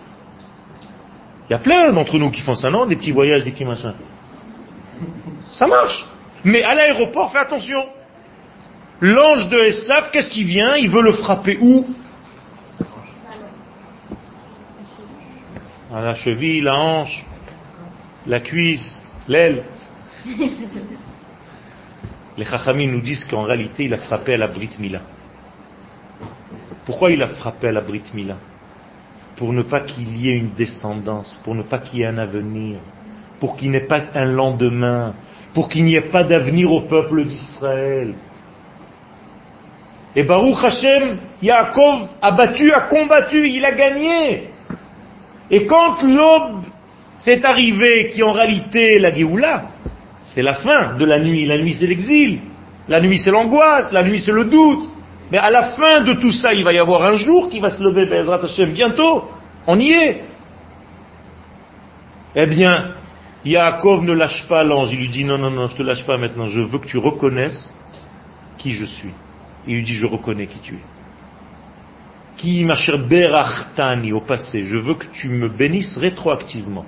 Il 1.50 1.54
y 1.54 1.56
a 1.56 1.58
plein 1.58 1.92
d'entre 1.92 2.16
nous 2.16 2.30
qui 2.30 2.42
font 2.42 2.54
ça, 2.54 2.70
non? 2.70 2.86
Des 2.86 2.94
petits 2.94 3.10
voyages, 3.10 3.42
des 3.42 3.50
petits 3.50 3.64
machins. 3.64 3.94
Ça 5.50 5.66
marche. 5.66 6.06
Mais 6.44 6.62
à 6.62 6.74
l'aéroport, 6.74 7.32
fais 7.32 7.38
attention. 7.38 7.84
L'ange 9.00 9.48
de 9.48 9.58
Esav, 9.58 10.12
qu'est-ce 10.12 10.30
qui 10.30 10.44
vient? 10.44 10.76
Il 10.76 10.90
veut 10.90 11.02
le 11.02 11.12
frapper 11.12 11.58
où? 11.60 11.88
À 15.92 16.00
la 16.00 16.14
cheville, 16.14 16.60
la 16.60 16.78
hanche 16.78 17.24
la 18.26 18.40
cuisse, 18.40 19.02
l'aile. 19.28 19.64
Les 22.36 22.44
Chachamim 22.44 22.92
nous 22.92 23.00
disent 23.00 23.24
qu'en 23.24 23.42
réalité, 23.42 23.84
il 23.84 23.94
a 23.94 23.98
frappé 23.98 24.34
à 24.34 24.36
la 24.36 24.46
Brit 24.46 24.70
Mila. 24.78 25.00
Pourquoi 26.84 27.10
il 27.10 27.22
a 27.22 27.28
frappé 27.28 27.68
à 27.68 27.72
la 27.72 27.80
Brit 27.80 28.04
Mila? 28.14 28.36
Pour 29.36 29.52
ne 29.52 29.62
pas 29.62 29.80
qu'il 29.80 30.20
y 30.20 30.28
ait 30.28 30.36
une 30.36 30.54
descendance, 30.54 31.40
pour 31.44 31.54
ne 31.54 31.62
pas 31.62 31.78
qu'il 31.78 32.00
y 32.00 32.02
ait 32.02 32.06
un 32.06 32.18
avenir, 32.18 32.78
pour 33.38 33.56
qu'il 33.56 33.70
n'y 33.70 33.76
ait 33.76 33.86
pas 33.86 34.02
un 34.14 34.26
lendemain, 34.26 35.14
pour 35.54 35.68
qu'il 35.68 35.84
n'y 35.84 35.96
ait 35.96 36.10
pas 36.10 36.24
d'avenir 36.24 36.70
au 36.70 36.82
peuple 36.82 37.24
d'Israël. 37.24 38.14
Et 40.14 40.24
Baruch 40.24 40.64
Hashem, 40.64 41.18
Yaakov 41.40 42.08
a 42.20 42.32
battu, 42.32 42.72
a 42.72 42.82
combattu, 42.82 43.48
il 43.48 43.64
a 43.64 43.72
gagné. 43.72 44.48
Et 45.50 45.66
quand 45.66 46.02
l'aube 46.02 46.64
c'est 47.18 47.44
arrivé 47.44 48.10
qui 48.14 48.22
en 48.22 48.32
réalité 48.32 48.98
la 48.98 49.14
Géoula, 49.14 49.64
c'est 50.20 50.42
la 50.42 50.54
fin 50.54 50.96
de 50.96 51.04
la 51.04 51.18
nuit. 51.18 51.46
La 51.46 51.58
nuit 51.58 51.74
c'est 51.78 51.86
l'exil, 51.86 52.40
la 52.88 53.00
nuit 53.00 53.18
c'est 53.18 53.30
l'angoisse, 53.30 53.92
la 53.92 54.02
nuit 54.02 54.20
c'est 54.20 54.32
le 54.32 54.44
doute. 54.44 54.88
Mais 55.30 55.38
à 55.38 55.50
la 55.50 55.70
fin 55.70 56.02
de 56.02 56.14
tout 56.14 56.32
ça, 56.32 56.52
il 56.52 56.64
va 56.64 56.72
y 56.72 56.78
avoir 56.78 57.04
un 57.04 57.14
jour 57.14 57.48
qui 57.48 57.60
va 57.60 57.70
se 57.70 57.82
lever, 57.82 58.06
Bezrat 58.06 58.42
Hashem, 58.44 58.72
bientôt. 58.72 59.28
On 59.66 59.78
y 59.78 59.90
est. 59.90 60.24
Eh 62.34 62.46
bien, 62.46 62.94
Yaakov 63.44 64.04
ne 64.04 64.12
lâche 64.12 64.46
pas 64.48 64.64
l'ange. 64.64 64.92
Il 64.92 64.98
lui 64.98 65.08
dit 65.08 65.24
non, 65.24 65.38
non, 65.38 65.50
non, 65.50 65.68
je 65.68 65.76
te 65.76 65.82
lâche 65.82 66.04
pas 66.04 66.18
maintenant. 66.18 66.46
Je 66.46 66.60
veux 66.60 66.78
que 66.78 66.86
tu 66.86 66.98
reconnaisses 66.98 67.72
qui 68.58 68.72
je 68.72 68.84
suis. 68.84 69.12
Il 69.66 69.76
lui 69.76 69.82
dit 69.84 69.94
je 69.94 70.06
reconnais 70.06 70.46
qui 70.46 70.58
tu 70.58 70.74
es. 70.74 70.84
Qui 72.36 72.64
ma 72.64 72.74
chère 72.74 72.98
Berachtani 72.98 74.12
au 74.12 74.20
passé. 74.20 74.64
Je 74.64 74.78
veux 74.78 74.94
que 74.94 75.06
tu 75.12 75.28
me 75.28 75.48
bénisses 75.48 75.96
rétroactivement. 75.96 76.86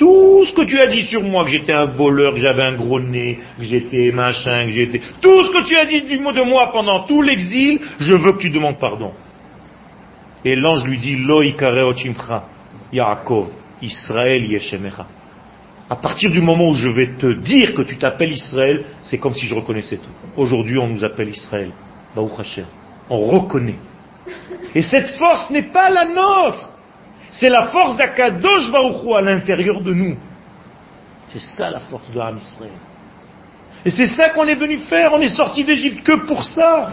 Tout 0.00 0.46
ce 0.46 0.54
que 0.54 0.62
tu 0.62 0.80
as 0.80 0.86
dit 0.86 1.02
sur 1.02 1.22
moi, 1.22 1.44
que 1.44 1.50
j'étais 1.50 1.74
un 1.74 1.84
voleur, 1.84 2.32
que 2.32 2.40
j'avais 2.40 2.62
un 2.62 2.72
gros 2.72 2.98
nez, 2.98 3.38
que 3.58 3.64
j'étais 3.64 4.10
machin, 4.12 4.64
que 4.64 4.70
j'étais... 4.70 5.02
Tout 5.20 5.44
ce 5.44 5.50
que 5.50 5.62
tu 5.66 5.76
as 5.76 5.84
dit 5.84 6.00
de 6.00 6.42
moi 6.42 6.72
pendant 6.72 7.04
tout 7.04 7.20
l'exil, 7.20 7.78
je 7.98 8.14
veux 8.14 8.32
que 8.32 8.38
tu 8.38 8.48
demandes 8.48 8.78
pardon. 8.78 9.12
Et 10.42 10.56
l'ange 10.56 10.86
lui 10.86 10.96
dit, 10.96 11.16
Lo 11.16 11.42
Yaakov, 12.92 13.48
Israël 13.82 14.50
Yeshemecha. 14.50 15.06
À 15.90 15.96
partir 15.96 16.30
du 16.30 16.40
moment 16.40 16.70
où 16.70 16.74
je 16.74 16.88
vais 16.88 17.10
te 17.18 17.34
dire 17.34 17.74
que 17.74 17.82
tu 17.82 17.98
t'appelles 17.98 18.32
Israël, 18.32 18.84
c'est 19.02 19.18
comme 19.18 19.34
si 19.34 19.44
je 19.44 19.54
reconnaissais 19.54 19.98
tout. 19.98 20.40
Aujourd'hui, 20.40 20.78
on 20.78 20.88
nous 20.88 21.04
appelle 21.04 21.28
Israël. 21.28 21.72
On 22.16 22.26
reconnaît. 23.26 23.78
Et 24.74 24.80
cette 24.80 25.10
force 25.18 25.50
n'est 25.50 25.70
pas 25.70 25.90
la 25.90 26.06
nôtre. 26.06 26.72
C'est 27.30 27.48
la 27.48 27.68
force 27.68 27.96
d'Akadosh 27.96 28.70
Baruch 28.70 29.16
à 29.16 29.20
l'intérieur 29.20 29.80
de 29.82 29.94
nous. 29.94 30.16
C'est 31.28 31.40
ça 31.40 31.70
la 31.70 31.80
force 31.80 32.10
de 32.10 32.18
Ham 32.18 32.36
Israël. 32.36 32.72
Et 33.84 33.90
c'est 33.90 34.08
ça 34.08 34.30
qu'on 34.30 34.46
est 34.46 34.56
venu 34.56 34.78
faire. 34.78 35.12
On 35.12 35.20
est 35.20 35.28
sorti 35.28 35.64
d'Égypte 35.64 36.02
que 36.04 36.26
pour 36.26 36.44
ça. 36.44 36.92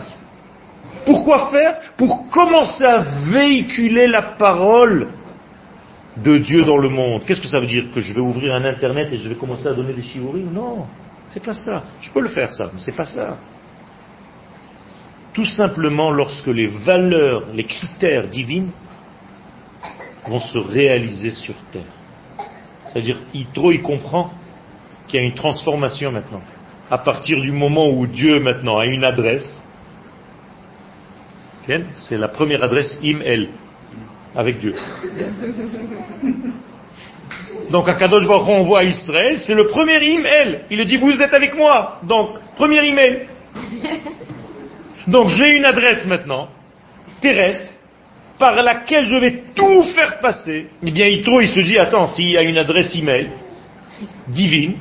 Pourquoi 1.05 1.49
faire? 1.49 1.79
Pour 1.97 2.29
commencer 2.29 2.85
à 2.85 2.99
véhiculer 3.31 4.07
la 4.07 4.35
parole 4.37 5.09
de 6.17 6.37
Dieu 6.37 6.63
dans 6.63 6.77
le 6.77 6.89
monde. 6.89 7.23
Qu'est-ce 7.25 7.41
que 7.41 7.47
ça 7.47 7.59
veut 7.59 7.67
dire? 7.67 7.85
Que 7.93 7.99
je 7.99 8.13
vais 8.13 8.21
ouvrir 8.21 8.53
un 8.55 8.63
internet 8.65 9.09
et 9.11 9.17
je 9.17 9.29
vais 9.29 9.35
commencer 9.35 9.67
à 9.67 9.73
donner 9.73 9.93
des 9.93 10.01
shiurim? 10.01 10.51
Non, 10.51 10.85
c'est 11.27 11.43
pas 11.43 11.53
ça. 11.53 11.83
Je 11.99 12.11
peux 12.11 12.21
le 12.21 12.29
faire 12.29 12.53
ça, 12.53 12.69
mais 12.73 12.79
c'est 12.79 12.95
pas 12.95 13.05
ça. 13.05 13.37
Tout 15.33 15.45
simplement 15.45 16.11
lorsque 16.11 16.47
les 16.47 16.67
valeurs, 16.67 17.47
les 17.53 17.65
critères 17.65 18.27
divines 18.27 18.71
vont 20.27 20.39
se 20.39 20.57
réaliser 20.57 21.31
sur 21.31 21.55
terre. 21.71 21.83
C'est-à-dire, 22.87 23.17
Yitro, 23.33 23.71
il 23.71 23.81
comprend 23.81 24.31
qu'il 25.07 25.19
y 25.19 25.23
a 25.23 25.25
une 25.25 25.33
transformation 25.33 26.11
maintenant. 26.11 26.41
À 26.89 26.97
partir 26.97 27.41
du 27.41 27.51
moment 27.51 27.89
où 27.89 28.07
Dieu 28.07 28.39
maintenant 28.39 28.77
a 28.77 28.85
une 28.85 29.03
adresse, 29.03 29.63
c'est 31.93 32.17
la 32.17 32.29
première 32.29 32.63
adresse 32.63 32.99
im-el 33.03 33.49
avec 34.33 34.59
Dieu. 34.59 34.73
Donc 37.69 37.89
à 37.89 37.95
Kadosh 37.95 38.25
Baruch 38.25 38.47
on 38.47 38.63
voit 38.63 38.83
Israël, 38.83 39.37
c'est 39.39 39.53
le 39.53 39.67
premier 39.67 40.01
email. 40.01 40.61
Il 40.69 40.85
dit 40.85 40.97
vous 40.97 41.21
êtes 41.21 41.33
avec 41.33 41.55
moi. 41.57 41.99
Donc 42.03 42.39
premier 42.55 42.85
email. 42.87 43.27
Donc 45.07 45.29
j'ai 45.29 45.57
une 45.57 45.65
adresse 45.65 46.05
maintenant 46.05 46.49
terrestre 47.21 47.71
par 48.39 48.61
laquelle 48.61 49.05
je 49.05 49.17
vais 49.17 49.43
tout 49.55 49.83
faire 49.95 50.19
passer. 50.19 50.67
Eh 50.83 50.91
bien 50.91 51.07
Yitro 51.07 51.41
il 51.41 51.47
se 51.47 51.59
dit 51.59 51.77
attends 51.77 52.07
s'il 52.07 52.29
y 52.29 52.37
a 52.37 52.43
une 52.43 52.57
adresse 52.57 52.95
email 52.95 53.29
divine, 54.27 54.75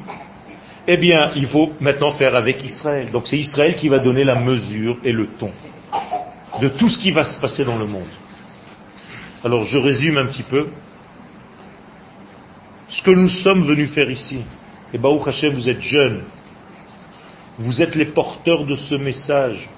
eh 0.86 0.96
bien 0.96 1.30
il 1.36 1.46
faut 1.46 1.72
maintenant 1.80 2.12
faire 2.12 2.34
avec 2.34 2.62
Israël. 2.62 3.10
Donc 3.10 3.26
c'est 3.26 3.38
Israël 3.38 3.76
qui 3.76 3.88
va 3.88 3.98
donner 3.98 4.24
la 4.24 4.36
mesure 4.36 4.98
et 5.04 5.12
le 5.12 5.26
ton 5.26 5.50
de 6.60 6.68
tout 6.68 6.88
ce 6.88 6.98
qui 6.98 7.10
va 7.10 7.24
se 7.24 7.40
passer 7.40 7.64
dans 7.64 7.78
le 7.78 7.86
monde. 7.86 8.08
Alors 9.44 9.64
je 9.64 9.78
résume 9.78 10.18
un 10.18 10.26
petit 10.26 10.42
peu 10.42 10.68
ce 12.88 13.02
que 13.02 13.10
nous 13.10 13.28
sommes 13.28 13.64
venus 13.64 13.92
faire 13.92 14.10
ici. 14.10 14.40
Et 14.92 14.98
Baruch 14.98 15.26
Hashem, 15.26 15.54
vous 15.54 15.68
êtes 15.68 15.80
jeunes. 15.80 16.22
Vous 17.58 17.82
êtes 17.82 17.94
les 17.94 18.06
porteurs 18.06 18.64
de 18.64 18.74
ce 18.74 18.94
message. 18.94 19.68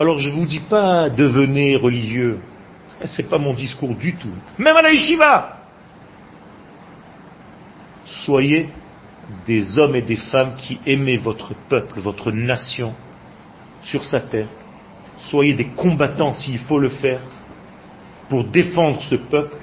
Alors 0.00 0.18
je 0.18 0.28
ne 0.28 0.34
vous 0.34 0.46
dis 0.46 0.60
pas 0.60 1.10
devenez 1.10 1.76
religieux. 1.76 2.40
Ce 3.04 3.20
n'est 3.20 3.28
pas 3.28 3.38
mon 3.38 3.52
discours 3.52 3.94
du 3.94 4.14
tout. 4.16 4.32
Même 4.58 4.76
à 4.76 4.82
la 4.82 4.92
yeshiva. 4.92 5.58
Soyez 8.04 8.70
des 9.46 9.78
hommes 9.78 9.96
et 9.96 10.02
des 10.02 10.16
femmes 10.16 10.54
qui 10.56 10.78
aimez 10.86 11.16
votre 11.16 11.54
peuple, 11.68 12.00
votre 12.00 12.30
nation 12.30 12.94
sur 13.82 14.04
sa 14.04 14.20
terre. 14.20 14.48
Soyez 15.18 15.54
des 15.54 15.68
combattants 15.68 16.32
s'il 16.32 16.58
faut 16.58 16.78
le 16.78 16.88
faire 16.88 17.20
pour 18.28 18.44
défendre 18.44 19.00
ce 19.02 19.16
peuple, 19.16 19.56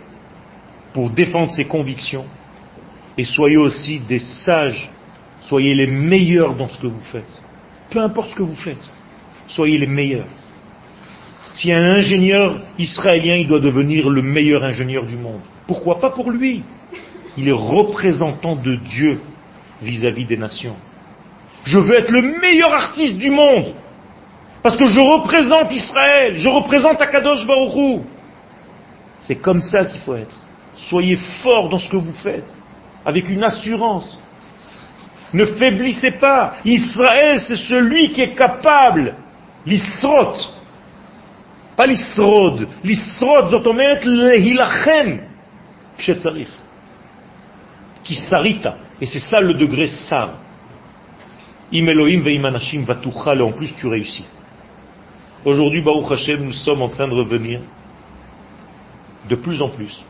pour 0.94 1.10
défendre 1.10 1.52
ses 1.52 1.66
convictions, 1.66 2.26
et 3.18 3.24
soyez 3.24 3.58
aussi 3.58 4.00
des 4.00 4.20
sages, 4.20 4.90
soyez 5.42 5.76
les 5.76 5.88
meilleurs 5.88 6.56
dans 6.56 6.68
ce 6.68 6.80
que 6.82 6.88
vous 6.88 7.04
faites. 7.04 7.42
Peu 7.90 8.00
importe 8.00 8.32
ce 8.32 8.36
que 8.36 8.44
vous 8.44 8.56
faites, 8.56 8.92
soyez 9.48 9.78
les 9.78 9.88
meilleurs. 9.88 10.28
Si 11.54 11.72
un 11.72 11.84
ingénieur 11.84 12.60
israélien, 12.80 13.36
il 13.36 13.48
doit 13.48 13.60
devenir 13.60 14.10
le 14.10 14.22
meilleur 14.22 14.64
ingénieur 14.64 15.06
du 15.06 15.18
monde. 15.18 15.42
Pourquoi 15.68 16.00
pas 16.00 16.10
pour 16.10 16.32
lui? 16.32 16.64
Il 17.38 17.48
est 17.48 17.52
représentant 17.52 18.56
de 18.56 18.76
Dieu 18.76 19.20
vis-à-vis 19.82 20.26
des 20.26 20.38
nations. 20.38 20.76
Je 21.64 21.78
veux 21.78 21.98
être 21.98 22.12
le 22.12 22.40
meilleur 22.42 22.74
artiste 22.74 23.18
du 23.18 23.30
monde. 23.30 23.74
Parce 24.62 24.78
que 24.78 24.88
je 24.88 25.00
représente 25.00 25.72
Israël, 25.72 26.38
je 26.38 26.50
représente 26.50 27.02
Akadosh 27.02 27.46
Baruch 27.46 28.02
c'est 29.24 29.38
comme 29.38 29.62
ça 29.62 29.86
qu'il 29.86 30.02
faut 30.02 30.16
être. 30.16 30.36
Soyez 30.76 31.16
fort 31.42 31.70
dans 31.70 31.80
ce 31.80 31.90
que 31.90 31.98
vous 31.98 32.14
faites, 32.14 32.54
avec 33.06 33.30
une 33.30 33.44
assurance. 33.44 34.20
Ne 35.34 35.46
faiblissez 35.46 36.12
pas. 36.12 36.56
Israël, 36.66 37.40
c'est 37.40 37.56
celui 37.56 38.12
qui 38.12 38.22
est 38.22 38.36
capable, 38.36 39.16
l'isrot, 39.66 40.34
pas 41.77 41.87
l'isrod, 41.87 42.67
l'isrod, 42.83 43.51
זאת 43.51 43.73
l'hilachem, 44.05 45.21
qui 48.03 48.15
s'arita. 48.15 48.77
Et 49.01 49.07
c'est 49.07 49.21
ça 49.21 49.41
le 49.41 49.55
degré 49.55 49.87
sar. 49.87 50.41
Im 51.73 51.87
Elohim 51.87 52.23
ve'imanashim 52.23 52.85
vatuchal, 52.85 53.39
et 53.39 53.43
en 53.43 53.53
plus 53.53 53.75
tu 53.77 53.87
réussis. 53.87 54.27
Aujourd'hui, 55.45 55.83
Baruch 55.83 56.11
Hashem, 56.11 56.45
nous 56.45 56.53
sommes 56.53 56.83
en 56.83 56.89
train 56.89 57.07
de 57.07 57.15
revenir 57.15 57.61
de 59.29 59.37
plus 59.37 59.63
en 59.63 59.69
plus. 59.69 60.05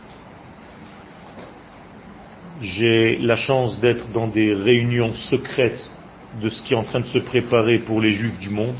J'ai 2.60 3.18
la 3.18 3.36
chance 3.36 3.78
d'être 3.78 4.08
dans 4.08 4.28
des 4.28 4.54
réunions 4.54 5.14
secrètes 5.14 5.90
de 6.40 6.48
ce 6.48 6.62
qui 6.62 6.74
est 6.74 6.76
en 6.76 6.84
train 6.84 7.00
de 7.00 7.06
se 7.06 7.18
préparer 7.18 7.78
pour 7.78 8.00
les 8.00 8.12
juifs 8.12 8.38
du 8.38 8.50
monde. 8.50 8.74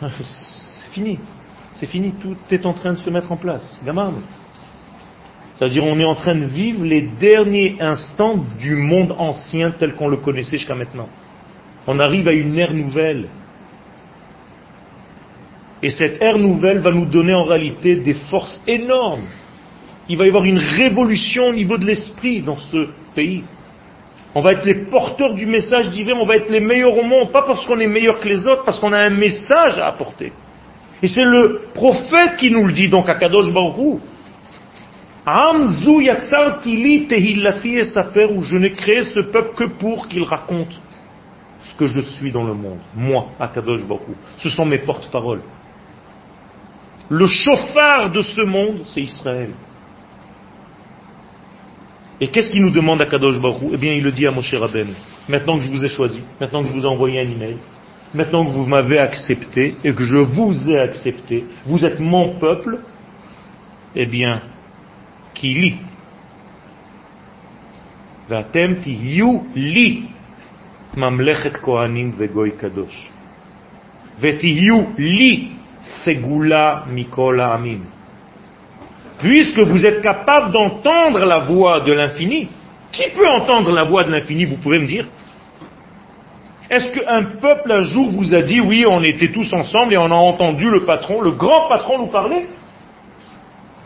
C'est 0.01 0.91
fini. 0.91 1.19
C'est 1.74 1.86
fini. 1.86 2.12
Tout 2.20 2.36
est 2.50 2.66
en 2.66 2.72
train 2.72 2.92
de 2.92 2.98
se 2.98 3.10
mettre 3.10 3.32
en 3.32 3.36
place. 3.36 3.80
C'est-à-dire 5.54 5.84
on 5.84 5.98
est 5.98 6.04
en 6.04 6.14
train 6.14 6.34
de 6.34 6.46
vivre 6.46 6.84
les 6.84 7.02
derniers 7.02 7.76
instants 7.80 8.44
du 8.58 8.74
monde 8.76 9.14
ancien 9.16 9.72
tel 9.72 9.94
qu'on 9.94 10.08
le 10.08 10.16
connaissait 10.18 10.58
jusqu'à 10.58 10.74
maintenant. 10.74 11.08
On 11.86 11.98
arrive 11.98 12.28
à 12.28 12.32
une 12.32 12.58
ère 12.58 12.72
nouvelle. 12.72 13.28
Et 15.82 15.90
cette 15.90 16.22
ère 16.22 16.38
nouvelle 16.38 16.78
va 16.78 16.92
nous 16.92 17.06
donner 17.06 17.34
en 17.34 17.44
réalité 17.44 17.96
des 17.96 18.14
forces 18.14 18.62
énormes. 18.66 19.24
Il 20.08 20.16
va 20.16 20.24
y 20.24 20.28
avoir 20.28 20.44
une 20.44 20.58
révolution 20.58 21.48
au 21.48 21.52
niveau 21.52 21.78
de 21.78 21.84
l'esprit 21.84 22.40
dans 22.40 22.56
ce 22.56 22.88
pays. 23.14 23.44
On 24.34 24.40
va 24.40 24.52
être 24.52 24.64
les 24.64 24.86
porteurs 24.86 25.34
du 25.34 25.44
message 25.44 25.90
divin, 25.90 26.14
on 26.14 26.24
va 26.24 26.36
être 26.36 26.50
les 26.50 26.60
meilleurs 26.60 26.96
au 26.96 27.02
monde, 27.02 27.32
pas 27.32 27.42
parce 27.42 27.66
qu'on 27.66 27.78
est 27.80 27.86
meilleur 27.86 28.20
que 28.20 28.28
les 28.28 28.46
autres, 28.46 28.64
parce 28.64 28.80
qu'on 28.80 28.92
a 28.92 28.98
un 28.98 29.10
message 29.10 29.78
à 29.78 29.88
apporter. 29.88 30.32
Et 31.02 31.08
c'est 31.08 31.24
le 31.24 31.62
prophète 31.74 32.36
qui 32.38 32.50
nous 32.50 32.64
le 32.64 32.72
dit 32.72 32.88
donc 32.88 33.08
à 33.08 33.14
Kadosh 33.14 33.52
Baruch 33.52 34.00
Amzu 35.24 36.08
Safer, 37.84 38.26
où 38.32 38.42
je 38.42 38.56
n'ai 38.56 38.72
créé 38.72 39.04
ce 39.04 39.20
peuple 39.20 39.54
que 39.56 39.64
pour 39.64 40.08
qu'il 40.08 40.22
raconte 40.24 40.80
ce 41.60 41.74
que 41.76 41.86
je 41.86 42.00
suis 42.00 42.32
dans 42.32 42.44
le 42.44 42.54
monde. 42.54 42.78
Moi, 42.94 43.28
Akadosh 43.38 43.86
Baruch 43.86 44.16
Ce 44.38 44.48
sont 44.48 44.64
mes 44.64 44.78
porte-paroles. 44.78 45.42
Le 47.08 47.26
chauffard 47.26 48.10
de 48.10 48.22
ce 48.22 48.40
monde, 48.40 48.82
c'est 48.84 49.02
Israël. 49.02 49.50
Et 52.20 52.28
qu'est-ce 52.28 52.50
qu'il 52.50 52.62
nous 52.62 52.70
demande 52.70 53.00
à 53.00 53.06
Kadosh 53.06 53.40
Baruch 53.40 53.70
Eh 53.72 53.76
bien, 53.76 53.92
il 53.92 54.02
le 54.02 54.12
dit 54.12 54.26
à 54.26 54.30
Moshe 54.30 54.54
Rabben. 54.54 54.88
Maintenant 55.28 55.58
que 55.58 55.64
je 55.64 55.70
vous 55.70 55.84
ai 55.84 55.88
choisi, 55.88 56.20
maintenant 56.40 56.62
que 56.62 56.68
je 56.68 56.72
vous 56.72 56.82
ai 56.82 56.88
envoyé 56.88 57.20
un 57.20 57.30
email, 57.30 57.58
maintenant 58.13 58.45
que 58.45 58.51
vous 58.51 58.65
m'avez 58.65 58.99
accepté 58.99 59.75
et 59.83 59.93
que 59.93 60.03
je 60.03 60.17
vous 60.17 60.69
ai 60.69 60.79
accepté, 60.79 61.45
vous 61.65 61.83
êtes 61.83 61.99
mon 61.99 62.35
peuple, 62.39 62.79
eh 63.95 64.05
bien, 64.05 64.41
qui 65.33 65.53
lit 65.53 65.77
ואתם 68.29 68.73
תהיו 68.83 69.31
li 69.55 70.03
mamlechet 70.97 71.57
kohanim 71.61 72.11
vegoy 72.17 72.51
kadosh. 72.59 73.09
ותהיו 74.19 74.83
li 74.97 75.47
Segula 76.03 76.85
Mikola 76.87 77.53
Amin. 77.53 77.79
Puisque 79.19 79.59
vous 79.59 79.85
êtes 79.85 80.01
capable 80.01 80.51
d'entendre 80.51 81.25
la 81.25 81.39
voix 81.39 81.81
de 81.81 81.93
l'infini, 81.93 82.49
qui 82.91 83.09
peut 83.15 83.27
entendre 83.27 83.71
la 83.71 83.83
voix 83.83 84.03
de 84.03 84.11
l'infini, 84.11 84.45
vous 84.45 84.57
pouvez 84.57 84.79
me 84.79 84.85
dire 84.85 85.05
Est-ce 86.70 86.90
qu'un 86.92 87.24
peuple 87.40 87.70
un 87.70 87.82
jour 87.82 88.10
vous 88.10 88.34
a 88.34 88.42
dit, 88.42 88.60
oui, 88.60 88.84
on 88.88 89.02
était 89.02 89.30
tous 89.30 89.52
ensemble 89.52 89.94
et 89.94 89.98
on 89.98 90.10
a 90.10 90.14
entendu 90.14 90.70
le 90.70 90.84
patron, 90.84 91.20
le 91.20 91.32
grand 91.32 91.68
patron 91.68 91.98
nous 91.98 92.06
parler? 92.06 92.46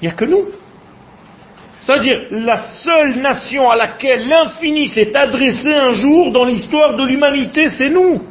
Il 0.01 0.07
n'y 0.07 0.12
a 0.12 0.14
que 0.14 0.24
nous. 0.24 0.45
C'est-à-dire 1.81 2.27
la 2.31 2.59
seule 2.59 3.16
nation 3.20 3.70
à 3.70 3.77
laquelle 3.77 4.29
l'infini 4.29 4.89
s'est 4.89 5.14
adressé 5.16 5.72
un 5.72 5.93
jour 5.93 6.33
dans 6.33 6.45
l'histoire 6.45 6.97
de 6.97 7.05
l'humanité, 7.05 7.68
c'est 7.68 7.91
nous. 7.91 8.22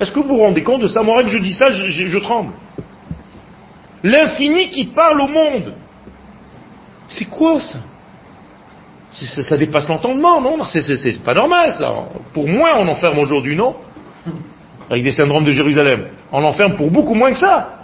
Est-ce 0.00 0.12
que 0.12 0.20
vous 0.20 0.28
vous 0.28 0.38
rendez 0.38 0.62
compte 0.62 0.82
de 0.82 0.86
ça 0.86 1.02
Moi, 1.02 1.22
que 1.22 1.28
je 1.28 1.38
dis 1.38 1.52
ça, 1.52 1.70
je, 1.70 1.86
je 1.88 2.18
tremble. 2.18 2.52
L'infini 4.02 4.68
qui 4.70 4.86
parle 4.86 5.20
au 5.20 5.28
monde. 5.28 5.74
C'est 7.08 7.26
quoi 7.26 7.60
ça? 7.60 7.78
Ça, 9.12 9.56
dépasse 9.56 9.88
l'entendement, 9.88 10.40
non 10.40 10.62
C'est 10.64 11.22
pas 11.22 11.34
normal, 11.34 11.72
ça. 11.72 11.92
Pour 12.32 12.48
moins, 12.48 12.76
on 12.78 12.88
enferme 12.88 13.18
aujourd'hui, 13.18 13.56
non 13.56 13.76
Avec 14.90 15.04
des 15.04 15.10
syndromes 15.10 15.44
de 15.44 15.50
Jérusalem. 15.50 16.08
On 16.32 16.42
enferme 16.42 16.76
pour 16.76 16.90
beaucoup 16.90 17.14
moins 17.14 17.32
que 17.32 17.38
ça. 17.38 17.78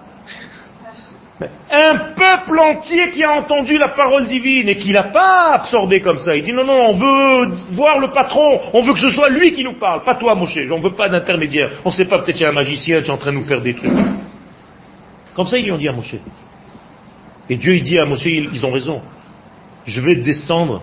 Un 1.70 2.14
peuple 2.16 2.58
entier 2.58 3.10
qui 3.10 3.22
a 3.22 3.32
entendu 3.32 3.78
la 3.78 3.90
parole 3.90 4.26
divine 4.26 4.70
et 4.70 4.76
qui 4.76 4.90
l'a 4.90 5.04
pas 5.04 5.52
absorbé 5.52 6.00
comme 6.00 6.18
ça. 6.18 6.34
Il 6.34 6.42
dit 6.42 6.52
non, 6.52 6.64
non, 6.64 6.88
on 6.88 6.94
veut 6.94 7.54
voir 7.72 8.00
le 8.00 8.10
patron, 8.10 8.58
on 8.72 8.82
veut 8.82 8.94
que 8.94 8.98
ce 8.98 9.10
soit 9.10 9.28
lui 9.28 9.52
qui 9.52 9.62
nous 9.62 9.78
parle, 9.78 10.02
pas 10.02 10.16
toi, 10.16 10.34
Moshe. 10.34 10.58
On 10.70 10.80
veut 10.80 10.94
pas 10.94 11.08
d'intermédiaire. 11.08 11.70
On 11.84 11.92
sait 11.92 12.06
pas, 12.06 12.18
peut-être 12.18 12.36
qu'il 12.36 12.44
y 12.44 12.46
a 12.46 12.50
un 12.50 12.54
magicien 12.54 13.02
qui 13.02 13.08
est 13.08 13.12
en 13.12 13.18
train 13.18 13.30
de 13.30 13.36
nous 13.36 13.46
faire 13.46 13.60
des 13.60 13.74
trucs. 13.74 13.92
Comme 15.34 15.46
ça, 15.46 15.58
ils 15.58 15.64
lui 15.66 15.72
ont 15.72 15.76
dit 15.76 15.88
à 15.88 15.92
Moshe. 15.92 16.16
Et 17.50 17.56
Dieu, 17.56 17.74
il 17.74 17.82
dit 17.82 17.98
à 17.98 18.04
Moshe, 18.04 18.26
ils 18.26 18.66
ont 18.66 18.72
raison. 18.72 19.00
Je 19.84 20.00
vais 20.00 20.16
descendre 20.16 20.82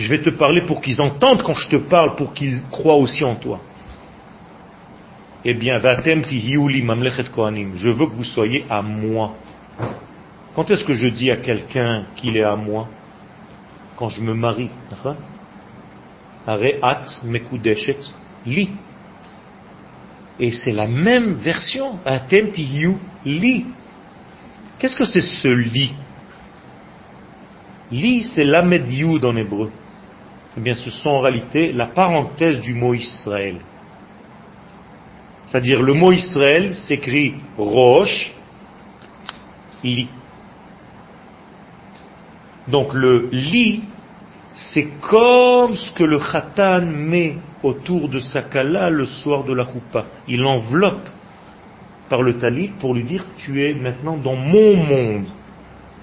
je 0.00 0.08
vais 0.08 0.22
te 0.22 0.30
parler 0.30 0.62
pour 0.62 0.80
qu'ils 0.80 1.02
entendent 1.02 1.42
quand 1.42 1.54
je 1.54 1.68
te 1.68 1.76
parle, 1.76 2.16
pour 2.16 2.32
qu'ils 2.32 2.62
croient 2.70 2.96
aussi 2.96 3.22
en 3.22 3.34
toi. 3.34 3.60
Eh 5.44 5.52
bien, 5.54 5.76
je 5.76 5.82
veux 7.90 8.06
que 8.06 8.14
vous 8.14 8.24
soyez 8.24 8.64
à 8.70 8.82
moi. 8.82 9.34
Quand 10.54 10.70
est-ce 10.70 10.84
que 10.84 10.94
je 10.94 11.08
dis 11.08 11.30
à 11.30 11.36
quelqu'un 11.36 12.06
qu'il 12.16 12.36
est 12.36 12.42
à 12.42 12.56
moi? 12.56 12.88
Quand 13.96 14.08
je 14.08 14.22
me 14.22 14.32
marie. 14.32 14.70
li. 18.46 18.70
Et 20.38 20.52
c'est 20.52 20.72
la 20.72 20.86
même 20.86 21.34
version. 21.34 21.98
Li. 23.26 23.66
Qu'est-ce 24.78 24.96
que 24.96 25.04
c'est 25.04 25.20
ce 25.20 25.48
lit 25.48 25.92
Li, 27.90 28.22
c'est 28.22 28.44
l'amed 28.44 28.90
yud 28.90 29.24
en 29.26 29.36
hébreu. 29.36 29.70
Eh 30.56 30.60
bien, 30.60 30.74
ce 30.74 30.90
sont 30.90 31.10
en 31.10 31.20
réalité 31.20 31.72
la 31.72 31.86
parenthèse 31.86 32.60
du 32.60 32.74
mot 32.74 32.94
Israël. 32.94 33.56
C'est-à-dire, 35.46 35.82
le 35.82 35.94
mot 35.94 36.12
Israël 36.12 36.74
s'écrit 36.74 37.34
Roche, 37.56 38.32
Li. 39.82 40.08
Donc, 42.68 42.94
le 42.94 43.28
Li, 43.32 43.84
c'est 44.54 44.88
comme 45.08 45.76
ce 45.76 45.92
que 45.92 46.04
le 46.04 46.18
Khatan 46.18 46.86
met 46.86 47.36
autour 47.62 48.08
de 48.08 48.20
sa 48.20 48.42
kala 48.42 48.90
le 48.90 49.06
soir 49.06 49.44
de 49.44 49.54
la 49.54 49.64
choupa. 49.64 50.06
Il 50.28 50.44
enveloppe 50.44 51.08
par 52.08 52.22
le 52.22 52.38
talit 52.38 52.68
pour 52.80 52.94
lui 52.94 53.04
dire 53.04 53.24
tu 53.38 53.62
es 53.62 53.74
maintenant 53.74 54.16
dans 54.16 54.36
mon 54.36 54.76
monde. 54.76 55.26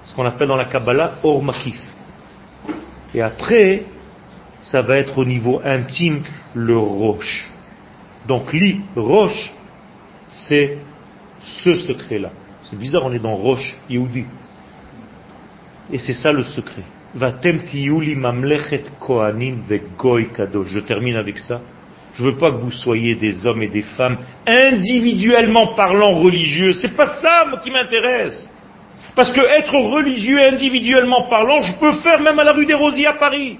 Ce 0.05 0.15
qu'on 0.15 0.25
appelle 0.25 0.47
dans 0.47 0.55
la 0.55 0.65
Kabbalah 0.65 1.15
Or 1.23 1.43
Makif. 1.43 1.81
Et 3.13 3.21
après, 3.21 3.83
ça 4.61 4.81
va 4.81 4.97
être 4.97 5.17
au 5.17 5.25
niveau 5.25 5.61
intime 5.63 6.23
le 6.53 6.77
roche. 6.77 7.49
Donc 8.27 8.53
li, 8.53 8.81
roche, 8.95 9.51
c'est 10.27 10.77
ce 11.39 11.73
secret-là. 11.73 12.31
C'est 12.63 12.77
bizarre, 12.77 13.05
on 13.05 13.13
est 13.13 13.19
dans 13.19 13.35
roche, 13.35 13.77
Yehudi. 13.89 14.25
Et 15.91 15.99
c'est 15.99 16.13
ça 16.13 16.31
le 16.33 16.43
secret. 16.43 16.83
Je 17.15 17.19
termine 20.79 21.15
avec 21.15 21.37
ça. 21.37 21.61
Je 22.15 22.23
veux 22.23 22.35
pas 22.35 22.51
que 22.51 22.57
vous 22.57 22.71
soyez 22.71 23.15
des 23.15 23.45
hommes 23.45 23.61
et 23.63 23.69
des 23.69 23.83
femmes 23.83 24.17
individuellement 24.45 25.75
parlant 25.75 26.13
religieux. 26.15 26.73
C'est 26.73 26.95
pas 26.95 27.15
ça 27.21 27.45
qui 27.63 27.71
m'intéresse. 27.71 28.49
Parce 29.15 29.31
que 29.31 29.39
être 29.39 29.73
religieux 29.73 30.41
individuellement 30.43 31.23
parlant, 31.29 31.61
je 31.61 31.73
peux 31.79 31.93
faire 31.93 32.19
même 32.21 32.37
à 32.39 32.43
la 32.43 32.53
rue 32.53 32.65
des 32.65 32.73
Rosiers 32.73 33.07
à 33.07 33.13
Paris. 33.13 33.57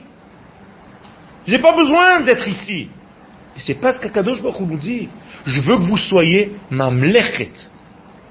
J'ai 1.48 1.60
pas 1.60 1.72
besoin 1.76 2.22
d'être 2.22 2.48
ici. 2.48 2.90
C'est 3.56 3.80
pas 3.80 3.94
ce 3.94 4.00
qu'Akadosh 4.00 4.42
Baruch 4.42 4.60
nous 4.60 4.78
dit. 4.78 5.08
Je 5.46 5.62
veux 5.62 5.78
que 5.78 5.84
vous 5.84 5.98
soyez 5.98 6.52
mamlechet 6.70 7.54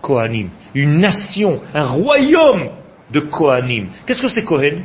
Kohanim. 0.03 0.51
Une 0.75 0.99
nation, 0.99 1.61
un 1.75 1.87
royaume 1.87 2.71
de 3.11 3.21
Kohanim. 3.21 3.89
Qu'est-ce 4.07 4.23
que 4.23 4.29
c'est 4.29 4.45
Kohen? 4.45 4.85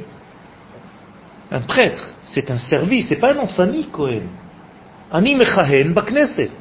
Un 1.51 1.61
prêtre. 1.61 2.13
C'est 2.23 2.49
un 2.49 2.57
service. 2.57 3.09
C'est 3.09 3.19
pas 3.19 3.33
un 3.33 3.47
famille, 3.47 3.87
Kohen. 3.91 4.29
Ani 5.11 5.35
mechahen 5.35 5.93
bakneset. 5.93 6.51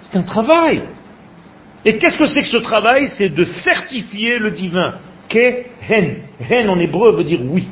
C'est 0.00 0.16
un 0.16 0.22
travail. 0.22 0.82
Et 1.84 1.98
qu'est-ce 1.98 2.16
que 2.16 2.26
c'est 2.26 2.42
que 2.42 2.48
ce 2.48 2.58
travail? 2.58 3.08
C'est 3.08 3.30
de 3.30 3.42
certifier 3.42 4.38
le 4.38 4.52
divin. 4.52 4.94
Kehen. 5.28 6.18
Hen 6.48 6.70
en 6.70 6.78
hébreu 6.78 7.16
veut 7.16 7.24
dire 7.24 7.40
oui. 7.44 7.68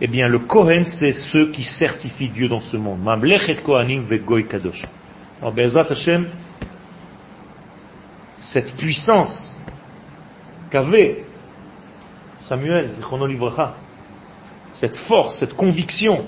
Eh 0.00 0.06
bien, 0.06 0.28
le 0.28 0.40
Kohen, 0.40 0.84
c'est 0.84 1.12
ceux 1.12 1.50
qui 1.50 1.64
certifient 1.64 2.28
Dieu 2.28 2.48
dans 2.48 2.60
ce 2.60 2.76
monde. 2.76 3.02
Mamlechet 3.02 3.56
Kohanim 3.62 4.04
vegoy 4.04 4.46
kadosh. 4.46 4.86
Alors, 5.40 5.52
Bezat 5.52 5.86
Hashem, 5.90 6.28
cette 8.40 8.76
puissance 8.76 9.56
qu'avait 10.70 11.24
Samuel, 12.38 12.90
cette 14.74 14.96
force, 14.96 15.38
cette 15.38 15.54
conviction, 15.54 16.24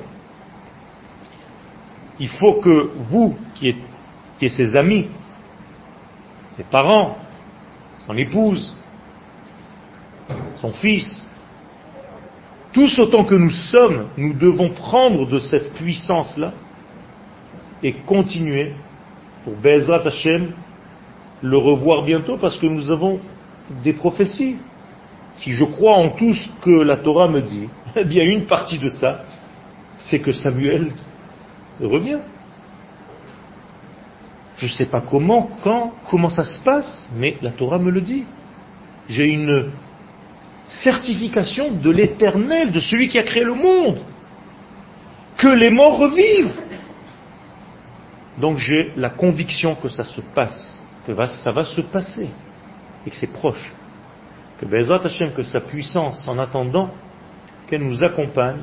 il 2.19 2.29
faut 2.29 2.55
que 2.55 2.91
vous, 3.09 3.37
qui 3.55 3.69
êtes 3.69 4.51
ses 4.51 4.75
amis, 4.75 5.09
ses 6.57 6.65
parents, 6.65 7.19
son 8.07 8.17
épouse, 8.17 8.77
son 10.57 10.73
fils, 10.73 11.30
tous 12.73 12.99
autant 12.99 13.25
que 13.25 13.35
nous 13.35 13.51
sommes, 13.51 14.09
nous 14.17 14.35
devons 14.35 14.71
prendre 14.71 15.27
de 15.27 15.39
cette 15.39 15.73
puissance-là 15.75 16.53
et 17.83 17.93
continuer 17.93 18.75
pour 19.45 19.55
Bezrat 19.57 20.07
Hashem 20.07 20.53
le 21.43 21.57
revoir 21.57 22.05
bientôt 22.05 22.37
parce 22.37 22.57
que 22.59 22.67
nous 22.67 22.91
avons 22.91 23.19
des 23.83 23.93
prophéties. 23.93 24.57
Si 25.37 25.53
je 25.53 25.65
crois 25.65 25.95
en 25.95 26.11
tout 26.11 26.35
ce 26.35 26.49
que 26.63 26.83
la 26.83 26.97
Torah 26.97 27.29
me 27.29 27.41
dit, 27.41 27.69
eh 27.97 28.05
bien 28.05 28.25
une 28.25 28.45
partie 28.45 28.79
de 28.79 28.89
ça, 28.89 29.25
c'est 29.99 30.21
que 30.21 30.33
Samuel 30.33 30.93
revient. 31.81 32.21
Je 34.59 34.67
ne 34.67 34.71
sais 34.71 34.87
pas 34.87 35.01
comment, 35.01 35.49
quand, 35.65 35.95
comment 36.11 36.29
ça 36.29 36.45
se 36.45 36.63
passe, 36.63 37.09
mais 37.17 37.37
la 37.41 37.51
Torah 37.51 37.79
me 37.79 37.91
le 37.91 38.03
dit. 38.03 38.25
J'ai 39.09 39.29
une 39.29 39.71
certification 40.71 41.73
de 41.73 41.91
l'éternel, 41.91 42.73
de 42.73 42.81
celui 42.81 43.09
qui 43.09 43.19
a 43.19 43.23
créé 43.23 43.45
le 43.45 43.55
monde. 43.55 43.99
Que 45.37 45.49
les 45.49 45.71
morts 45.71 45.99
revivent. 45.99 46.55
Donc 48.39 48.59
j'ai 48.59 48.93
la 48.97 49.11
conviction 49.11 49.75
que 49.75 49.89
ça 49.89 50.05
se 50.05 50.21
passe, 50.21 50.83
que 51.07 51.15
ça 51.27 51.51
va 51.51 51.65
se 51.65 51.81
passer, 51.83 52.31
et 53.07 53.11
que 53.11 53.17
c'est 53.17 53.33
proche. 53.33 53.73
Que 54.59 54.67
Bezat 54.67 55.01
Hashem, 55.05 55.33
que 55.33 55.43
sa 55.43 55.61
puissance, 55.61 56.27
en 56.29 56.39
attendant, 56.39 56.91
qu'elle 57.69 57.83
nous 57.83 58.03
accompagne, 58.05 58.63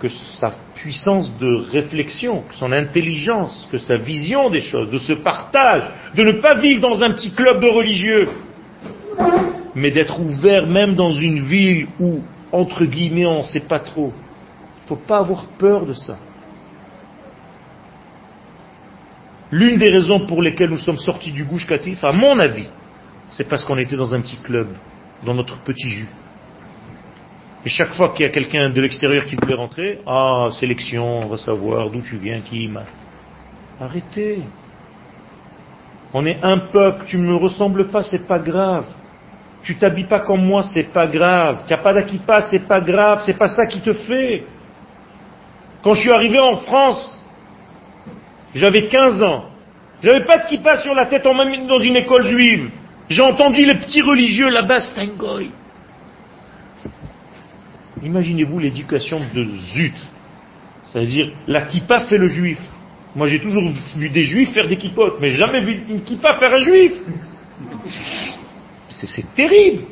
que 0.00 0.08
sa 0.08 0.52
puissance 0.74 1.36
de 1.38 1.66
réflexion, 1.70 2.44
son 2.52 2.72
intelligence, 2.72 3.66
que 3.70 3.78
sa 3.78 3.96
vision 3.96 4.48
des 4.48 4.60
choses, 4.60 4.90
de 4.90 4.98
ce 4.98 5.12
partage, 5.12 5.82
de 6.14 6.22
ne 6.22 6.32
pas 6.32 6.54
vivre 6.54 6.80
dans 6.80 7.02
un 7.02 7.12
petit 7.12 7.32
club 7.32 7.60
de 7.60 7.68
religieux, 7.68 8.28
mais 9.78 9.90
d'être 9.90 10.20
ouvert 10.20 10.66
même 10.66 10.94
dans 10.94 11.12
une 11.12 11.40
ville 11.40 11.86
où, 12.00 12.20
entre 12.52 12.84
guillemets, 12.84 13.26
on 13.26 13.38
ne 13.38 13.44
sait 13.44 13.60
pas 13.60 13.78
trop. 13.78 14.12
Il 14.12 14.82
ne 14.82 14.88
faut 14.88 15.06
pas 15.06 15.18
avoir 15.18 15.46
peur 15.58 15.86
de 15.86 15.92
ça. 15.92 16.18
L'une 19.50 19.78
des 19.78 19.90
raisons 19.90 20.26
pour 20.26 20.42
lesquelles 20.42 20.70
nous 20.70 20.78
sommes 20.78 20.98
sortis 20.98 21.32
du 21.32 21.44
Gouche 21.44 21.66
Katif, 21.66 22.04
à 22.04 22.12
mon 22.12 22.38
avis, 22.38 22.68
c'est 23.30 23.48
parce 23.48 23.64
qu'on 23.64 23.78
était 23.78 23.96
dans 23.96 24.12
un 24.14 24.20
petit 24.20 24.36
club, 24.36 24.68
dans 25.24 25.34
notre 25.34 25.58
petit 25.62 25.88
jus. 25.88 26.08
Et 27.64 27.68
chaque 27.68 27.92
fois 27.94 28.10
qu'il 28.10 28.26
y 28.26 28.28
a 28.28 28.32
quelqu'un 28.32 28.70
de 28.70 28.80
l'extérieur 28.80 29.24
qui 29.24 29.36
voulait 29.36 29.54
rentrer, 29.54 30.00
ah, 30.06 30.48
sélection, 30.52 31.20
on 31.20 31.26
va 31.28 31.36
savoir 31.36 31.88
d'où 31.90 32.02
tu 32.02 32.16
viens, 32.16 32.40
qui 32.40 32.68
m'a. 32.68 32.84
Arrêtez. 33.80 34.42
On 36.12 36.24
est 36.26 36.38
un 36.42 36.58
peuple, 36.58 37.04
tu 37.06 37.16
ne 37.16 37.26
me 37.26 37.36
ressembles 37.36 37.88
pas, 37.88 38.02
c'est 38.02 38.26
pas 38.26 38.38
grave. 38.38 38.86
Tu 39.68 39.74
t'habilles 39.74 40.04
pas 40.04 40.20
comme 40.20 40.46
moi, 40.46 40.62
c'est 40.62 40.90
pas 40.94 41.06
grave. 41.06 41.64
Tu 41.66 41.74
n'as 41.74 41.78
pas 41.80 41.92
d'aquippa, 41.92 42.40
c'est 42.40 42.66
pas 42.66 42.80
grave. 42.80 43.20
C'est 43.20 43.36
pas 43.36 43.48
ça 43.48 43.66
qui 43.66 43.82
te 43.82 43.92
fait. 43.92 44.46
Quand 45.82 45.92
je 45.92 46.00
suis 46.00 46.10
arrivé 46.10 46.40
en 46.40 46.56
France, 46.56 47.18
j'avais 48.54 48.86
15 48.86 49.22
ans. 49.22 49.44
J'avais 50.02 50.24
pas 50.24 50.38
de 50.38 50.48
kippa 50.48 50.78
sur 50.78 50.94
la 50.94 51.04
tête, 51.04 51.26
on 51.26 51.34
m'a 51.34 51.44
mis 51.44 51.66
dans 51.66 51.80
une 51.80 51.96
école 51.96 52.24
juive. 52.24 52.70
J'ai 53.10 53.20
entendu 53.20 53.66
les 53.66 53.74
petits 53.74 54.00
religieux 54.00 54.48
là-bas, 54.48 54.80
Stengoy. 54.80 55.50
Imaginez-vous 58.02 58.58
l'éducation 58.58 59.18
de 59.18 59.42
Zut. 59.74 59.96
C'est-à-dire, 60.86 61.30
la 61.46 61.60
kippa 61.60 62.06
fait 62.06 62.16
le 62.16 62.28
juif. 62.28 62.58
Moi, 63.14 63.26
j'ai 63.26 63.40
toujours 63.40 63.70
vu 63.98 64.08
des 64.08 64.24
juifs 64.24 64.54
faire 64.54 64.66
des 64.66 64.76
kippotes, 64.76 65.18
mais 65.20 65.28
jamais 65.28 65.60
vu 65.60 65.78
une 65.90 66.04
kippa 66.04 66.38
faire 66.38 66.54
un 66.54 66.60
juif. 66.60 66.92
C'est 68.90 69.34
terrible. 69.34 69.84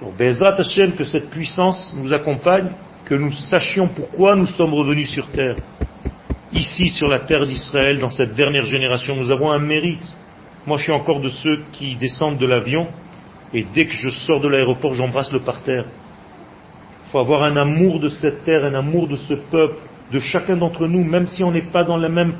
Donc, 0.00 0.16
Bezrat 0.16 0.56
Hashem, 0.58 0.92
que 0.92 1.04
cette 1.04 1.30
puissance 1.30 1.96
nous 1.98 2.12
accompagne, 2.12 2.68
que 3.06 3.14
nous 3.14 3.32
sachions 3.32 3.88
pourquoi 3.88 4.36
nous 4.36 4.46
sommes 4.46 4.74
revenus 4.74 5.10
sur 5.10 5.28
terre. 5.28 5.56
Ici, 6.52 6.88
sur 6.88 7.08
la 7.08 7.20
terre 7.20 7.46
d'Israël, 7.46 7.98
dans 7.98 8.10
cette 8.10 8.34
dernière 8.34 8.66
génération, 8.66 9.16
nous 9.16 9.30
avons 9.30 9.50
un 9.50 9.58
mérite. 9.58 10.02
Moi, 10.66 10.78
je 10.78 10.84
suis 10.84 10.92
encore 10.92 11.20
de 11.20 11.28
ceux 11.28 11.62
qui 11.72 11.96
descendent 11.96 12.38
de 12.38 12.46
l'avion, 12.46 12.88
et 13.54 13.64
dès 13.72 13.86
que 13.86 13.94
je 13.94 14.10
sors 14.10 14.40
de 14.40 14.48
l'aéroport, 14.48 14.94
j'embrasse 14.94 15.32
le 15.32 15.40
parterre. 15.40 15.84
Il 17.06 17.10
faut 17.10 17.18
avoir 17.18 17.44
un 17.44 17.56
amour 17.56 18.00
de 18.00 18.08
cette 18.08 18.44
terre, 18.44 18.64
un 18.64 18.74
amour 18.74 19.08
de 19.08 19.16
ce 19.16 19.34
peuple, 19.34 19.76
de 20.12 20.18
chacun 20.18 20.56
d'entre 20.56 20.86
nous, 20.86 21.04
même 21.04 21.26
si 21.26 21.42
on 21.42 21.52
n'est 21.52 21.70
pas 21.70 21.84
dans 21.84 21.96
le 21.96 22.08
même, 22.08 22.34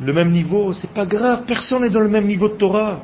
le 0.00 0.12
même 0.12 0.30
niveau, 0.30 0.72
c'est 0.72 0.92
pas 0.92 1.06
grave, 1.06 1.44
personne 1.46 1.82
n'est 1.82 1.90
dans 1.90 2.00
le 2.00 2.08
même 2.08 2.26
niveau 2.26 2.48
de 2.48 2.56
Torah. 2.56 3.00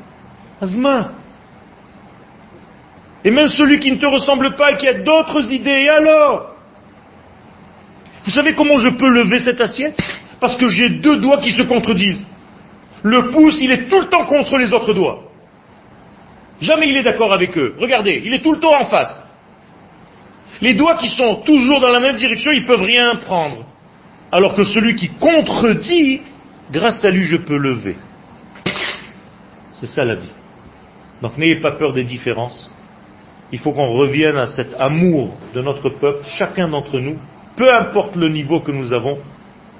Et 3.24 3.30
même 3.30 3.48
celui 3.48 3.78
qui 3.78 3.90
ne 3.90 3.96
te 3.96 4.06
ressemble 4.06 4.54
pas 4.56 4.72
et 4.72 4.76
qui 4.76 4.88
a 4.88 4.94
d'autres 4.94 5.52
idées, 5.52 5.84
et 5.84 5.88
alors? 5.88 6.54
Vous 8.24 8.30
savez 8.30 8.54
comment 8.54 8.78
je 8.78 8.90
peux 8.90 9.08
lever 9.08 9.38
cette 9.38 9.60
assiette? 9.60 9.98
Parce 10.40 10.56
que 10.56 10.68
j'ai 10.68 10.88
deux 10.88 11.18
doigts 11.18 11.38
qui 11.38 11.50
se 11.50 11.62
contredisent. 11.62 12.26
Le 13.02 13.30
pouce, 13.30 13.60
il 13.60 13.70
est 13.70 13.88
tout 13.88 14.00
le 14.00 14.08
temps 14.08 14.26
contre 14.26 14.56
les 14.56 14.72
autres 14.72 14.94
doigts. 14.94 15.24
Jamais 16.60 16.88
il 16.88 16.96
est 16.96 17.02
d'accord 17.02 17.32
avec 17.32 17.56
eux. 17.58 17.74
Regardez, 17.78 18.22
il 18.24 18.32
est 18.32 18.40
tout 18.40 18.52
le 18.52 18.60
temps 18.60 18.78
en 18.80 18.86
face. 18.86 19.22
Les 20.60 20.74
doigts 20.74 20.96
qui 20.96 21.08
sont 21.08 21.36
toujours 21.44 21.80
dans 21.80 21.88
la 21.88 22.00
même 22.00 22.16
direction, 22.16 22.52
ils 22.52 22.62
ne 22.62 22.66
peuvent 22.66 22.82
rien 22.82 23.16
prendre. 23.16 23.66
Alors 24.30 24.54
que 24.54 24.64
celui 24.64 24.94
qui 24.96 25.08
contredit, 25.08 26.22
grâce 26.70 27.04
à 27.04 27.10
lui, 27.10 27.24
je 27.24 27.36
peux 27.36 27.56
lever. 27.56 27.96
C'est 29.80 29.86
ça 29.86 30.04
la 30.04 30.14
vie. 30.14 30.30
Donc 31.22 31.36
n'ayez 31.38 31.60
pas 31.60 31.72
peur 31.72 31.92
des 31.92 32.04
différences. 32.04 32.70
Il 33.52 33.58
faut 33.58 33.72
qu'on 33.72 33.92
revienne 33.92 34.36
à 34.36 34.46
cet 34.46 34.74
amour 34.78 35.34
de 35.54 35.62
notre 35.62 35.90
peuple, 35.90 36.24
chacun 36.38 36.68
d'entre 36.68 36.98
nous, 36.98 37.18
peu 37.56 37.72
importe 37.72 38.16
le 38.16 38.28
niveau 38.28 38.60
que 38.60 38.72
nous 38.72 38.92
avons, 38.92 39.18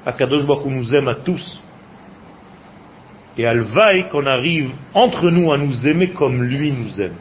Akadosh 0.07 0.47
Baruch 0.47 0.67
nous 0.67 0.95
aime 0.95 1.09
à 1.09 1.15
tous. 1.17 1.63
Et 3.37 3.47
Alvaï 3.47 4.09
qu'on 4.09 4.27
arrive 4.27 4.71
entre 4.93 5.31
nous 5.31 5.51
à 5.53 5.59
nous 5.59 5.87
aimer 5.87 6.11
comme 6.11 6.43
lui 6.43 6.73
nous 6.73 7.01
aime. 7.01 7.17